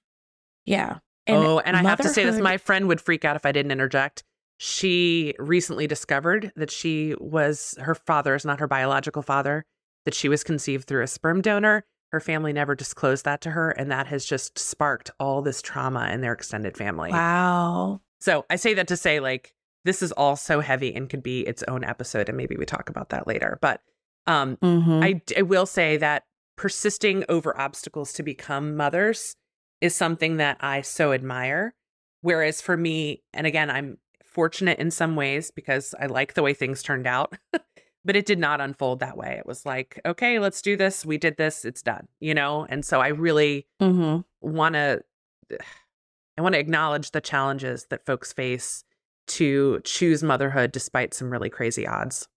yeah 0.66 1.00
oh, 1.28 1.60
and 1.60 1.76
I 1.76 1.84
have 1.84 2.02
to 2.02 2.10
say 2.10 2.26
this: 2.26 2.40
my 2.40 2.58
friend 2.58 2.88
would 2.88 3.02
freak 3.02 3.26
out 3.26 3.36
if 3.36 3.46
I 3.46 3.52
didn't 3.52 3.72
interject. 3.72 4.24
She 4.58 5.34
recently 5.40 5.88
discovered 5.88 6.52
that 6.56 6.72
she 6.72 7.16
was 7.20 7.76
her 7.80 7.96
father 7.96 8.36
is 8.36 8.46
not 8.46 8.60
her 8.60 8.68
biological 8.68 9.22
father. 9.22 9.66
That 10.06 10.14
she 10.14 10.28
was 10.28 10.44
conceived 10.44 10.88
through 10.88 11.04
a 11.04 11.08
sperm 11.08 11.42
donor. 11.42 11.86
Her 12.12 12.20
family 12.20 12.54
never 12.54 12.76
disclosed 12.76 13.26
that 13.26 13.42
to 13.42 13.52
her, 13.52 13.72
and 13.72 13.90
that 13.92 14.08
has 14.08 14.26
just 14.26 14.60
sparked 14.60 15.12
all 15.20 15.42
this 15.42 15.62
trauma 15.62 16.10
in 16.12 16.22
their 16.22 16.34
extended 16.34 16.78
family. 16.78 17.12
wow 17.12 18.02
So 18.20 18.46
I 18.50 18.58
say 18.58 18.74
that 18.76 18.88
to 18.90 18.98
say, 18.98 19.20
like, 19.20 19.54
this 19.86 20.02
is 20.02 20.12
all 20.14 20.36
so 20.36 20.60
heavy 20.62 20.94
and 20.96 21.10
could 21.10 21.24
be 21.24 21.42
its 21.42 21.64
own 21.68 21.84
episode, 21.84 22.30
and 22.30 22.38
maybe 22.38 22.56
we 22.56 22.66
talk 22.66 22.90
about 22.90 23.10
that 23.10 23.28
later. 23.28 23.58
But 23.62 23.82
um, 24.26 24.58
Mhm. 24.58 25.04
I, 25.04 25.22
I 25.38 25.42
will 25.42 25.66
say 25.66 25.98
that 25.98 26.24
persisting 26.56 27.26
over 27.28 27.60
obstacles 27.60 28.14
to 28.14 28.24
become 28.24 28.78
mothers 28.78 29.36
is 29.82 29.94
something 29.96 30.38
that 30.38 30.58
I 30.62 30.82
so 30.82 31.12
admire. 31.12 31.74
Whereas 32.22 32.62
for 32.62 32.78
me, 32.78 33.22
and 33.34 33.46
again, 33.46 33.70
I'm 33.70 33.98
fortunate 34.24 34.80
in 34.80 34.92
some 34.92 35.16
ways 35.18 35.52
because 35.52 35.94
I 36.00 36.06
like 36.06 36.36
the 36.36 36.42
way 36.44 36.54
things 36.54 36.82
turned 36.82 37.06
out, 37.06 37.36
but 38.06 38.16
it 38.16 38.26
did 38.26 38.40
not 38.40 38.62
unfold 38.62 39.02
that 39.02 39.18
way. 39.18 39.36
It 39.38 39.46
was 39.46 39.66
like, 39.66 40.00
okay, 40.06 40.40
let's 40.40 40.62
do 40.62 40.78
this. 40.78 41.06
We 41.06 41.18
did 41.18 41.36
this. 41.36 41.66
It's 41.66 41.82
done, 41.82 42.08
you 42.22 42.34
know? 42.34 42.66
And 42.70 42.86
so 42.86 43.02
I 43.02 43.10
really 43.10 43.68
Mhm. 43.82 44.24
want 44.42 44.76
to 44.76 45.04
I 46.38 46.42
want 46.42 46.54
to 46.54 46.60
acknowledge 46.60 47.12
the 47.12 47.22
challenges 47.22 47.86
that 47.90 48.06
folks 48.06 48.32
face 48.34 48.86
to 49.28 49.80
choose 49.84 50.24
motherhood 50.24 50.72
despite 50.72 51.14
some 51.14 51.30
really 51.30 51.50
crazy 51.50 51.88
odds. 51.88 52.28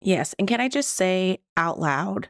Yes. 0.00 0.34
And 0.38 0.46
can 0.46 0.60
I 0.60 0.68
just 0.68 0.90
say 0.90 1.38
out 1.56 1.78
loud, 1.78 2.28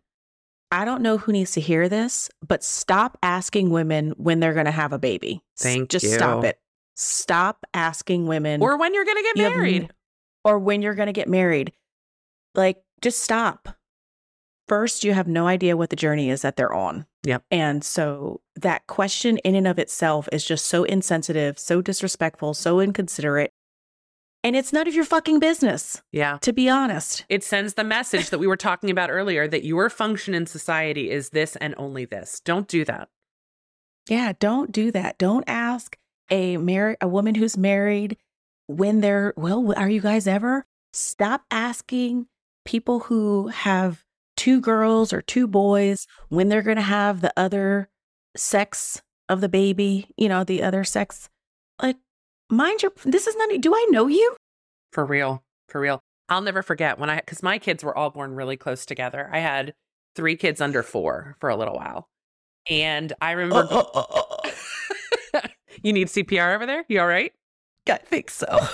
I 0.71 0.85
don't 0.85 1.03
know 1.03 1.19
who 1.19 1.33
needs 1.33 1.53
to 1.53 1.61
hear 1.61 1.89
this, 1.89 2.31
but 2.47 2.65
stop 2.65 3.19
asking 3.23 3.71
women 3.71 4.13
when 4.17 4.41
they're 4.41 4.55
going 4.55 4.67
to 4.67 4.71
have 4.73 4.93
a 4.93 4.99
baby. 4.99 5.43
S- 5.59 5.63
Thank 5.63 5.91
just 5.91 6.13
stop 6.13 6.45
it. 6.45 6.59
Stop 6.97 7.65
asking 7.75 8.27
women 8.27 8.63
Or 8.63 8.77
when 8.79 8.95
you're 8.95 9.05
going 9.05 9.17
to 9.17 9.23
get 9.23 9.37
you 9.37 9.43
married. 9.57 9.83
n- 9.85 9.91
or 10.45 10.59
when 10.59 10.83
you're 10.83 10.95
going 10.95 11.07
to 11.07 11.13
get 11.13 11.29
married. 11.29 11.73
Like, 12.55 12.83
just 13.03 13.21
stop. 13.21 13.69
First, 14.69 15.05
you 15.05 15.13
have 15.13 15.27
no 15.29 15.47
idea 15.47 15.77
what 15.77 15.91
the 15.91 15.97
journey 15.97 16.31
is 16.31 16.43
that 16.43 16.57
they're 16.57 16.73
on. 16.73 17.07
Yep. 17.25 17.45
And 17.51 17.83
so 17.83 18.41
that 18.57 18.87
question 18.87 19.39
in 19.39 19.55
and 19.55 19.67
of 19.67 19.79
itself 19.79 20.29
is 20.33 20.45
just 20.45 20.67
so 20.67 20.85
insensitive, 20.85 21.59
so 21.59 21.83
disrespectful, 21.83 22.55
so 22.55 22.81
inconsiderate. 22.81 23.53
And 24.45 24.55
it's 24.55 24.75
none 24.75 24.87
of 24.87 24.95
your 24.95 25.07
fucking 25.07 25.39
business, 25.39 26.03
yeah. 26.13 26.37
to 26.43 26.53
be 26.53 26.69
honest. 26.69 27.25
It 27.31 27.43
sends 27.43 27.75
the 27.75 27.83
message 27.83 28.29
that 28.29 28.39
we 28.39 28.47
were 28.47 28.59
talking 28.59 28.91
about 28.91 29.11
earlier 29.11 29.49
that 29.49 29.65
your 29.65 29.89
function 29.89 30.35
in 30.35 30.45
society 30.45 31.11
is 31.11 31.31
this 31.31 31.57
and 31.57 31.75
only 31.79 32.05
this. 32.05 32.43
Don't 32.45 32.69
do 32.69 32.85
that. 32.85 33.09
Yeah, 34.07 34.35
don't 34.39 34.71
do 34.71 34.91
that. 34.91 35.17
Don't 35.17 35.45
ask 35.47 35.97
a 36.31 36.59
married 36.59 36.99
a 37.01 37.09
woman 37.09 37.35
who's 37.35 37.57
married 37.57 38.19
when 38.67 39.01
they're 39.01 39.33
well, 39.37 39.73
are 39.79 39.89
you 39.89 40.03
guys 40.03 40.27
ever? 40.27 40.67
Stop 40.93 41.45
asking 41.51 42.27
people 42.67 43.01
who 43.01 43.49
have 43.49 44.05
two 44.37 44.61
girls 44.61 45.13
or 45.13 45.23
two 45.23 45.47
boys 45.47 46.07
when 46.29 46.51
they're 46.51 46.63
going 46.63 46.77
to 46.77 46.83
have 46.83 47.23
the 47.23 47.33
other 47.37 47.89
sex 48.37 49.01
of 49.29 49.41
the 49.41 49.49
baby, 49.49 50.09
you 50.19 50.29
know, 50.29 50.45
the 50.45 50.63
other 50.63 50.85
sex. 50.85 51.31
Like 51.81 51.97
mind 52.55 52.83
your 52.83 52.93
this 53.05 53.27
is 53.27 53.37
not 53.37 53.51
do 53.61 53.75
I 53.75 53.87
know 53.91 54.07
you? 54.07 54.37
For 54.93 55.05
real. 55.05 55.43
For 55.69 55.81
real. 55.81 56.01
I'll 56.29 56.41
never 56.41 56.63
forget 56.63 56.99
when 56.99 57.11
I, 57.11 57.17
because 57.17 57.43
my 57.43 57.59
kids 57.59 57.85
were 57.85 57.97
all 57.97 58.11
born 58.11 58.35
really 58.35 58.57
close 58.57 58.87
together. 58.87 59.29
I 59.33 59.41
had 59.41 59.75
three 60.17 60.37
kids 60.37 60.61
under 60.61 60.83
four 60.83 61.37
for 61.41 61.51
a 61.51 61.57
little 61.57 61.75
while. 61.75 62.09
And 62.71 63.13
I 63.21 63.33
remember, 63.33 63.69
uh, 63.71 63.83
uh, 63.95 64.25
uh, 65.35 65.41
you 65.83 65.93
need 65.93 66.07
CPR 66.09 66.55
over 66.55 66.65
there? 66.65 66.85
You 66.89 67.01
all 67.01 67.07
right? 67.07 67.33
I 67.89 67.99
think 67.99 68.31
so. 68.31 68.47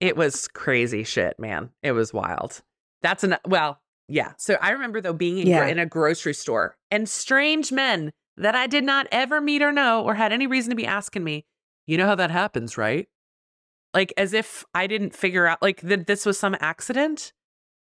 It 0.00 0.16
was 0.16 0.48
crazy 0.48 1.04
shit, 1.04 1.38
man. 1.38 1.68
It 1.82 1.92
was 1.92 2.12
wild. 2.12 2.62
That's 3.02 3.24
an 3.24 3.36
well, 3.46 3.78
yeah. 4.08 4.32
So 4.38 4.54
I 4.60 4.70
remember 4.70 5.02
though 5.02 5.12
being 5.12 5.38
in, 5.38 5.46
Yeah. 5.48 5.66
in 5.66 5.78
a 5.78 5.84
grocery 5.84 6.32
store 6.32 6.76
and 6.90 7.06
strange 7.08 7.72
men 7.72 8.10
that 8.38 8.54
I 8.54 8.66
did 8.66 8.84
not 8.84 9.06
ever 9.12 9.40
meet 9.40 9.60
or 9.62 9.72
know 9.72 10.02
or 10.02 10.14
had 10.14 10.32
any 10.32 10.46
reason 10.46 10.70
to 10.70 10.76
be 10.76 10.86
asking 10.86 11.24
me, 11.24 11.44
you 11.86 11.96
know 11.96 12.06
how 12.06 12.14
that 12.14 12.30
happens, 12.30 12.76
right? 12.76 13.08
Like 13.94 14.12
as 14.16 14.32
if 14.32 14.64
I 14.74 14.86
didn't 14.86 15.14
figure 15.14 15.46
out 15.46 15.62
like 15.62 15.80
that 15.82 16.06
this 16.06 16.26
was 16.26 16.38
some 16.38 16.56
accident 16.60 17.32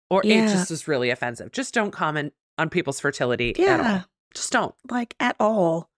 or 0.08 0.22
it 0.24 0.48
just 0.48 0.70
was 0.70 0.88
really 0.88 1.10
offensive. 1.10 1.52
Just 1.52 1.74
don't 1.74 1.90
comment 1.90 2.32
on 2.58 2.68
people's 2.70 3.00
fertility 3.00 3.50
at 3.50 3.58
Yeah, 3.58 3.92
all. 3.94 4.04
Just 4.34 4.52
don't 4.52 4.74
like 4.90 5.14
at 5.20 5.36
all. 5.38 5.90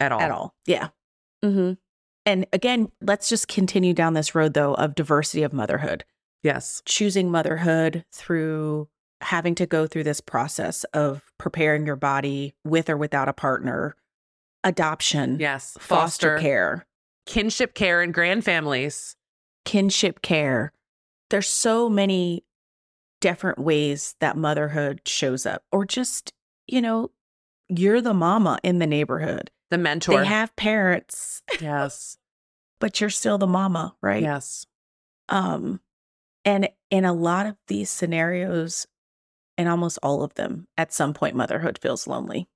at 0.00 0.12
all. 0.12 0.20
at 0.20 0.30
all. 0.30 0.54
Yeah. 0.66 0.88
hmm 1.42 1.72
And 2.24 2.46
again, 2.52 2.90
let's 3.00 3.28
just 3.28 3.48
continue 3.48 3.94
down 3.94 4.14
this 4.14 4.34
road 4.34 4.54
though 4.54 4.74
of 4.74 4.94
diversity 4.94 5.42
of 5.42 5.52
motherhood, 5.52 6.04
Yes. 6.42 6.82
choosing 6.84 7.30
motherhood 7.30 8.04
through 8.12 8.88
having 9.22 9.54
to 9.56 9.66
go 9.66 9.86
through 9.86 10.04
this 10.04 10.20
process 10.20 10.84
of 10.92 11.22
preparing 11.38 11.86
your 11.86 11.96
body 11.96 12.54
with 12.64 12.88
or 12.90 12.96
without 12.96 13.28
a 13.28 13.32
partner, 13.32 13.96
adoption, 14.64 15.38
Yes. 15.40 15.76
foster 15.80 16.38
care, 16.38 16.86
kinship 17.26 17.74
care 17.74 18.02
and 18.02 18.12
grand 18.12 18.44
families. 18.44 19.16
kinship 19.64 20.22
care. 20.22 20.72
There's 21.30 21.48
so 21.48 21.88
many 21.88 22.44
different 23.20 23.58
ways 23.58 24.16
that 24.20 24.36
motherhood 24.36 25.00
shows 25.06 25.46
up, 25.46 25.62
or 25.70 25.84
just, 25.84 26.32
you 26.66 26.82
know, 26.82 27.10
you're 27.68 28.00
the 28.00 28.12
mama 28.12 28.58
in 28.62 28.80
the 28.80 28.86
neighborhood. 28.86 29.50
The 29.70 29.78
mentor. 29.78 30.18
They 30.18 30.26
have 30.26 30.54
parents, 30.56 31.42
yes. 31.60 32.18
but 32.80 33.00
you're 33.00 33.08
still 33.08 33.38
the 33.38 33.46
mama, 33.46 33.94
right? 34.02 34.22
Yes. 34.22 34.66
Um, 35.28 35.80
and 36.44 36.68
in 36.90 37.04
a 37.04 37.12
lot 37.12 37.46
of 37.46 37.56
these 37.68 37.88
scenarios, 37.88 38.86
and 39.56 39.68
almost 39.68 39.98
all 40.02 40.22
of 40.22 40.34
them, 40.34 40.66
at 40.76 40.92
some 40.92 41.14
point, 41.14 41.36
motherhood 41.36 41.78
feels 41.80 42.06
lonely. 42.06 42.48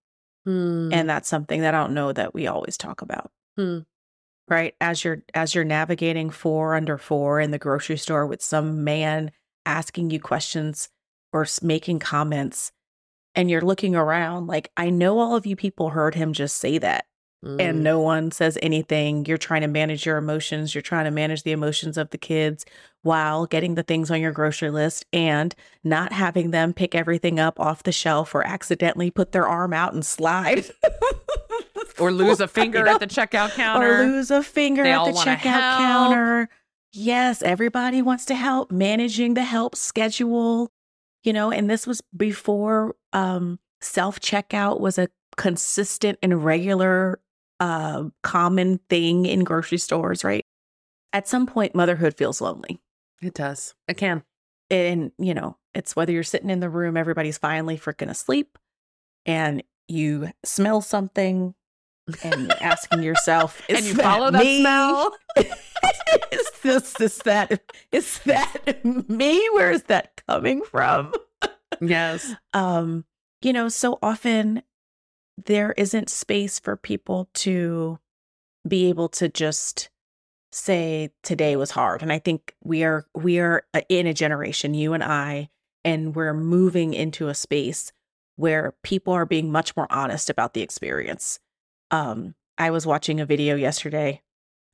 Hmm. 0.45 0.91
And 0.93 1.09
that's 1.09 1.29
something 1.29 1.61
that 1.63 1.75
I 1.75 1.79
don't 1.79 1.95
know 1.95 2.13
that 2.13 2.35
we 2.35 2.47
always 2.47 2.77
talk 2.77 3.01
about. 3.01 3.31
Hmm. 3.57 3.81
Right. 4.49 4.75
As 4.81 5.03
you're 5.03 5.23
as 5.35 5.55
you're 5.55 5.65
navigating 5.65 6.31
four 6.31 6.77
under 6.77 6.99
four 6.99 7.41
in 7.41 7.51
the 7.51 7.59
grocery 7.59 7.97
store 7.97 8.27
with 8.27 8.43
some 8.43 8.85
man 8.85 9.33
asking 9.65 10.11
you 10.11 10.21
questions 10.21 10.89
or 11.33 11.47
making 11.63 11.99
comments, 11.99 12.71
and 13.35 13.51
you're 13.51 13.61
looking 13.61 13.97
around 13.97 14.47
like, 14.47 14.71
I 14.77 14.91
know 14.91 15.19
all 15.19 15.35
of 15.35 15.47
you 15.47 15.57
people 15.57 15.91
heard 15.91 16.15
him 16.15 16.33
just 16.33 16.57
say 16.59 16.79
that. 16.79 17.07
Mm. 17.45 17.61
and 17.61 17.83
no 17.85 18.01
one 18.01 18.31
says 18.31 18.59
anything. 18.63 19.27
You're 19.27 19.37
trying 19.37 19.61
to 19.61 19.69
manage 19.69 20.07
your 20.07 20.17
emotions. 20.17 20.75
You're 20.75 20.83
trying 20.83 21.05
to 21.05 21.11
manage 21.11 21.43
the 21.43 21.53
emotions 21.53 21.99
of 21.99 22.11
the 22.11 22.19
kids 22.19 22.65
while 23.03 23.47
getting 23.47 23.75
the 23.75 23.83
things 23.83 24.11
on 24.11 24.21
your 24.21 24.33
grocery 24.33 24.71
list 24.71 25.05
and 25.13 25.55
not 25.85 26.13
having 26.13 26.51
them 26.51 26.73
pick 26.73 26.95
everything 26.95 27.39
up 27.39 27.61
off 27.61 27.83
the 27.83 27.93
shelf 27.93 28.35
or 28.35 28.45
accidentally 28.45 29.11
put 29.11 29.33
their 29.33 29.47
arm 29.47 29.73
out 29.73 29.93
and 29.93 30.05
slide. 30.05 30.65
or 31.99 32.13
lose 32.13 32.41
a 32.41 32.49
finger 32.49 32.87
at 32.87 33.01
the 33.01 33.07
checkout 33.07 33.51
counter. 33.55 34.03
Or 34.03 34.07
lose 34.07 34.31
a 34.31 34.43
finger 34.43 34.83
They 34.83 34.93
at 34.93 35.05
the 35.05 35.13
checkout 35.13 35.37
help. 35.39 35.79
counter. 35.79 36.49
Yes, 36.93 37.43
everybody 37.43 38.03
wants 38.03 38.25
to 38.27 38.35
help 38.35 38.71
managing 38.71 39.35
the 39.35 39.43
help 39.45 39.77
schedule, 39.77 40.71
you 41.23 41.33
know, 41.33 41.51
and 41.51 41.69
this 41.69 41.87
was 41.87 42.01
before 42.17 42.95
um 43.13 43.59
self 43.81 44.21
checkout 44.21 44.81
was 44.81 44.99
a 44.99 45.09
consistent 45.37 46.19
and 46.23 46.45
regular 46.45 47.21
uh, 47.61 48.05
common 48.23 48.79
thing 48.89 49.27
in 49.27 49.45
grocery 49.45 49.79
stores, 49.79 50.25
right? 50.25 50.45
At 51.13 51.29
some 51.29 51.47
point, 51.47 51.75
motherhood 51.75 52.17
feels 52.17 52.41
lonely. 52.41 52.81
It 53.23 53.35
does. 53.35 53.75
It 53.89 53.97
can. 53.97 54.23
And, 54.71 55.13
you 55.19 55.33
know, 55.35 55.57
it's 55.75 55.95
whether 55.97 56.13
you're 56.13 56.23
sitting 56.23 56.51
in 56.51 56.61
the 56.61 56.69
room, 56.69 56.97
everybody's 56.97 57.39
finally 57.39 57.79
freaking 57.79 58.11
asleep, 58.11 58.59
and 59.25 59.63
you 59.89 60.31
smell 60.45 60.81
something 60.83 61.55
and 62.23 62.53
asking 62.61 63.03
yourself, 63.03 63.63
and 63.69 63.85
you 63.85 63.95
follow 63.95 64.31
that 64.31 64.43
me? 64.43 64.61
smell. 64.61 65.17
is 65.37 66.51
this 66.63 67.01
is 67.01 67.19
that 67.19 67.61
is 67.93 68.21
that 68.21 68.85
me? 68.85 69.49
Where 69.51 69.71
is 69.71 69.85
that 69.85 70.23
coming 70.27 70.63
from? 70.63 71.13
yes. 71.81 72.35
Um, 72.53 73.05
you 73.43 73.53
know, 73.53 73.69
so 73.69 73.99
often 74.03 74.63
there 75.45 75.73
isn't 75.77 76.09
space 76.09 76.59
for 76.59 76.77
people 76.77 77.29
to 77.35 77.99
be 78.67 78.89
able 78.89 79.09
to 79.09 79.29
just 79.29 79.91
say 80.53 81.11
today 81.23 81.57
was 81.57 81.71
hard. 81.71 82.03
And 82.03 82.13
I 82.13 82.19
think 82.19 82.55
we 82.65 82.83
are 82.85 83.07
we 83.15 83.39
are 83.39 83.65
uh, 83.75 83.83
in 83.89 84.07
a 84.07 84.15
generation, 84.15 84.75
you 84.75 84.93
and 84.95 85.05
I, 85.05 85.51
and 85.85 86.15
we're 86.15 86.35
moving 86.35 86.95
into 86.95 87.29
a 87.29 87.35
space 87.35 87.93
where 88.37 88.75
people 88.83 89.13
are 89.13 89.27
being 89.27 89.51
much 89.51 89.77
more 89.77 89.87
honest 89.91 90.31
about 90.31 90.55
the 90.55 90.63
experience. 90.63 91.39
Um, 91.91 92.35
I 92.59 92.71
was 92.71 92.87
watching 92.87 93.21
a 93.21 93.27
video 93.27 93.55
yesterday 93.57 94.23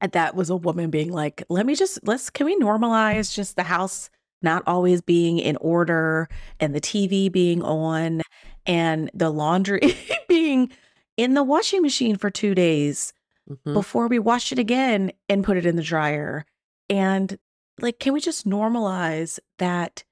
and 0.00 0.12
that 0.12 0.34
was 0.34 0.50
a 0.50 0.56
woman 0.56 0.90
being 0.90 1.12
like, 1.12 1.42
let 1.48 1.66
me 1.66 1.74
just, 1.74 1.98
let's, 2.06 2.30
can 2.30 2.46
we 2.46 2.56
normalize 2.58 3.34
just 3.34 3.56
the 3.56 3.62
house 3.64 4.10
not 4.40 4.62
always 4.66 5.00
being 5.00 5.38
in 5.38 5.56
order 5.56 6.28
and 6.58 6.74
the 6.74 6.80
TV 6.80 7.30
being 7.30 7.62
on 7.62 8.22
and 8.66 9.10
the 9.14 9.30
laundry 9.30 9.80
being 10.28 10.70
in 11.16 11.34
the 11.34 11.42
washing 11.44 11.82
machine 11.82 12.16
for 12.16 12.30
two 12.30 12.54
days 12.54 13.12
Mhm. 13.50 13.74
before 13.74 14.06
we 14.06 14.20
wash 14.20 14.52
it 14.52 14.58
again 14.60 15.10
and 15.28 15.42
put 15.42 15.56
it 15.56 15.66
in 15.66 15.74
the 15.74 15.82
dryer. 15.82 16.44
And 16.88 17.36
like, 17.80 17.98
can 17.98 18.12
we 18.12 18.20
just 18.20 18.46
normalize 18.46 19.40
that 19.58 20.04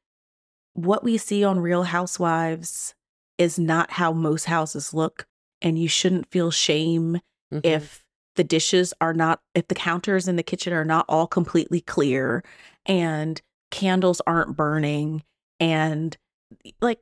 what 0.75 1.05
we 1.05 1.17
see 1.17 1.45
on 1.45 1.61
Real 1.61 1.85
Housewives 1.85 2.93
is 3.39 3.57
not 3.57 3.93
how 3.93 4.13
most 4.13 4.47
houses 4.47 4.93
look? 4.93 5.27
And 5.63 5.79
you 5.79 5.89
shouldn't 5.89 6.31
feel 6.31 6.51
shame 6.51 7.21
Mhm. 7.53 7.61
if 7.65 8.05
the 8.37 8.45
dishes 8.45 8.95
are 9.01 9.13
not, 9.13 9.43
if 9.55 9.69
the 9.69 9.75
counters 9.75 10.29
in 10.29 10.37
the 10.37 10.43
kitchen 10.43 10.73
are 10.73 10.85
not 10.85 11.05
all 11.09 11.27
completely 11.27 11.81
clear 11.81 12.43
and 12.87 13.41
candles 13.71 14.21
aren't 14.27 14.57
burning 14.57 15.23
and 15.59 16.17
like, 16.81 17.01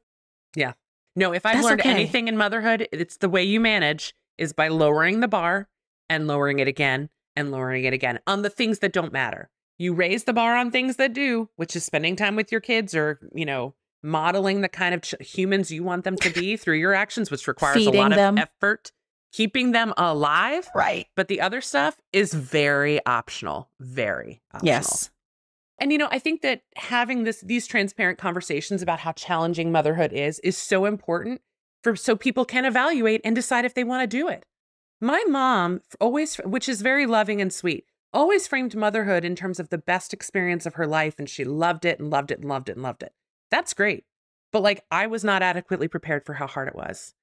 Yeah. 0.57 0.73
No, 1.15 1.33
if 1.33 1.45
I've 1.47 1.63
learned 1.65 1.81
okay. 1.81 1.91
anything 1.91 2.29
in 2.29 2.37
motherhood, 2.37 2.89
it's 2.93 3.17
the 3.19 3.29
way 3.29 3.43
you 3.43 3.61
manage 3.61 4.15
is 4.39 4.53
by 4.53 4.69
lowering 4.69 5.21
the 5.21 5.29
bar 5.29 5.69
and 6.09 6.27
lowering 6.27 6.59
it 6.61 6.69
again 6.69 7.11
and 7.37 7.51
lowering 7.51 7.85
it 7.85 7.93
again 7.93 8.19
on 8.27 8.43
the 8.43 8.51
things 8.51 8.79
that 8.81 8.93
don't 8.93 9.13
matter. 9.13 9.51
You 9.79 9.95
raise 9.95 10.25
the 10.25 10.33
bar 10.33 10.57
on 10.57 10.71
things 10.71 10.97
that 10.97 11.13
do, 11.13 11.51
which 11.57 11.77
is 11.77 11.85
spending 11.85 12.17
time 12.17 12.37
with 12.37 12.51
your 12.51 12.61
kids 12.61 12.95
or, 12.95 13.19
you 13.35 13.45
know, 13.45 13.75
modeling 14.03 14.61
the 14.61 14.69
kind 14.69 14.95
of 14.95 15.03
ch- 15.03 15.15
humans 15.21 15.71
you 15.71 15.83
want 15.83 16.05
them 16.05 16.17
to 16.17 16.31
be 16.31 16.57
through 16.57 16.77
your 16.77 16.95
actions, 16.95 17.31
which 17.31 17.47
requires 17.49 17.77
a 17.77 17.79
Feeding 17.81 18.01
lot 18.01 18.11
them. 18.11 18.39
of 18.39 18.43
effort, 18.45 18.93
keeping 19.33 19.73
them 19.73 19.93
alive. 19.97 20.69
right. 20.75 21.07
But 21.17 21.29
the 21.29 21.41
other 21.41 21.61
stuff 21.61 21.97
is 22.13 22.33
very 22.35 23.05
optional, 23.07 23.71
very 23.81 24.41
optional. 24.53 24.67
Yes. 24.75 25.11
And 25.81 25.93
you 25.93 25.99
know, 25.99 26.09
I 26.11 26.19
think 26.19 26.43
that 26.43 26.63
having 26.77 27.25
this 27.25 27.41
these 27.41 27.67
transparent 27.67 28.19
conversations 28.19 28.83
about 28.83 28.99
how 29.01 29.13
challenging 29.13 29.71
motherhood 29.71 30.13
is 30.13 30.39
is 30.41 30.57
so 30.57 30.87
important 30.87 31.41
for 31.85 31.95
so 31.95 32.17
people 32.17 32.45
can 32.45 32.65
evaluate 32.65 33.21
and 33.25 33.37
decide 33.37 33.65
if 33.65 33.75
they 33.75 33.85
want 33.85 34.03
to 34.09 34.17
do 34.17 34.27
it. 34.29 34.45
My 35.01 35.23
mom 35.29 35.81
always 36.01 36.37
which 36.39 36.69
is 36.69 36.83
very 36.83 37.07
loving 37.07 37.41
and 37.41 37.53
sweet, 37.53 37.85
always 38.13 38.49
framed 38.49 38.75
motherhood 38.75 39.25
in 39.25 39.37
terms 39.37 39.61
of 39.61 39.69
the 39.69 39.79
best 39.79 40.13
experience 40.13 40.67
of 40.67 40.75
her 40.75 40.87
life 40.89 41.15
and 41.21 41.31
she 41.31 41.45
loved 41.45 41.85
it 41.85 42.01
and 42.01 42.11
loved 42.11 42.33
it 42.33 42.41
and 42.41 42.49
loved 42.49 42.69
it 42.69 42.73
and 42.73 42.83
loved 42.83 43.05
it. 43.05 43.13
That's 43.51 43.75
great. 43.75 44.05
But 44.53 44.63
like 44.63 44.85
I 44.91 45.07
was 45.07 45.25
not 45.25 45.43
adequately 45.43 45.89
prepared 45.89 46.25
for 46.25 46.35
how 46.35 46.47
hard 46.47 46.69
it 46.69 46.75
was. 46.75 47.15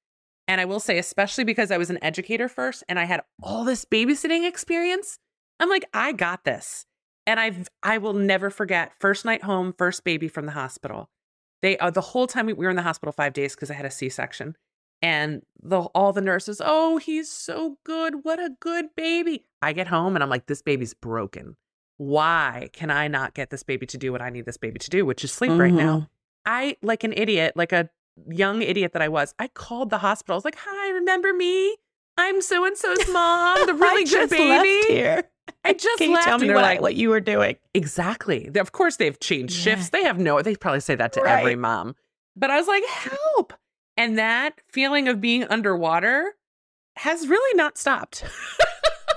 And 0.47 0.61
I 0.61 0.65
will 0.65 0.79
say 0.79 0.97
especially 0.97 1.43
because 1.43 1.71
I 1.71 1.77
was 1.77 1.89
an 1.89 2.03
educator 2.03 2.47
first 2.47 2.83
and 2.87 2.99
I 2.99 3.05
had 3.05 3.21
all 3.41 3.63
this 3.63 3.85
babysitting 3.85 4.47
experience, 4.47 5.19
I'm 5.59 5.69
like 5.69 5.85
I 5.93 6.11
got 6.11 6.43
this 6.43 6.85
and 7.25 7.39
I've 7.39 7.69
I 7.83 7.97
will 7.97 8.13
never 8.13 8.49
forget 8.49 8.93
first 8.99 9.25
night 9.25 9.43
home, 9.43 9.73
first 9.77 10.03
baby 10.03 10.27
from 10.27 10.45
the 10.45 10.51
hospital. 10.51 11.09
They 11.61 11.77
uh, 11.77 11.89
the 11.89 12.01
whole 12.01 12.27
time 12.27 12.45
we, 12.45 12.53
we 12.53 12.65
were 12.65 12.69
in 12.69 12.75
the 12.75 12.81
hospital 12.81 13.11
five 13.11 13.33
days 13.33 13.55
because 13.55 13.71
I 13.71 13.75
had 13.75 13.85
a 13.85 13.91
C 13.91 14.09
section, 14.09 14.55
and 15.01 15.41
the 15.61 15.81
all 15.81 16.13
the 16.13 16.21
nurses, 16.21 16.61
oh, 16.63 16.97
he's 16.97 17.31
so 17.31 17.77
good, 17.83 18.23
what 18.23 18.39
a 18.39 18.51
good 18.59 18.87
baby. 18.95 19.45
I 19.61 19.73
get 19.73 19.87
home 19.87 20.15
and 20.15 20.23
I'm 20.23 20.29
like, 20.29 20.45
this 20.45 20.61
baby's 20.61 20.93
broken. 20.93 21.55
Why 21.97 22.69
can 22.73 22.91
I 22.91 23.07
not 23.07 23.33
get 23.33 23.49
this 23.49 23.63
baby 23.63 23.85
to 23.87 23.97
do 23.97 24.11
what 24.11 24.21
I 24.21 24.29
need 24.29 24.45
this 24.45 24.57
baby 24.57 24.79
to 24.79 24.89
do, 24.89 25.05
which 25.05 25.23
is 25.23 25.31
sleep 25.31 25.51
right 25.51 25.73
now? 25.73 26.09
I 26.45 26.77
like 26.81 27.03
an 27.03 27.13
idiot, 27.15 27.53
like 27.55 27.71
a 27.71 27.89
young 28.29 28.61
idiot 28.61 28.93
that 28.93 29.01
I 29.01 29.07
was. 29.09 29.33
I 29.39 29.47
called 29.49 29.89
the 29.89 29.97
hospital. 29.99 30.35
I 30.35 30.37
was 30.37 30.45
like, 30.45 30.57
"Hi, 30.59 30.89
remember 30.91 31.33
me? 31.33 31.75
I'm 32.17 32.41
so 32.41 32.65
and 32.65 32.77
so's 32.77 33.07
mom, 33.11 33.65
the 33.65 33.73
really 33.73 34.05
good 34.05 34.29
baby." 34.29 34.93
here. 34.93 35.23
I 35.63 35.73
just 35.85 35.97
Can 35.99 36.09
you 36.09 36.15
left. 36.15 36.27
tell 36.27 36.37
me 36.39 36.47
they're 36.47 36.55
what, 36.55 36.61
like, 36.63 36.81
what 36.81 36.95
you 36.95 37.09
were 37.09 37.19
doing? 37.19 37.55
Exactly. 37.73 38.49
Of 38.55 38.71
course, 38.71 38.97
they've 38.97 39.19
changed 39.19 39.55
Yeah. 39.57 39.75
shifts. 39.75 39.89
They 39.89 40.03
have 40.03 40.19
no, 40.19 40.41
they 40.41 40.55
probably 40.55 40.79
say 40.79 40.95
that 40.95 41.13
to 41.13 41.21
Right. 41.21 41.39
every 41.39 41.55
mom. 41.55 41.95
But 42.35 42.49
I 42.51 42.57
was 42.57 42.67
like, 42.67 42.83
help. 42.85 43.53
And 43.97 44.17
that 44.17 44.59
feeling 44.71 45.07
of 45.07 45.21
being 45.21 45.43
underwater 45.45 46.33
has 46.97 47.27
really 47.27 47.55
not 47.57 47.77
stopped. 47.77 48.23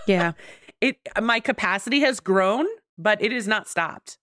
Yeah. 0.07 0.33
it 0.81 0.99
my 1.21 1.41
capacity 1.41 2.01
has 2.01 2.21
grown, 2.21 2.67
but 2.97 3.21
it 3.23 3.33
is 3.33 3.49
not 3.49 3.69
stopped. 3.69 4.19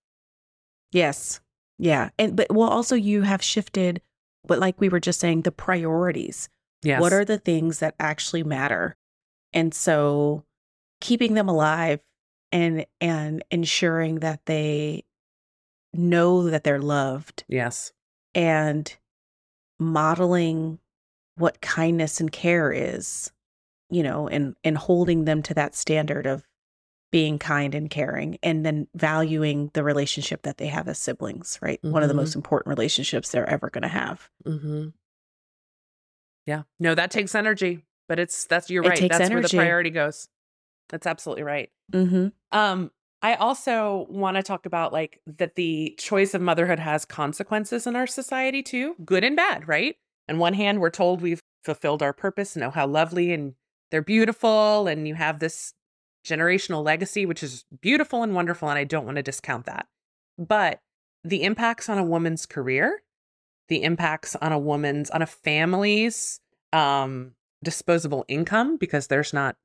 Yes. 0.92 1.42
Yeah. 1.78 2.10
And 2.18 2.36
but 2.36 2.48
well 2.52 2.70
also 2.70 2.96
you 2.96 3.24
have 3.24 3.44
shifted 3.44 4.02
but 4.48 4.60
like 4.60 4.80
we 4.80 4.90
were 4.90 5.00
just 5.00 5.20
saying 5.20 5.42
the 5.42 5.52
priorities. 5.52 6.50
Yes. 6.84 7.02
What 7.02 7.14
are 7.14 7.26
the 7.26 7.38
things 7.38 7.80
that 7.80 7.96
actually 8.00 8.44
matter? 8.44 8.96
And 9.54 9.74
so 9.74 10.44
keeping 11.02 11.34
them 11.34 11.50
alive 11.50 12.00
and 12.52 12.86
and 13.02 13.44
ensuring 13.52 14.20
that 14.20 14.46
they 14.46 15.04
know 15.94 16.50
that 16.50 16.64
they're 16.64 16.82
loved 16.82 17.44
yes. 17.48 17.92
and 18.34 18.96
modeling 19.80 20.80
what 21.38 21.62
kindness 21.62 22.20
and 22.20 22.32
care 22.32 22.72
is, 22.72 23.32
you 23.90 24.04
know, 24.04 24.28
and 24.28 24.56
and 24.64 24.78
holding 24.78 25.26
them 25.26 25.42
to 25.44 25.54
that 25.54 25.76
standard 25.76 26.26
of 26.26 26.44
being 27.16 27.40
kind 27.40 27.74
and 27.74 27.90
caring 27.90 28.38
and 28.44 28.66
then 28.66 28.88
valuing 28.94 29.72
the 29.74 29.82
relationship 29.86 30.42
that 30.42 30.58
they 30.58 30.68
have 30.68 30.86
as 30.90 31.00
siblings, 31.00 31.58
right? 31.62 31.80
One 31.82 32.04
of 32.04 32.10
the 32.10 32.14
Mhm. 32.14 32.18
most 32.18 32.36
important 32.36 32.68
relationships 32.76 33.30
they're 33.30 33.50
ever 33.50 33.70
going 33.70 33.84
to 33.84 33.88
have. 33.88 34.30
Mm-hmm. 34.46 34.88
Yeah. 36.46 36.64
No, 36.80 36.94
that 36.94 37.12
takes 37.12 37.34
energy, 37.34 37.86
but 38.10 38.20
it's 38.20 38.46
that's 38.46 38.70
you're 38.70 38.84
It 38.84 38.90
right. 38.90 38.98
takes 38.98 39.18
That's 39.18 39.30
where 39.30 39.42
the 39.42 39.48
priority 39.50 39.92
goes. 39.92 40.28
That's 40.90 41.08
absolutely 41.08 41.44
right. 41.44 41.70
Mhm. 41.94 42.34
Um, 42.52 42.92
I 43.22 43.36
also 43.36 44.06
want 44.10 44.36
to 44.36 44.44
talk 44.44 44.66
about 44.66 44.94
like 44.94 45.22
that 45.26 45.56
the 45.56 45.96
choice 45.98 46.34
of 46.34 46.42
motherhood 46.42 46.80
has 46.80 47.06
consequences 47.06 47.88
in 47.88 47.96
our 47.96 48.08
society 48.08 48.62
too, 48.62 48.96
good 49.06 49.24
and 49.24 49.36
bad, 49.38 49.68
right? 49.70 49.96
On 50.30 50.38
one 50.38 50.54
hand, 50.54 50.82
we're 50.82 50.90
told 50.92 51.22
we've 51.22 51.40
fulfilled 51.64 52.04
our 52.04 52.14
purpose, 52.14 52.56
know 52.58 52.70
how 52.72 52.86
lovely 52.86 53.32
and 53.34 53.56
they're 53.90 54.02
beautiful, 54.04 54.88
and 54.88 55.08
you 55.08 55.16
have 55.16 55.40
this 55.40 55.74
generational 56.26 56.84
legacy, 56.84 57.26
which 57.26 57.44
is 57.44 57.66
beautiful 57.82 58.24
and 58.24 58.34
wonderful, 58.34 58.70
and 58.70 58.78
I 58.80 58.84
don't 58.84 59.06
want 59.06 59.18
to 59.18 59.24
discount 59.24 59.66
that. 59.66 59.88
But 60.38 60.82
the 61.24 61.44
impacts 61.44 61.88
on 61.90 61.98
a 61.98 62.04
woman's 62.04 62.46
career, 62.46 63.02
the 63.70 63.84
impacts 63.84 64.36
on 64.36 64.52
a 64.52 64.60
woman's 64.60 65.10
on 65.10 65.22
a 65.22 65.26
family's 65.28 66.40
um 66.74 67.34
disposable 67.64 68.26
income, 68.28 68.78
because 68.78 69.08
there's 69.08 69.34
not 69.34 69.56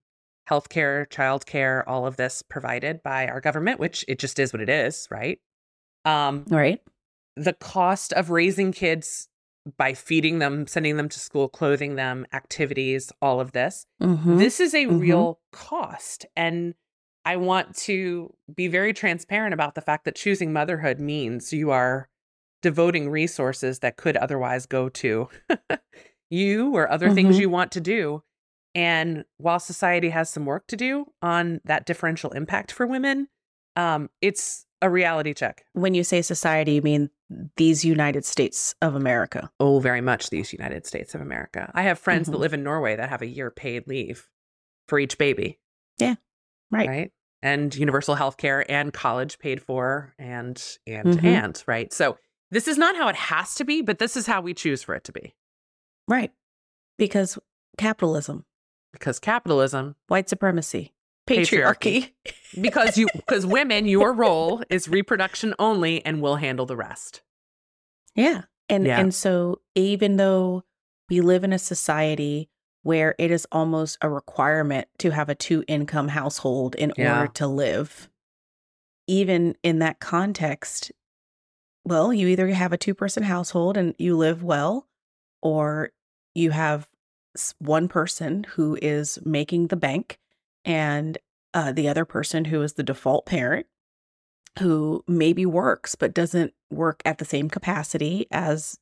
healthcare, 0.49 1.07
childcare, 1.09 1.83
all 1.87 2.07
of 2.07 2.17
this 2.17 2.43
provided 2.43 3.03
by 3.03 3.29
our 3.29 3.41
government, 3.41 3.79
which 3.79 4.05
it 4.09 4.19
just 4.19 4.39
is 4.39 4.53
what 4.53 4.63
it 4.63 4.69
is, 4.69 5.07
right? 5.11 5.39
Um, 6.05 6.45
Right? 6.49 6.81
the 7.37 7.53
cost 7.55 8.13
of 8.13 8.31
raising 8.31 8.73
kids 8.73 9.29
by 9.77 9.95
feeding 9.95 10.39
them, 10.39 10.66
sending 10.66 10.97
them 10.97 11.09
to 11.09 11.18
school, 11.18 11.49
clothing 11.49 11.97
them, 11.97 12.27
activities, 12.33 13.12
all 13.21 13.41
of 13.41 13.53
this. 13.53 13.87
Mhm. 14.03 14.39
This 14.39 14.61
is 14.61 14.75
a 14.75 14.87
Mhm. 14.87 15.01
real 15.01 15.41
cost. 15.53 16.27
And 16.37 16.75
I 17.25 17.37
want 17.37 17.77
to 17.77 18.35
be 18.55 18.66
very 18.68 18.93
transparent 18.93 19.53
about 19.55 19.75
the 19.75 19.81
fact 19.83 20.05
that 20.05 20.14
choosing 20.16 20.53
motherhood 20.53 20.99
means 20.99 21.53
you 21.53 21.71
are 21.71 22.09
devoting 22.62 23.11
resources 23.11 23.79
that 23.81 23.97
could 23.97 24.16
otherwise 24.16 24.66
go 24.66 24.89
to 24.89 25.29
you 26.31 26.75
or 26.75 26.91
other 26.91 27.11
things 27.11 27.37
Mhm. 27.37 27.41
you 27.41 27.51
want 27.51 27.73
to 27.73 27.81
do. 27.81 28.23
And 28.75 29.25
while 29.39 29.59
society 29.59 30.11
has 30.11 30.31
some 30.31 30.47
work 30.47 30.66
to 30.68 30.77
do 30.77 31.07
on 31.23 31.61
that 31.64 31.87
differential 31.87 32.31
impact 32.31 32.71
for 32.71 32.87
women, 32.87 33.29
um, 33.77 34.11
it's 34.21 34.64
a 34.83 34.89
reality 34.91 35.35
check. 35.35 35.64
when 35.72 35.95
you 35.95 36.03
say 36.05 36.22
society, 36.22 36.72
you 36.74 36.83
mean 36.83 37.11
these 37.57 37.85
United 37.85 38.24
States 38.24 38.74
of 38.83 38.95
America. 38.95 39.51
Oh, 39.61 39.78
very 39.78 40.01
much 40.01 40.31
these 40.31 40.53
United 40.53 40.87
States 40.87 41.14
of 41.14 41.20
America. 41.20 41.70
I 41.74 41.83
have 41.83 41.99
friends 41.99 42.28
that 42.28 42.37
Mhm. 42.37 42.41
live 42.41 42.55
in 42.55 42.62
Norway 42.62 42.97
that 42.97 43.09
have 43.09 43.22
a 43.22 43.26
year 43.26 43.51
paid 43.51 43.87
leave 43.87 44.28
for 44.89 44.99
each 44.99 45.16
baby. 45.18 45.59
Yeah. 45.99 46.16
Right. 46.70 46.89
Right. 46.89 47.12
And 47.43 47.74
universal 47.74 48.14
health 48.16 48.37
care 48.37 48.68
and 48.70 48.93
college 48.93 49.39
paid 49.39 49.62
for 49.62 50.14
and 50.18 50.61
and 50.87 51.09
Mhm. 51.09 51.24
and 51.24 51.64
right. 51.66 51.93
So 51.93 52.18
this 52.51 52.66
is 52.68 52.76
not 52.76 52.97
how 52.97 53.09
it 53.09 53.16
has 53.16 53.55
to 53.57 53.64
be, 53.64 53.81
but 53.83 53.99
this 53.99 54.16
is 54.16 54.26
how 54.26 54.41
we 54.41 54.53
choose 54.55 54.83
for 54.83 54.95
it 54.95 55.05
to 55.05 55.12
be. 55.12 55.35
Right. 56.09 56.33
Because 56.99 57.39
capitalism, 57.78 58.45
Because 58.93 59.18
capitalism, 59.20 59.95
white 60.09 60.28
supremacy, 60.28 60.93
Patriarchy. 61.31 62.12
patriarchy. 62.24 62.61
because 62.61 62.99
you 62.99 63.09
because 63.14 63.47
women, 63.47 63.87
your 63.87 64.12
role 64.12 64.62
is 64.70 64.89
reproduction 64.89 65.55
only 65.59 66.05
and 66.05 66.20
we'll 66.20 66.37
handle 66.37 66.66
the 66.66 66.76
rest. 66.76 67.22
Yeah. 68.14 68.43
And 68.68 68.87
Yeah. 68.87 69.01
and 69.01 69.14
so 69.14 69.61
even 69.74 70.16
though 70.16 70.64
we 71.09 71.20
live 71.20 71.45
in 71.45 71.53
a 71.53 71.59
society 71.59 72.49
where 72.83 73.14
it 73.18 73.31
is 73.31 73.47
almost 73.53 73.99
a 74.01 74.09
requirement 74.09 74.89
to 74.99 75.11
have 75.11 75.28
a 75.28 75.35
two 75.35 75.64
income 75.68 76.09
household 76.09 76.74
in 76.76 76.93
Yeah. 76.97 77.20
order 77.20 77.33
to 77.35 77.47
live, 77.47 78.09
even 79.07 79.57
in 79.62 79.81
that 79.81 80.01
context, 80.01 80.93
well, 81.85 82.12
you 82.12 82.28
either 82.28 82.49
have 82.49 82.72
a 82.72 82.76
two 82.78 82.95
person 82.95 83.22
household 83.24 83.76
and 83.76 83.95
you 83.99 84.16
live 84.16 84.43
well, 84.43 84.89
or 85.43 85.91
you 86.35 86.51
have 86.53 86.89
one 87.59 87.89
person 87.89 88.45
who 88.45 88.78
is 88.81 89.18
making 89.24 89.66
the 89.68 89.76
bank 89.76 90.18
and 90.65 91.19
uh, 91.55 91.73
the 91.73 91.89
other 91.89 92.05
person 92.05 92.47
who 92.47 92.63
is 92.63 92.75
the 92.75 92.83
default 92.83 93.27
parent 93.27 93.67
who 94.59 95.05
maybe 95.07 95.47
works 95.47 95.95
but 95.95 96.13
doesn't 96.15 96.53
work 96.71 97.01
at 97.05 97.19
the 97.19 97.25
same 97.25 97.49
capacity 97.49 98.27
as 98.31 98.79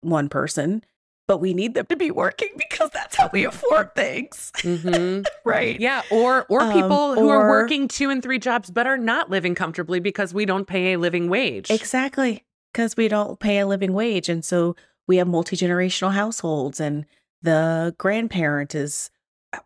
one 0.00 0.28
person 0.28 0.82
but 1.26 1.38
we 1.38 1.52
need 1.52 1.74
them 1.74 1.84
to 1.86 1.94
be 1.96 2.10
working 2.10 2.48
because 2.56 2.88
that's 2.90 3.14
how 3.16 3.28
we 3.32 3.44
afford 3.44 3.94
things 3.94 4.50
Mhm. 4.58 5.24
right 5.44 5.78
Yeah, 5.80 6.02
or 6.10 6.46
or 6.48 6.62
Um, 6.62 6.72
people 6.72 7.14
who 7.14 7.28
are 7.28 7.48
working 7.48 7.86
two 7.88 8.10
and 8.10 8.22
three 8.22 8.38
jobs 8.38 8.70
but 8.70 8.86
are 8.86 8.98
not 8.98 9.28
living 9.30 9.54
comfortably 9.54 10.00
because 10.00 10.32
we 10.34 10.44
don't 10.46 10.66
pay 10.66 10.92
a 10.94 10.98
living 10.98 11.28
wage. 11.28 11.70
exactly 11.70 12.44
because 12.72 12.96
we 12.96 13.08
don't 13.08 13.38
pay 13.40 13.58
a 13.58 13.66
living 13.66 13.92
wage 13.92 14.28
and 14.28 14.44
so 14.44 14.74
we 15.06 15.16
have 15.16 15.28
multi-generational 15.28 16.12
households 16.12 16.80
and 16.80 17.06
the 17.42 17.94
grandparent 17.98 18.74
is 18.74 19.10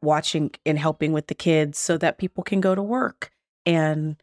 watching 0.01 0.51
and 0.65 0.79
helping 0.79 1.13
with 1.13 1.27
the 1.27 1.35
kids 1.35 1.79
so 1.79 1.97
that 1.99 2.19
people 2.19 2.45
can 2.45 2.61
go 2.61 2.75
to 2.75 2.83
work 2.83 3.31
and 3.67 4.17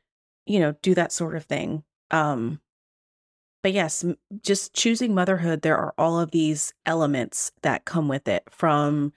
you 0.45 0.60
know 0.60 0.74
do 0.82 0.95
that 0.95 1.12
sort 1.12 1.36
of 1.36 1.43
thing 1.43 1.84
um 2.12 2.60
but 3.62 3.74
yes 3.74 4.05
just 4.41 4.74
choosing 4.74 5.14
motherhood 5.14 5.62
there 5.62 5.78
are 5.78 5.93
all 5.97 6.20
of 6.20 6.32
these 6.32 6.74
elements 6.86 7.51
that 7.62 7.86
come 7.86 8.07
with 8.07 8.28
it 8.28 8.43
from 8.49 9.12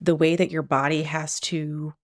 the 0.00 0.16
way 0.16 0.36
that 0.36 0.50
your 0.50 0.62
body 0.62 1.04
has 1.04 1.38
to 1.38 1.94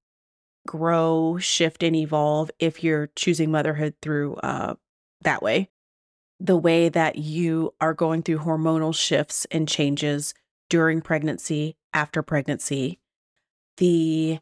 grow 0.66 1.36
shift 1.38 1.82
and 1.82 1.96
evolve 1.96 2.50
if 2.58 2.84
you're 2.84 3.10
choosing 3.16 3.50
motherhood 3.50 3.94
through 4.00 4.36
uh 4.36 4.74
that 5.22 5.42
way. 5.42 5.68
The 6.38 6.56
way 6.56 6.88
that 6.88 7.16
you 7.16 7.74
are 7.80 7.94
going 7.94 8.22
through 8.22 8.38
hormonal 8.38 8.94
shifts 8.94 9.46
and 9.50 9.68
changes 9.68 10.32
during 10.68 11.02
pregnancy 11.02 11.76
after 11.92 12.22
pregnancy 12.22 12.99
the 13.80 14.38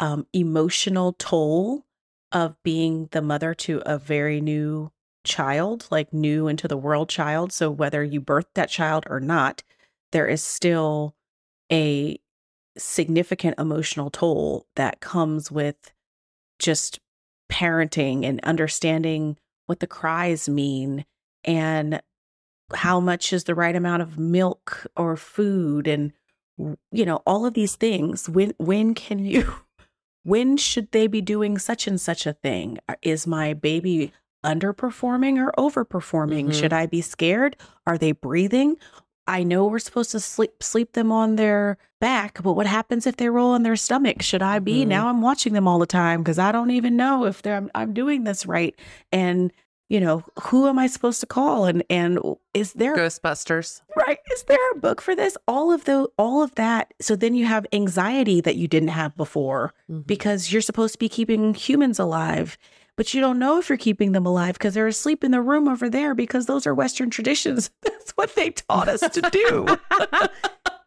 um, 0.00 0.26
emotional 0.32 1.12
toll 1.18 1.84
of 2.32 2.56
being 2.62 3.08
the 3.12 3.22
mother 3.22 3.54
to 3.54 3.82
a 3.84 3.98
very 3.98 4.40
new 4.40 4.90
child, 5.24 5.86
like 5.90 6.12
new 6.12 6.48
into 6.48 6.66
the 6.66 6.76
world 6.76 7.08
child. 7.08 7.52
So 7.52 7.70
whether 7.70 8.02
you 8.02 8.20
birthed 8.20 8.54
that 8.54 8.70
child 8.70 9.04
or 9.08 9.20
not, 9.20 9.62
there 10.12 10.26
is 10.26 10.42
still 10.42 11.14
a 11.70 12.18
significant 12.78 13.58
emotional 13.58 14.10
toll 14.10 14.66
that 14.74 15.00
comes 15.00 15.52
with 15.52 15.92
just 16.58 16.98
parenting 17.52 18.24
and 18.24 18.40
understanding 18.42 19.36
what 19.66 19.80
the 19.80 19.86
cries 19.86 20.48
mean 20.48 21.04
and 21.44 22.00
how 22.74 23.00
much 23.00 23.32
is 23.34 23.44
the 23.44 23.54
right 23.54 23.76
amount 23.76 24.02
of 24.02 24.18
milk 24.18 24.86
or 24.96 25.16
food 25.16 25.86
and 25.86 26.12
you 26.92 27.04
know 27.04 27.22
all 27.26 27.46
of 27.46 27.54
these 27.54 27.76
things 27.76 28.28
when 28.28 28.52
when 28.58 28.94
can 28.94 29.18
you 29.24 29.54
when 30.24 30.56
should 30.56 30.90
they 30.92 31.06
be 31.06 31.20
doing 31.20 31.58
such 31.58 31.86
and 31.86 32.00
such 32.00 32.26
a 32.26 32.32
thing? 32.32 32.78
Uh, 32.88 32.94
is 33.02 33.26
my 33.26 33.54
baby 33.54 34.12
underperforming 34.44 35.38
or 35.38 35.52
overperforming? 35.58 36.48
Mhm. 36.48 36.54
should 36.54 36.72
i 36.72 36.86
be 36.86 37.00
scared? 37.00 37.56
Are 37.86 37.98
they 37.98 38.12
breathing? 38.12 38.76
I 39.26 39.42
know 39.42 39.66
we're 39.66 39.78
supposed 39.78 40.10
to 40.12 40.20
sleep 40.20 40.62
sleep 40.62 40.92
them 40.92 41.12
on 41.12 41.36
their 41.36 41.76
back 42.00 42.42
but 42.42 42.52
what 42.54 42.66
happens 42.66 43.06
if 43.06 43.16
they 43.16 43.28
roll 43.28 43.50
on 43.52 43.62
their 43.62 43.76
stomach? 43.76 44.22
Should 44.22 44.42
i 44.42 44.58
be? 44.58 44.84
Mhm. 44.84 44.88
now 44.88 45.08
i'm 45.08 45.20
watching 45.22 45.52
them 45.52 45.68
all 45.68 45.78
the 45.78 45.86
time 45.86 46.22
because 46.22 46.38
i 46.38 46.50
don't 46.52 46.70
even 46.70 46.96
know 46.96 47.24
if 47.26 47.42
they're 47.42 47.56
I'm, 47.56 47.70
I'm 47.74 47.92
doing 47.92 48.24
this 48.24 48.46
right. 48.46 48.74
And 49.12 49.52
you 49.88 50.00
know 50.00 50.22
who 50.42 50.66
am 50.68 50.78
i 50.78 50.86
supposed 50.86 51.20
to 51.20 51.26
call 51.26 51.64
and 51.64 51.82
and 51.90 52.18
is 52.54 52.72
there 52.74 52.96
Ghostbusters. 52.96 53.80
right 53.96 54.18
is 54.32 54.42
there 54.44 54.70
a 54.72 54.78
book 54.78 55.00
for 55.00 55.14
this 55.16 55.36
all 55.46 55.72
of 55.72 55.84
the 55.84 56.06
all 56.18 56.42
of 56.42 56.54
that 56.56 56.92
so 57.00 57.16
then 57.16 57.34
you 57.34 57.46
have 57.46 57.66
anxiety 57.72 58.40
that 58.40 58.56
you 58.56 58.68
didn't 58.68 58.88
have 58.90 59.16
before 59.16 59.72
Mhm. 59.90 60.06
because 60.06 60.52
you're 60.52 60.62
supposed 60.62 60.92
to 60.94 60.98
be 60.98 61.08
keeping 61.08 61.54
humans 61.54 61.98
alive 61.98 62.58
but 62.96 63.14
you 63.14 63.20
don't 63.20 63.38
know 63.38 63.58
if 63.58 63.68
you're 63.68 63.78
keeping 63.78 64.12
them 64.12 64.26
alive 64.26 64.54
because 64.54 64.74
they're 64.74 64.88
asleep 64.88 65.22
in 65.24 65.30
the 65.30 65.40
room 65.40 65.68
over 65.68 65.88
there 65.88 66.14
because 66.14 66.46
those 66.46 66.66
are 66.66 66.74
western 66.74 67.10
traditions 67.10 67.70
that's 67.82 68.10
what 68.12 68.34
they 68.34 68.50
taught 68.50 68.88
us 68.88 69.00
to 69.00 69.20
do 69.32 69.66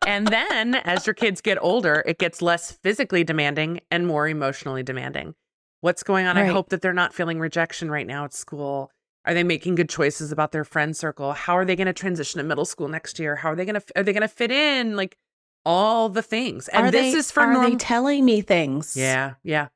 and 0.07 0.27
then 0.27 0.75
as 0.75 1.05
your 1.05 1.13
kids 1.13 1.41
get 1.41 1.57
older, 1.61 2.03
it 2.07 2.17
gets 2.17 2.41
less 2.41 2.71
physically 2.71 3.23
demanding 3.23 3.79
and 3.91 4.07
more 4.07 4.27
emotionally 4.27 4.81
demanding. 4.83 5.35
What's 5.81 6.03
going 6.03 6.27
on? 6.27 6.37
I 6.37 6.45
hope 6.45 6.69
that 6.69 6.81
they're 6.81 6.93
not 6.93 7.13
feeling 7.13 7.39
rejection 7.39 7.91
right 7.91 8.07
now 8.07 8.25
at 8.25 8.33
school. 8.33 8.91
Are 9.25 9.33
they 9.33 9.43
making 9.43 9.75
good 9.75 9.89
choices 9.89 10.31
about 10.31 10.51
their 10.51 10.63
friend 10.63 10.95
circle? 10.95 11.33
How 11.33 11.57
are 11.57 11.65
they 11.65 11.75
going 11.75 11.87
to 11.87 11.93
transition 11.93 12.39
to 12.39 12.43
middle 12.43 12.65
school 12.65 12.87
next 12.87 13.19
year? 13.19 13.35
How 13.35 13.51
are 13.51 13.55
they 13.55 13.65
going 13.65 13.79
to 13.79 13.83
are 13.95 14.03
they 14.03 14.13
going 14.13 14.21
to 14.21 14.27
fit 14.27 14.51
in? 14.51 14.95
Like 14.95 15.17
all 15.65 16.09
the 16.09 16.21
things. 16.21 16.67
And 16.69 16.87
are 16.87 16.91
this 16.91 17.13
they, 17.13 17.19
is 17.19 17.31
for 17.31 17.41
are 17.41 17.69
they 17.69 17.75
telling 17.75 18.25
me 18.25 18.41
things 18.41 18.95
Yeah, 18.95 19.33
yeah. 19.43 19.67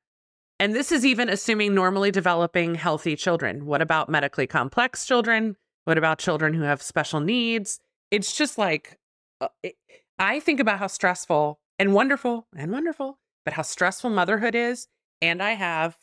And 0.60 0.74
this 0.74 0.92
is 0.92 1.06
even 1.06 1.28
assuming 1.28 1.76
normally 1.76 2.12
developing 2.12 2.76
healthy 2.76 3.16
children. 3.16 3.66
What 3.66 3.82
about 3.82 4.10
medically 4.10 4.48
complex 4.48 5.06
children? 5.06 5.58
What 5.84 5.98
about 5.98 6.18
children 6.18 6.54
who 6.54 6.64
have 6.64 6.82
special 6.82 7.20
needs? 7.20 7.80
It's 8.10 8.36
just 8.36 8.58
like, 8.58 8.98
uh, 9.42 9.50
it, 9.62 9.76
I 10.18 10.40
think 10.40 10.60
about 10.60 10.80
how 10.80 10.88
stressful 10.88 11.60
and 11.78 11.94
wonderful 11.94 12.48
and 12.56 12.72
wonderful, 12.72 13.20
but 13.44 13.54
how 13.54 13.64
stressful 13.64 14.10
motherhood 14.10 14.56
is. 14.56 14.88
And 15.22 15.42
I 15.42 15.52
have 15.54 15.98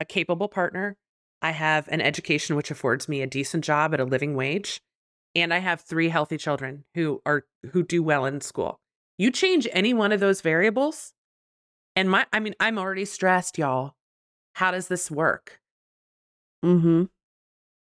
a 0.00 0.04
capable 0.04 0.48
partner. 0.48 0.96
I 1.40 1.50
have 1.50 1.88
an 1.88 2.00
education 2.00 2.56
which 2.56 2.70
affords 2.70 3.08
me 3.08 3.22
a 3.22 3.26
decent 3.26 3.64
job 3.64 3.94
at 3.94 4.00
a 4.00 4.04
living 4.04 4.34
wage. 4.34 4.80
And 5.34 5.52
I 5.54 5.58
have 5.58 5.80
three 5.80 6.08
healthy 6.08 6.36
children 6.38 6.84
who 6.94 7.22
are 7.24 7.44
who 7.72 7.82
do 7.82 8.02
well 8.02 8.24
in 8.24 8.40
school. 8.40 8.80
You 9.18 9.30
change 9.30 9.68
any 9.72 9.92
one 9.92 10.10
of 10.12 10.20
those 10.20 10.40
variables, 10.40 11.12
and 11.94 12.10
my 12.10 12.26
I 12.32 12.40
mean, 12.40 12.54
I'm 12.58 12.78
already 12.78 13.04
stressed, 13.04 13.58
y'all. 13.58 13.94
How 14.54 14.70
does 14.70 14.88
this 14.88 15.10
work? 15.10 15.60
mm-hmm 16.64 17.04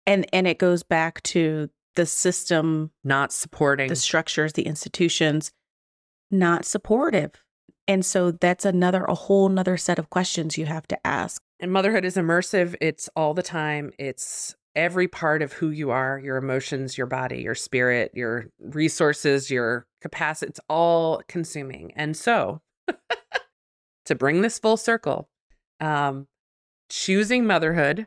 and 0.07 0.26
and 0.33 0.47
it 0.47 0.59
goes 0.59 0.83
back 0.83 1.22
to 1.22 1.70
the 1.95 2.07
system 2.07 2.91
Not 3.05 3.33
supporting. 3.33 3.89
the 3.89 3.97
structures, 3.97 4.55
the 4.55 4.62
institutions, 4.62 5.53
not 6.30 6.64
supportive. 6.64 7.45
And 7.89 8.05
so 8.05 8.30
that's 8.30 8.64
another, 8.64 9.05
a 9.05 9.14
whole 9.14 9.49
nother 9.49 9.76
set 9.76 9.99
of 9.99 10.11
questions 10.11 10.57
you 10.57 10.66
have 10.66 10.87
to 10.89 11.07
ask. 11.07 11.43
and 11.61 11.72
motherhood 11.72 12.05
is 12.05 12.16
immersive. 12.16 12.74
It's 12.80 13.09
all 13.14 13.35
the 13.35 13.43
time. 13.43 13.93
It's 13.99 14.55
every 14.74 15.07
part 15.09 15.43
of 15.43 15.53
who 15.53 15.70
you 15.70 15.91
are, 15.91 16.18
your 16.18 16.37
emotions, 16.37 16.97
your 16.97 17.07
body, 17.07 17.43
your 17.43 17.55
spirit, 17.55 18.11
your 18.14 18.47
resources, 18.59 19.51
your 19.51 19.87
capacity. 20.01 20.51
It's 20.51 20.61
all 20.68 21.22
consuming. 21.28 21.93
And 21.95 22.16
so 22.16 22.61
to 24.07 24.14
bring 24.14 24.41
this 24.41 24.59
full 24.59 24.76
circle, 24.76 25.28
um, 25.80 26.26
choosing 26.89 27.47
motherhood 27.47 28.07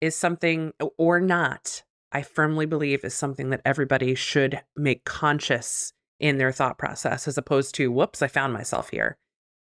is 0.00 0.14
something 0.14 0.72
or 0.96 1.20
not, 1.20 1.82
I 2.12 2.22
firmly 2.22 2.66
believe 2.66 3.04
is 3.04 3.14
something 3.14 3.50
that 3.50 3.62
everybody 3.64 4.14
should 4.14 4.62
make 4.76 5.04
conscious 5.04 5.92
in 6.18 6.38
their 6.38 6.52
thought 6.52 6.78
process 6.78 7.28
as 7.28 7.38
opposed 7.38 7.74
to, 7.76 7.90
whoops, 7.90 8.22
I 8.22 8.28
found 8.28 8.52
myself 8.52 8.90
here. 8.90 9.16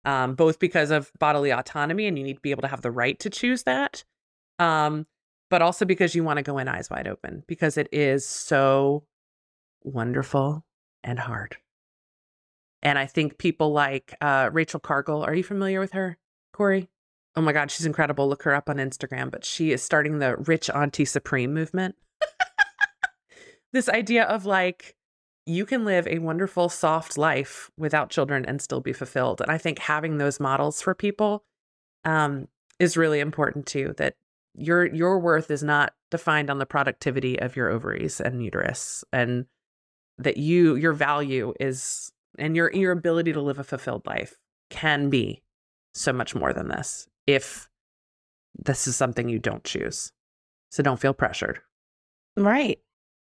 Um, 0.04 0.34
both 0.34 0.58
because 0.58 0.90
of 0.90 1.10
bodily 1.18 1.50
autonomy 1.50 2.06
and 2.06 2.18
you 2.18 2.24
need 2.24 2.34
to 2.34 2.40
be 2.40 2.50
able 2.50 2.62
to 2.62 2.68
have 2.68 2.82
the 2.82 2.90
right 2.90 3.18
to 3.20 3.30
choose 3.30 3.62
that. 3.62 4.04
Um, 4.58 5.06
but 5.50 5.62
also 5.62 5.84
because 5.84 6.14
you 6.14 6.24
want 6.24 6.36
to 6.38 6.42
go 6.42 6.58
in 6.58 6.68
eyes 6.68 6.90
wide 6.90 7.08
open 7.08 7.42
because 7.46 7.78
it 7.78 7.88
is 7.90 8.26
so 8.26 9.04
wonderful 9.82 10.64
and 11.02 11.18
hard. 11.18 11.56
And 12.82 12.98
I 12.98 13.06
think 13.06 13.38
people 13.38 13.72
like 13.72 14.14
uh, 14.20 14.50
Rachel 14.52 14.80
Cargle, 14.80 15.22
are 15.22 15.34
you 15.34 15.42
familiar 15.42 15.80
with 15.80 15.92
her, 15.92 16.18
Kori? 16.52 16.90
Oh 17.34 17.40
my 17.40 17.52
God, 17.52 17.70
she's 17.70 17.86
incredible. 17.86 18.28
Look 18.28 18.42
her 18.42 18.54
up 18.54 18.68
on 18.68 18.76
Instagram. 18.76 19.30
But 19.30 19.44
she 19.44 19.72
is 19.72 19.82
starting 19.82 20.18
the 20.18 20.36
Rich 20.36 20.70
Auntie 20.70 21.06
Supreme 21.06 21.54
movement. 21.54 21.96
this 23.72 23.88
idea 23.88 24.24
of 24.24 24.44
like 24.44 24.94
you 25.46 25.66
can 25.66 25.84
live 25.84 26.06
a 26.06 26.18
wonderful, 26.18 26.68
soft 26.68 27.18
life 27.18 27.70
without 27.76 28.10
children 28.10 28.44
and 28.46 28.62
still 28.62 28.80
be 28.80 28.92
fulfilled. 28.92 29.40
And 29.40 29.50
I 29.50 29.58
think 29.58 29.78
having 29.78 30.18
those 30.18 30.40
models 30.40 30.80
for 30.80 30.94
people 30.94 31.44
um, 32.04 32.48
is 32.78 32.96
really 32.96 33.20
important 33.20 33.66
too. 33.66 33.94
That 33.98 34.14
your 34.54 34.86
your 34.86 35.18
worth 35.18 35.50
is 35.50 35.62
not 35.62 35.94
defined 36.10 36.50
on 36.50 36.58
the 36.58 36.66
productivity 36.66 37.38
of 37.40 37.56
your 37.56 37.70
ovaries 37.70 38.20
and 38.20 38.42
uterus, 38.42 39.04
and 39.12 39.46
that 40.18 40.36
you 40.36 40.76
your 40.76 40.92
value 40.92 41.52
is 41.60 42.12
and 42.38 42.56
your 42.56 42.72
your 42.72 42.92
ability 42.92 43.32
to 43.32 43.40
live 43.40 43.58
a 43.58 43.64
fulfilled 43.64 44.06
life 44.06 44.36
can 44.70 45.10
be 45.10 45.42
so 45.92 46.12
much 46.12 46.34
more 46.34 46.52
than 46.52 46.68
this 46.68 47.06
if 47.26 47.68
this 48.56 48.86
is 48.86 48.96
something 48.96 49.28
you 49.28 49.38
don't 49.38 49.64
choose. 49.64 50.12
So 50.70 50.82
don't 50.82 51.00
feel 51.00 51.14
pressured. 51.14 51.60
Right. 52.36 52.80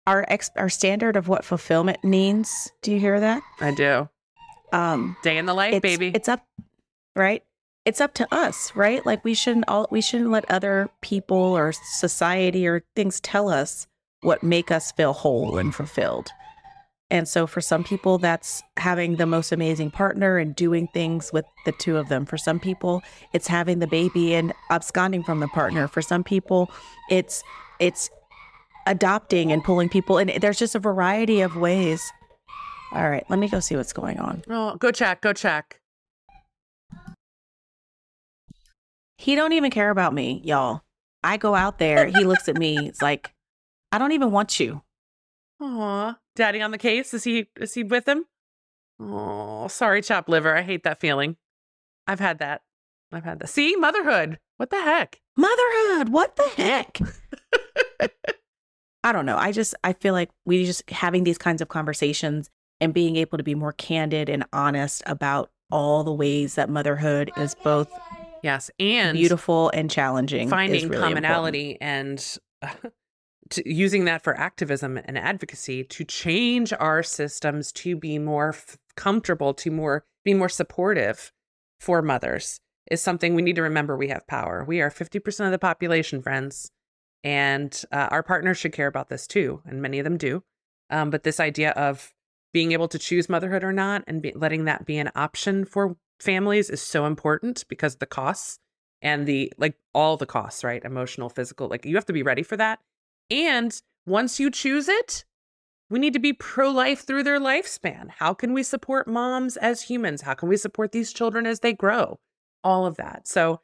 Our 0.07 0.25
ex- 0.29 0.51
our 0.57 0.69
standard 0.69 1.17
of 1.17 1.29
what 1.29 1.45
fulfillment 1.45 2.03
means. 2.05 2.71
Do 2.83 2.93
you 2.93 3.01
hear 3.01 3.19
that? 3.21 3.43
I 3.61 3.73
do. 3.73 4.09
Um 4.73 5.17
Day 5.23 5.39
in 5.39 5.47
the 5.47 5.55
life, 5.55 5.75
it's, 5.75 5.83
baby. 5.83 6.13
It's 6.15 6.29
up 6.29 6.47
right? 7.15 7.43
It's 7.85 8.01
up 8.01 8.15
to 8.15 8.35
us, 8.35 8.73
right? 8.75 9.05
Like 9.07 9.25
we 9.25 9.35
shouldn't 9.35 9.69
all 9.69 9.89
we 9.91 10.01
shouldn't 10.01 10.31
let 10.31 10.51
other 10.51 10.89
people 11.01 11.37
or 11.37 11.73
society 11.73 12.67
or 12.67 12.85
things 12.95 13.21
tell 13.21 13.49
us 13.49 13.87
what 14.23 14.43
make 14.43 14.71
us 14.71 14.93
feel 14.93 15.13
whole 15.13 15.59
and 15.59 15.75
fulfilled. 15.75 16.29
And 17.11 17.29
so 17.29 17.47
for 17.47 17.61
some 17.61 17.85
people, 17.85 18.19
that's 18.19 18.65
having 18.77 19.17
the 19.17 19.27
most 19.27 19.53
amazing 19.53 19.93
partner 19.93 20.39
and 20.39 20.57
doing 20.57 20.89
things 20.89 21.33
with 21.33 21.45
the 21.65 21.71
two 21.71 21.97
of 21.97 22.09
them. 22.09 22.27
For 22.27 22.37
some 22.37 22.59
people, 22.59 23.03
it's 23.33 23.47
having 23.47 23.79
the 23.79 23.87
baby 23.87 24.35
and 24.35 24.53
absconding 24.71 25.23
from 25.23 25.39
the 25.39 25.47
partner. 25.49 25.87
For 25.87 26.03
some 26.03 26.25
people, 26.25 26.69
it's 27.09 27.45
it's 27.79 28.11
adopting 28.87 29.53
and 29.53 29.62
pulling 29.62 29.89
people 29.89 30.18
and 30.18 30.30
there's 30.41 30.59
just 30.59 30.74
a 30.74 30.78
variety 30.78 31.41
of 31.41 31.57
ways. 31.57 32.03
All 32.93 33.09
right, 33.11 33.24
let 33.28 33.39
me 33.39 33.49
go 33.49 33.61
see 33.61 33.76
what's 33.76 33.93
going 33.93 34.18
on. 34.18 34.43
oh, 34.49 34.76
go 34.76 34.91
check, 34.91 35.20
go 35.20 35.32
check. 35.32 35.80
He 39.18 39.34
don't 39.34 39.53
even 39.53 39.70
care 39.70 39.91
about 39.91 40.14
me, 40.14 40.41
y'all. 40.45 40.82
I 41.22 41.37
go 41.37 41.55
out 41.55 41.78
there, 41.78 42.07
he 42.07 42.24
looks 42.24 42.49
at 42.49 42.57
me, 42.57 42.87
it's 42.87 43.03
like, 43.03 43.32
I 43.91 43.99
don't 43.99 44.12
even 44.12 44.30
want 44.30 44.61
you. 44.61 44.82
Aw, 45.61 46.16
daddy 46.37 46.61
on 46.61 46.70
the 46.70 46.78
case. 46.78 47.14
Is 47.14 47.24
he 47.24 47.49
is 47.57 47.74
he 47.74 47.82
with 47.82 48.07
him? 48.07 48.26
Oh, 49.01 49.68
sorry, 49.68 50.03
chop 50.03 50.28
liver. 50.28 50.55
I 50.57 50.62
hate 50.62 50.84
that 50.84 51.01
feeling. 51.01 51.37
I've 52.07 52.20
had 52.20 52.39
that. 52.39 52.62
I've 53.11 53.24
had 53.24 53.41
that. 53.41 53.49
See, 53.49 53.74
motherhood. 53.76 54.39
What 54.59 54.70
the 54.70 54.80
heck? 54.82 55.20
Motherhood, 55.37 56.11
what 56.11 56.37
the 56.37 56.49
heck? 56.57 56.99
I 59.07 59.13
don't 59.13 59.25
know. 59.25 59.37
I 59.37 59.53
just 59.53 59.75
I 59.85 59.93
feel 59.93 60.13
like 60.15 60.31
we 60.45 60.65
just 60.65 60.89
having 60.91 61.23
these 61.25 61.39
kinds 61.39 61.63
of 61.63 61.69
conversations 61.69 62.51
and 62.81 62.93
being 62.93 63.17
able 63.17 63.39
to 63.39 63.45
be 63.45 63.55
more 63.55 63.73
candid 63.73 64.29
and 64.29 64.45
honest 64.53 65.03
about 65.07 65.51
all 65.71 66.03
the 66.05 66.13
ways 66.13 66.57
that 66.57 66.69
motherhood 66.69 67.31
is 67.37 67.55
both 67.63 67.89
Yes, 68.43 68.71
and 68.79 69.17
beautiful 69.17 69.71
and 69.71 69.91
challenging. 69.91 70.47
is 70.49 70.51
finding 70.51 70.89
really 70.89 70.97
important. 70.97 71.25
commonality 71.25 71.79
and 71.81 72.39
to, 73.51 73.63
using 73.73 74.05
that 74.07 74.23
for 74.23 74.37
activism 74.39 74.99
and 75.05 75.17
advocacy 75.17 75.85
to 75.85 76.05
change 76.05 76.73
our 76.79 77.03
systems 77.03 77.73
to 77.73 77.97
be 77.97 78.19
more 78.19 78.51
f- 78.51 78.77
comfortable, 78.97 79.55
to 79.55 79.71
more 79.71 80.05
be 80.25 80.35
more 80.35 80.49
supportive 80.49 81.33
for 81.81 82.03
mothers 82.03 82.61
is 82.91 83.01
something 83.03 83.35
we 83.35 83.43
need 83.43 83.57
to 83.57 83.63
remember. 83.63 83.97
We 83.97 84.09
have 84.09 84.27
power. 84.27 84.65
We 84.67 84.81
are 84.81 84.91
fifty 84.91 85.19
percent 85.19 85.47
of 85.47 85.53
the 85.53 85.59
population, 85.59 86.23
friends, 86.23 86.71
and 87.25 87.83
uh, 87.93 88.09
our 88.11 88.23
partners 88.23 88.59
should 88.59 88.73
care 88.73 88.87
about 88.87 89.09
this 89.09 89.27
too, 89.27 89.62
and 89.64 89.83
many 89.83 89.99
of 89.99 90.05
them 90.05 90.17
do. 90.17 90.43
Um, 90.91 91.11
but 91.11 91.25
this 91.25 91.41
idea 91.41 91.71
of 91.71 92.12
being 92.53 92.73
able 92.73 92.89
to 92.89 92.99
choose 92.99 93.29
motherhood 93.29 93.64
or 93.64 93.73
not 93.73 94.05
and 94.07 94.23
be, 94.23 94.33
letting 94.35 94.64
that 94.64 94.87
be 94.87 94.99
an 94.99 95.11
option 95.14 95.64
for 95.64 95.97
families 96.21 96.71
is 96.71 96.81
so 96.81 97.07
important 97.07 97.64
because 97.69 97.97
the 97.97 98.07
costs 98.07 98.59
and 99.03 99.27
the 99.27 99.53
like 99.59 99.75
all 99.93 100.17
the 100.17 100.27
costs, 100.27 100.64
right? 100.64 100.85
Emotional, 100.85 101.29
physical, 101.29 101.69
like 101.69 101.85
you 101.85 101.97
have 101.97 102.07
to 102.07 102.12
be 102.12 102.23
ready 102.23 102.43
for 102.43 102.57
that. 102.57 102.81
And 103.31 103.79
once 104.07 104.41
you 104.41 104.51
choose 104.51 104.89
it, 104.89 105.25
we 105.91 105.99
need 105.99 106.14
to 106.14 106.19
be 106.19 106.33
pro 106.33 106.71
life 106.71 107.05
through 107.05 107.23
their 107.25 107.39
lifespan. 107.39 108.09
How 108.19 108.35
can 108.35 108.53
we 108.53 108.62
support 108.62 109.07
moms 109.07 109.57
as 109.57 109.83
humans? 109.83 110.23
How 110.23 110.35
can 110.35 110.49
we 110.49 110.57
support 110.57 110.93
these 110.93 111.12
children 111.12 111.47
as 111.47 111.61
they 111.61 111.73
grow? 111.73 112.19
All 112.64 112.87
of 112.87 112.97
that. 112.97 113.29
So, 113.29 113.61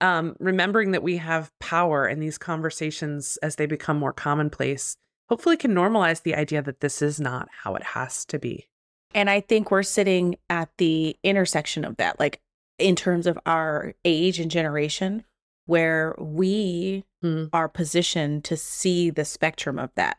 um, 0.00 0.36
remembering 0.38 0.92
that 0.92 1.02
we 1.02 1.16
have 1.18 1.50
power 1.58 2.06
in 2.06 2.20
these 2.20 2.38
conversations 2.38 3.36
as 3.38 3.56
they 3.56 3.66
become 3.66 3.98
more 3.98 4.12
commonplace, 4.12 4.96
hopefully 5.28 5.56
can 5.56 5.74
normalize 5.74 6.22
the 6.22 6.34
idea 6.34 6.62
that 6.62 6.80
this 6.80 7.02
is 7.02 7.20
not 7.20 7.48
how 7.62 7.74
it 7.74 7.82
has 7.82 8.24
to 8.26 8.38
be. 8.38 8.68
And 9.14 9.30
I 9.30 9.40
think 9.40 9.70
we're 9.70 9.82
sitting 9.82 10.36
at 10.50 10.68
the 10.78 11.16
intersection 11.22 11.84
of 11.84 11.96
that, 11.96 12.20
like 12.20 12.40
in 12.78 12.96
terms 12.96 13.26
of 13.26 13.38
our 13.46 13.94
age 14.04 14.38
and 14.38 14.50
generation, 14.50 15.24
where 15.64 16.14
we 16.18 17.04
Hmm. 17.22 17.46
are 17.52 17.68
positioned 17.68 18.44
to 18.44 18.56
see 18.56 19.10
the 19.10 19.24
spectrum 19.24 19.78
of 19.78 19.90
that 19.96 20.18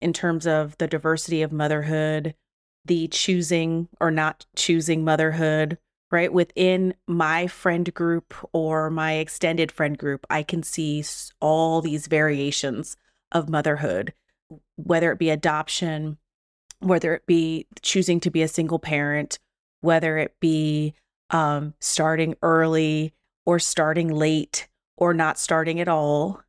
in 0.00 0.12
terms 0.12 0.46
of 0.46 0.76
the 0.78 0.88
diversity 0.88 1.42
of 1.42 1.52
motherhood, 1.52 2.34
the 2.84 3.06
choosing 3.08 3.88
or 4.00 4.10
not 4.10 4.46
choosing 4.56 5.04
motherhood, 5.04 5.78
right? 6.10 6.32
Within 6.32 6.94
my 7.06 7.46
friend 7.46 7.92
group 7.92 8.34
or 8.52 8.90
my 8.90 9.14
extended 9.14 9.72
friend 9.72 9.98
group, 9.98 10.26
I 10.30 10.42
can 10.42 10.62
see 10.62 11.04
all 11.40 11.80
these 11.80 12.06
variations 12.06 12.96
of 13.32 13.48
motherhood, 13.48 14.12
whether 14.76 15.10
it 15.10 15.18
be 15.18 15.30
adoption, 15.30 16.18
whether 16.80 17.14
it 17.14 17.26
be 17.26 17.66
choosing 17.82 18.20
to 18.20 18.30
be 18.30 18.42
a 18.42 18.48
single 18.48 18.78
parent, 18.78 19.38
whether 19.80 20.18
it 20.18 20.34
be 20.40 20.94
um, 21.30 21.74
starting 21.80 22.36
early 22.42 23.12
or 23.44 23.58
starting 23.58 24.08
late 24.08 24.68
or 24.96 25.12
not 25.12 25.38
starting 25.38 25.80
at 25.80 25.88
all, 25.88 26.42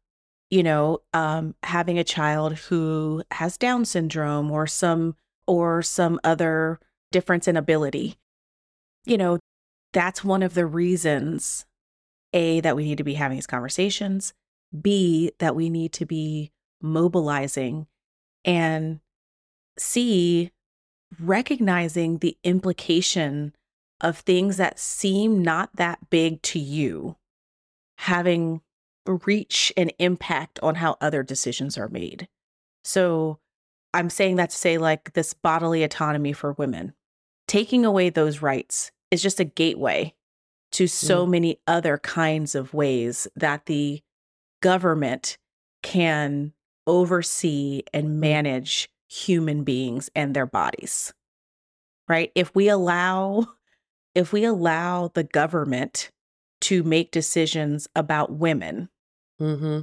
you 0.50 0.64
know, 0.64 1.00
um, 1.14 1.56
having 1.64 1.98
a 1.98 2.04
child 2.04 2.54
who 2.54 3.24
has 3.32 3.58
Down 3.58 3.86
syndrome 3.86 4.52
or 4.52 4.68
some 4.68 5.16
or 5.46 5.82
some 5.82 6.20
other 6.24 6.80
difference 7.12 7.48
in 7.48 7.58
ability. 7.58 8.18
You 9.06 9.18
know, 9.18 9.40
that's 9.94 10.24
one 10.24 10.44
of 10.44 10.54
the 10.54 10.66
reasons 10.66 11.66
a 12.34 12.60
that 12.62 12.76
we 12.76 12.84
need 12.84 12.98
to 12.98 13.04
be 13.04 13.14
having 13.14 13.38
these 13.38 13.48
conversations, 13.48 14.34
b 14.80 15.32
that 15.40 15.56
we 15.56 15.70
need 15.70 15.94
to 15.94 16.06
be 16.06 16.52
mobilizing 16.82 17.88
and 18.44 19.00
c 19.78 20.52
recognizing 21.20 22.18
the 22.18 22.38
implication 22.44 23.56
of 24.02 24.18
things 24.20 24.58
that 24.58 24.78
seem 24.78 25.42
not 25.42 25.76
that 25.76 26.10
big 26.10 26.42
to 26.42 26.60
you 26.60 27.16
having 27.98 28.62
reach 29.26 29.74
and 29.78 29.94
impact 30.00 30.60
on 30.62 30.76
how 30.76 30.98
other 31.00 31.24
decisions 31.24 31.78
are 31.78 31.88
made. 31.88 32.28
So 32.84 33.40
I'm 33.94 34.10
saying 34.10 34.36
that 34.36 34.50
to 34.52 34.56
say, 34.56 34.78
like, 34.78 35.14
this 35.14 35.34
bodily 35.34 35.84
autonomy 35.84 36.34
for 36.34 36.54
women, 36.54 36.94
taking 37.48 37.86
away 37.86 38.10
those 38.10 38.42
rights 38.42 38.92
is 39.12 39.22
just 39.22 39.40
a 39.40 39.46
gateway 39.46 40.14
to 40.74 40.88
so 40.88 41.26
many 41.26 41.60
other 41.66 41.98
kinds 41.98 42.56
of 42.56 42.74
ways 42.74 43.28
that 43.36 43.66
the 43.68 44.02
government 44.62 45.38
can 45.82 46.54
oversee 46.86 47.84
and 47.94 48.20
manage 48.20 48.90
human 49.10 49.64
beings 49.64 50.10
and 50.16 50.34
their 50.36 50.46
bodies. 50.46 51.14
Right? 52.08 52.32
If 52.36 52.54
we 52.56 52.68
allow 52.70 53.48
if 54.16 54.34
we 54.34 54.44
allow 54.46 55.12
the 55.14 55.24
government 55.24 56.12
to 56.62 56.82
make 56.84 57.12
decisions 57.12 57.88
about 57.96 58.32
women, 58.32 58.90
Mm-hmm. 59.40 59.82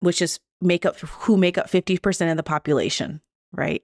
which 0.00 0.20
is 0.20 0.38
make 0.60 0.84
up 0.84 0.98
who 1.00 1.38
make 1.38 1.56
up 1.56 1.70
50% 1.70 2.30
of 2.30 2.36
the 2.36 2.42
population, 2.42 3.22
right? 3.52 3.82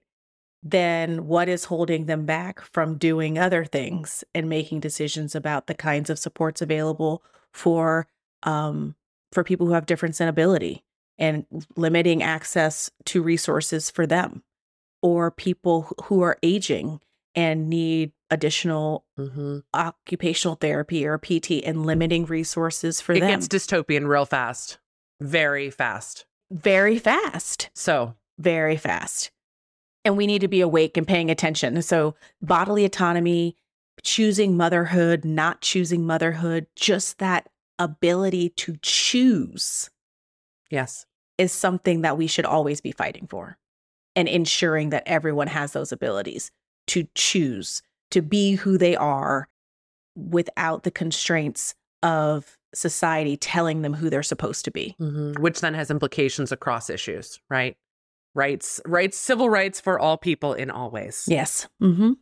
Then 0.61 1.25
what 1.27 1.47
is 1.47 1.65
holding 1.65 2.05
them 2.05 2.25
back 2.25 2.59
from 2.61 2.97
doing 2.97 3.37
other 3.37 3.63
things 3.65 4.23
and 4.35 4.49
making 4.49 4.81
decisions 4.81 5.33
about 5.35 5.67
the 5.67 5.73
kinds 5.75 6.09
of 6.09 6.19
supports 6.19 6.61
available 6.61 7.23
for 7.53 8.07
um 8.43 8.95
for 9.31 9.43
people 9.43 9.67
who 9.67 9.73
have 9.73 9.85
difference 9.85 10.19
in 10.19 10.27
ability 10.27 10.83
and 11.17 11.45
limiting 11.75 12.21
access 12.23 12.89
to 13.05 13.21
resources 13.21 13.89
for 13.89 14.05
them 14.07 14.43
or 15.01 15.29
people 15.31 15.91
who 16.05 16.21
are 16.21 16.37
aging 16.43 16.99
and 17.35 17.69
need 17.69 18.11
additional 18.31 19.05
Mm-hmm. 19.17 19.59
occupational 19.73 20.55
therapy 20.55 21.05
or 21.05 21.17
PT 21.17 21.63
and 21.65 21.85
limiting 21.85 22.25
resources 22.25 23.01
for 23.01 23.13
It 23.13 23.19
them 23.21 23.29
It 23.29 23.33
gets 23.33 23.47
dystopian 23.47 24.07
real 24.07 24.25
fast, 24.25 24.77
very 25.21 25.69
fast. 25.69 26.25
very 26.51 26.97
fast. 26.99 27.69
So, 27.75 28.15
very 28.37 28.77
fast. 28.77 29.31
And 30.05 30.15
we 30.17 30.27
need 30.27 30.41
to 30.41 30.47
be 30.47 30.61
awake 30.61 30.97
and 30.97 31.07
paying 31.07 31.29
attention. 31.29 31.81
So, 31.81 32.15
bodily 32.41 32.85
autonomy, 32.85 33.55
choosing 34.03 34.55
motherhood, 34.55 35.25
not 35.25 35.61
choosing 35.61 36.05
motherhood, 36.05 36.67
just 36.75 37.19
that 37.19 37.49
ability 37.77 38.49
to 38.49 38.77
choose 38.81 39.89
yes. 40.69 41.05
is 41.37 41.51
something 41.51 42.01
that 42.01 42.17
we 42.17 42.27
should 42.27 42.45
always 42.45 42.81
be 42.81 42.91
fighting 42.91 43.27
for. 43.27 43.57
and 44.15 44.27
ensuring 44.27 44.89
that 44.89 45.03
everyone 45.05 45.47
has 45.47 45.71
those 45.71 45.91
abilities 45.91 46.51
to 46.87 47.07
choose 47.15 47.81
to 48.11 48.21
be 48.21 48.55
who 48.55 48.77
they 48.77 48.95
are 48.95 49.47
without 50.15 50.83
the 50.83 50.91
constraints 50.91 51.75
of 52.03 52.57
society 52.73 53.37
telling 53.37 53.81
them 53.81 53.93
who 53.93 54.09
they're 54.09 54.23
supposed 54.23 54.65
to 54.65 54.71
be. 54.71 54.95
Mm-hmm. 54.99 55.41
Which 55.41 55.61
then 55.61 55.73
has 55.73 55.91
implications 55.91 56.51
across 56.51 56.89
issues, 56.89 57.39
right? 57.49 57.77
Rights, 58.35 58.79
rights, 58.85 59.17
civil 59.17 59.49
rights 59.49 59.81
for 59.81 59.99
all 59.99 60.17
people 60.17 60.53
in 60.53 60.69
all 60.69 60.91
ways. 60.91 61.25
Yes. 61.27 61.67
Mm-hmm. 61.81 62.13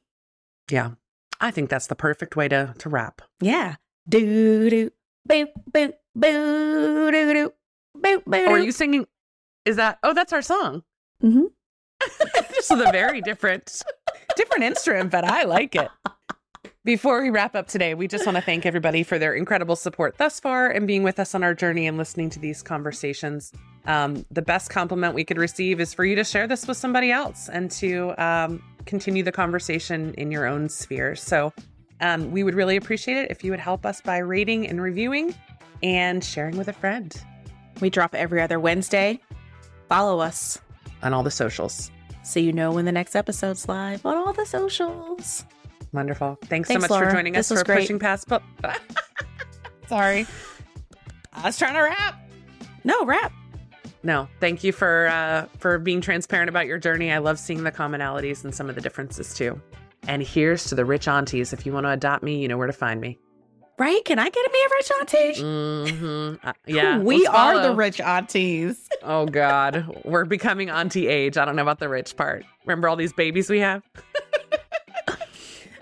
Yeah. 0.71 0.91
I 1.39 1.51
think 1.51 1.69
that's 1.69 1.87
the 1.87 1.95
perfect 1.95 2.35
way 2.35 2.47
to 2.47 2.73
to 2.79 2.89
wrap. 2.89 3.21
Yeah. 3.41 3.75
Do 4.09 4.69
do 4.69 4.91
boo 5.25 5.47
boo 5.71 5.93
boo 6.15 7.11
do 7.11 7.33
do 7.33 7.53
boo 7.95 8.21
boo. 8.25 8.45
Or 8.45 8.55
are 8.55 8.59
you 8.59 8.71
singing? 8.71 9.05
Is 9.65 9.75
that? 9.75 9.99
Oh, 10.01 10.13
that's 10.13 10.33
our 10.33 10.41
song. 10.41 10.83
Mm-hmm. 11.23 11.45
Just 12.53 12.71
a 12.71 12.91
very 12.91 13.21
different, 13.21 13.83
different 14.35 14.63
instrument, 14.63 15.11
but 15.11 15.23
I 15.23 15.43
like 15.43 15.75
it. 15.75 15.89
Before 16.87 17.21
we 17.21 17.29
wrap 17.29 17.53
up 17.53 17.67
today, 17.67 17.95
we 17.95 18.07
just 18.07 18.25
want 18.25 18.37
to 18.37 18.41
thank 18.41 18.65
everybody 18.65 19.03
for 19.03 19.19
their 19.19 19.33
incredible 19.33 19.75
support 19.75 20.17
thus 20.17 20.39
far 20.39 20.69
and 20.69 20.87
being 20.87 21.03
with 21.03 21.19
us 21.19 21.35
on 21.35 21.43
our 21.43 21.53
journey 21.53 21.85
and 21.85 21.97
listening 21.97 22.29
to 22.29 22.39
these 22.39 22.63
conversations. 22.63 23.51
Um, 23.87 24.25
the 24.31 24.41
best 24.41 24.69
compliment 24.69 25.13
we 25.13 25.25
could 25.25 25.37
receive 25.37 25.81
is 25.81 25.93
for 25.93 26.05
you 26.05 26.15
to 26.15 26.23
share 26.23 26.47
this 26.47 26.65
with 26.65 26.77
somebody 26.77 27.11
else 27.11 27.49
and 27.49 27.69
to 27.71 28.13
um, 28.17 28.63
continue 28.85 29.21
the 29.21 29.33
conversation 29.33 30.13
in 30.13 30.31
your 30.31 30.45
own 30.45 30.69
sphere. 30.69 31.13
So 31.17 31.51
um, 31.99 32.31
we 32.31 32.45
would 32.45 32.55
really 32.55 32.77
appreciate 32.77 33.17
it 33.17 33.31
if 33.31 33.43
you 33.43 33.51
would 33.51 33.59
help 33.59 33.85
us 33.85 33.99
by 33.99 34.19
rating 34.19 34.65
and 34.65 34.81
reviewing 34.81 35.35
and 35.83 36.23
sharing 36.23 36.57
with 36.57 36.69
a 36.69 36.73
friend. 36.73 37.13
We 37.81 37.89
drop 37.89 38.15
every 38.15 38.41
other 38.41 38.61
Wednesday. 38.61 39.19
Follow 39.89 40.21
us 40.21 40.61
on 41.03 41.13
all 41.13 41.23
the 41.23 41.31
socials 41.31 41.91
so 42.23 42.39
you 42.39 42.53
know 42.53 42.71
when 42.71 42.85
the 42.85 42.93
next 42.93 43.13
episode's 43.13 43.67
live 43.67 44.05
on 44.05 44.15
all 44.15 44.31
the 44.31 44.45
socials. 44.45 45.43
Wonderful. 45.93 46.37
Thanks, 46.45 46.67
Thanks 46.67 46.73
so 46.73 46.79
much 46.79 46.89
Laura. 46.89 47.07
for 47.09 47.15
joining 47.15 47.35
us 47.37 47.47
for 47.49 47.63
great. 47.63 47.79
pushing 47.79 47.99
past. 47.99 48.27
But 48.27 48.43
sorry, 49.87 50.25
I 51.33 51.43
was 51.43 51.57
trying 51.57 51.73
to 51.75 51.81
rap. 51.81 52.15
No 52.83 53.05
rap. 53.05 53.31
No, 54.03 54.27
thank 54.39 54.63
you 54.63 54.71
for 54.71 55.07
uh, 55.07 55.47
for 55.57 55.79
being 55.79 56.01
transparent 56.01 56.49
about 56.49 56.67
your 56.67 56.77
journey. 56.77 57.11
I 57.11 57.17
love 57.17 57.39
seeing 57.39 57.63
the 57.63 57.71
commonalities 57.71 58.43
and 58.43 58.53
some 58.53 58.69
of 58.69 58.75
the 58.75 58.81
differences 58.81 59.33
too. 59.33 59.59
And 60.07 60.21
here's 60.21 60.65
to 60.65 60.75
the 60.75 60.85
rich 60.85 61.07
aunties. 61.07 61.51
If 61.51 61.65
you 61.65 61.73
want 61.73 61.85
to 61.85 61.91
adopt 61.91 62.23
me, 62.23 62.39
you 62.39 62.47
know 62.47 62.57
where 62.57 62.67
to 62.67 62.73
find 62.73 63.01
me. 63.01 63.17
Right? 63.79 64.03
Can 64.05 64.17
I 64.17 64.29
get 64.29 64.51
me 64.51 64.59
a 64.59 64.69
rich 64.71 64.91
auntie? 64.99 65.41
Mm-hmm. 65.41 66.47
Uh, 66.47 66.53
yeah, 66.65 66.97
we 66.97 67.27
are 67.27 67.59
the 67.61 67.75
rich 67.75 67.99
aunties. 68.01 68.87
oh 69.03 69.25
God, 69.27 70.01
we're 70.03 70.25
becoming 70.25 70.69
auntie 70.69 71.07
age. 71.07 71.37
I 71.37 71.45
don't 71.45 71.55
know 71.55 71.61
about 71.61 71.79
the 71.79 71.89
rich 71.89 72.15
part. 72.15 72.43
Remember 72.65 72.87
all 72.89 72.95
these 72.95 73.13
babies 73.13 73.49
we 73.49 73.59
have? 73.59 73.83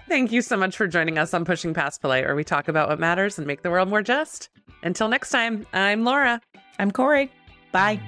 Thank 0.07 0.31
you 0.31 0.43
so 0.43 0.55
much 0.55 0.77
for 0.77 0.87
joining 0.87 1.17
us 1.17 1.33
on 1.33 1.45
Pushing 1.45 1.73
Past 1.73 1.99
Polite, 1.99 2.25
where 2.25 2.35
we 2.35 2.43
talk 2.43 2.67
about 2.67 2.89
what 2.89 2.99
matters 2.99 3.39
and 3.39 3.47
make 3.47 3.63
the 3.63 3.71
world 3.71 3.89
more 3.89 4.03
just. 4.03 4.49
Until 4.83 5.07
next 5.07 5.31
time, 5.31 5.65
I'm 5.73 6.03
Laura. 6.03 6.41
I'm 6.77 6.91
Kori. 6.91 7.31
Bye. 7.71 7.99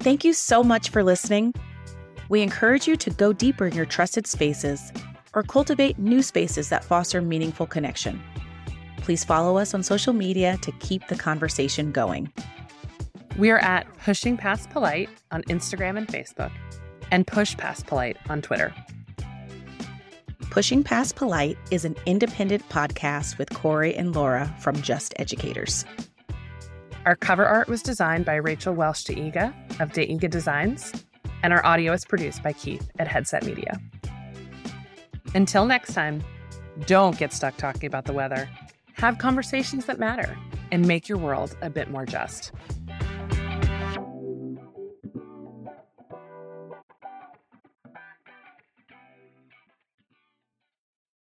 Thank 0.00 0.24
you 0.24 0.34
so 0.34 0.62
much 0.64 0.90
for 0.90 1.02
listening. 1.04 1.54
We 2.28 2.42
encourage 2.42 2.88
you 2.88 2.96
to 2.96 3.10
go 3.10 3.32
deeper 3.32 3.68
in 3.68 3.74
your 3.74 3.86
trusted 3.86 4.26
spaces 4.26 4.92
or 5.32 5.44
cultivate 5.44 5.96
new 5.98 6.22
spaces 6.22 6.68
that 6.70 6.84
foster 6.84 7.22
meaningful 7.22 7.66
connection. 7.66 8.20
Please 9.04 9.22
follow 9.22 9.58
us 9.58 9.74
on 9.74 9.82
social 9.82 10.14
media 10.14 10.56
to 10.62 10.72
keep 10.72 11.06
the 11.08 11.14
conversation 11.14 11.92
going. 11.92 12.32
We 13.36 13.50
are 13.50 13.58
at 13.58 13.86
Pushing 13.98 14.38
Past 14.38 14.70
Polite 14.70 15.10
on 15.30 15.42
Instagram 15.42 15.98
and 15.98 16.08
Facebook, 16.08 16.50
and 17.10 17.26
Push 17.26 17.54
Past 17.58 17.86
Polite 17.86 18.16
on 18.30 18.40
Twitter. 18.40 18.74
Pushing 20.48 20.82
Past 20.82 21.16
Polite 21.16 21.58
is 21.70 21.84
an 21.84 21.96
independent 22.06 22.66
podcast 22.70 23.36
with 23.36 23.50
Kori 23.50 23.94
and 23.94 24.16
Laura 24.16 24.50
from 24.58 24.80
Just 24.80 25.12
Educators. 25.18 25.84
Our 27.04 27.14
cover 27.14 27.44
art 27.44 27.68
was 27.68 27.82
designed 27.82 28.24
by 28.24 28.36
Rachel 28.36 28.72
Welsh 28.72 29.04
DeIga 29.04 29.52
of 29.82 29.92
DeIga 29.92 30.30
Designs, 30.30 31.04
and 31.42 31.52
our 31.52 31.64
audio 31.66 31.92
is 31.92 32.06
produced 32.06 32.42
by 32.42 32.54
Keith 32.54 32.90
at 32.98 33.06
Headset 33.06 33.44
Media. 33.44 33.78
Until 35.34 35.66
next 35.66 35.92
time, 35.92 36.24
don't 36.86 37.18
get 37.18 37.34
stuck 37.34 37.58
talking 37.58 37.86
about 37.86 38.06
the 38.06 38.14
weather 38.14 38.48
have 38.94 39.18
conversations 39.18 39.86
that 39.86 39.98
matter, 39.98 40.36
and 40.72 40.86
make 40.86 41.08
your 41.08 41.18
world 41.18 41.56
a 41.62 41.70
bit 41.70 41.90
more 41.90 42.06
just. 42.06 42.52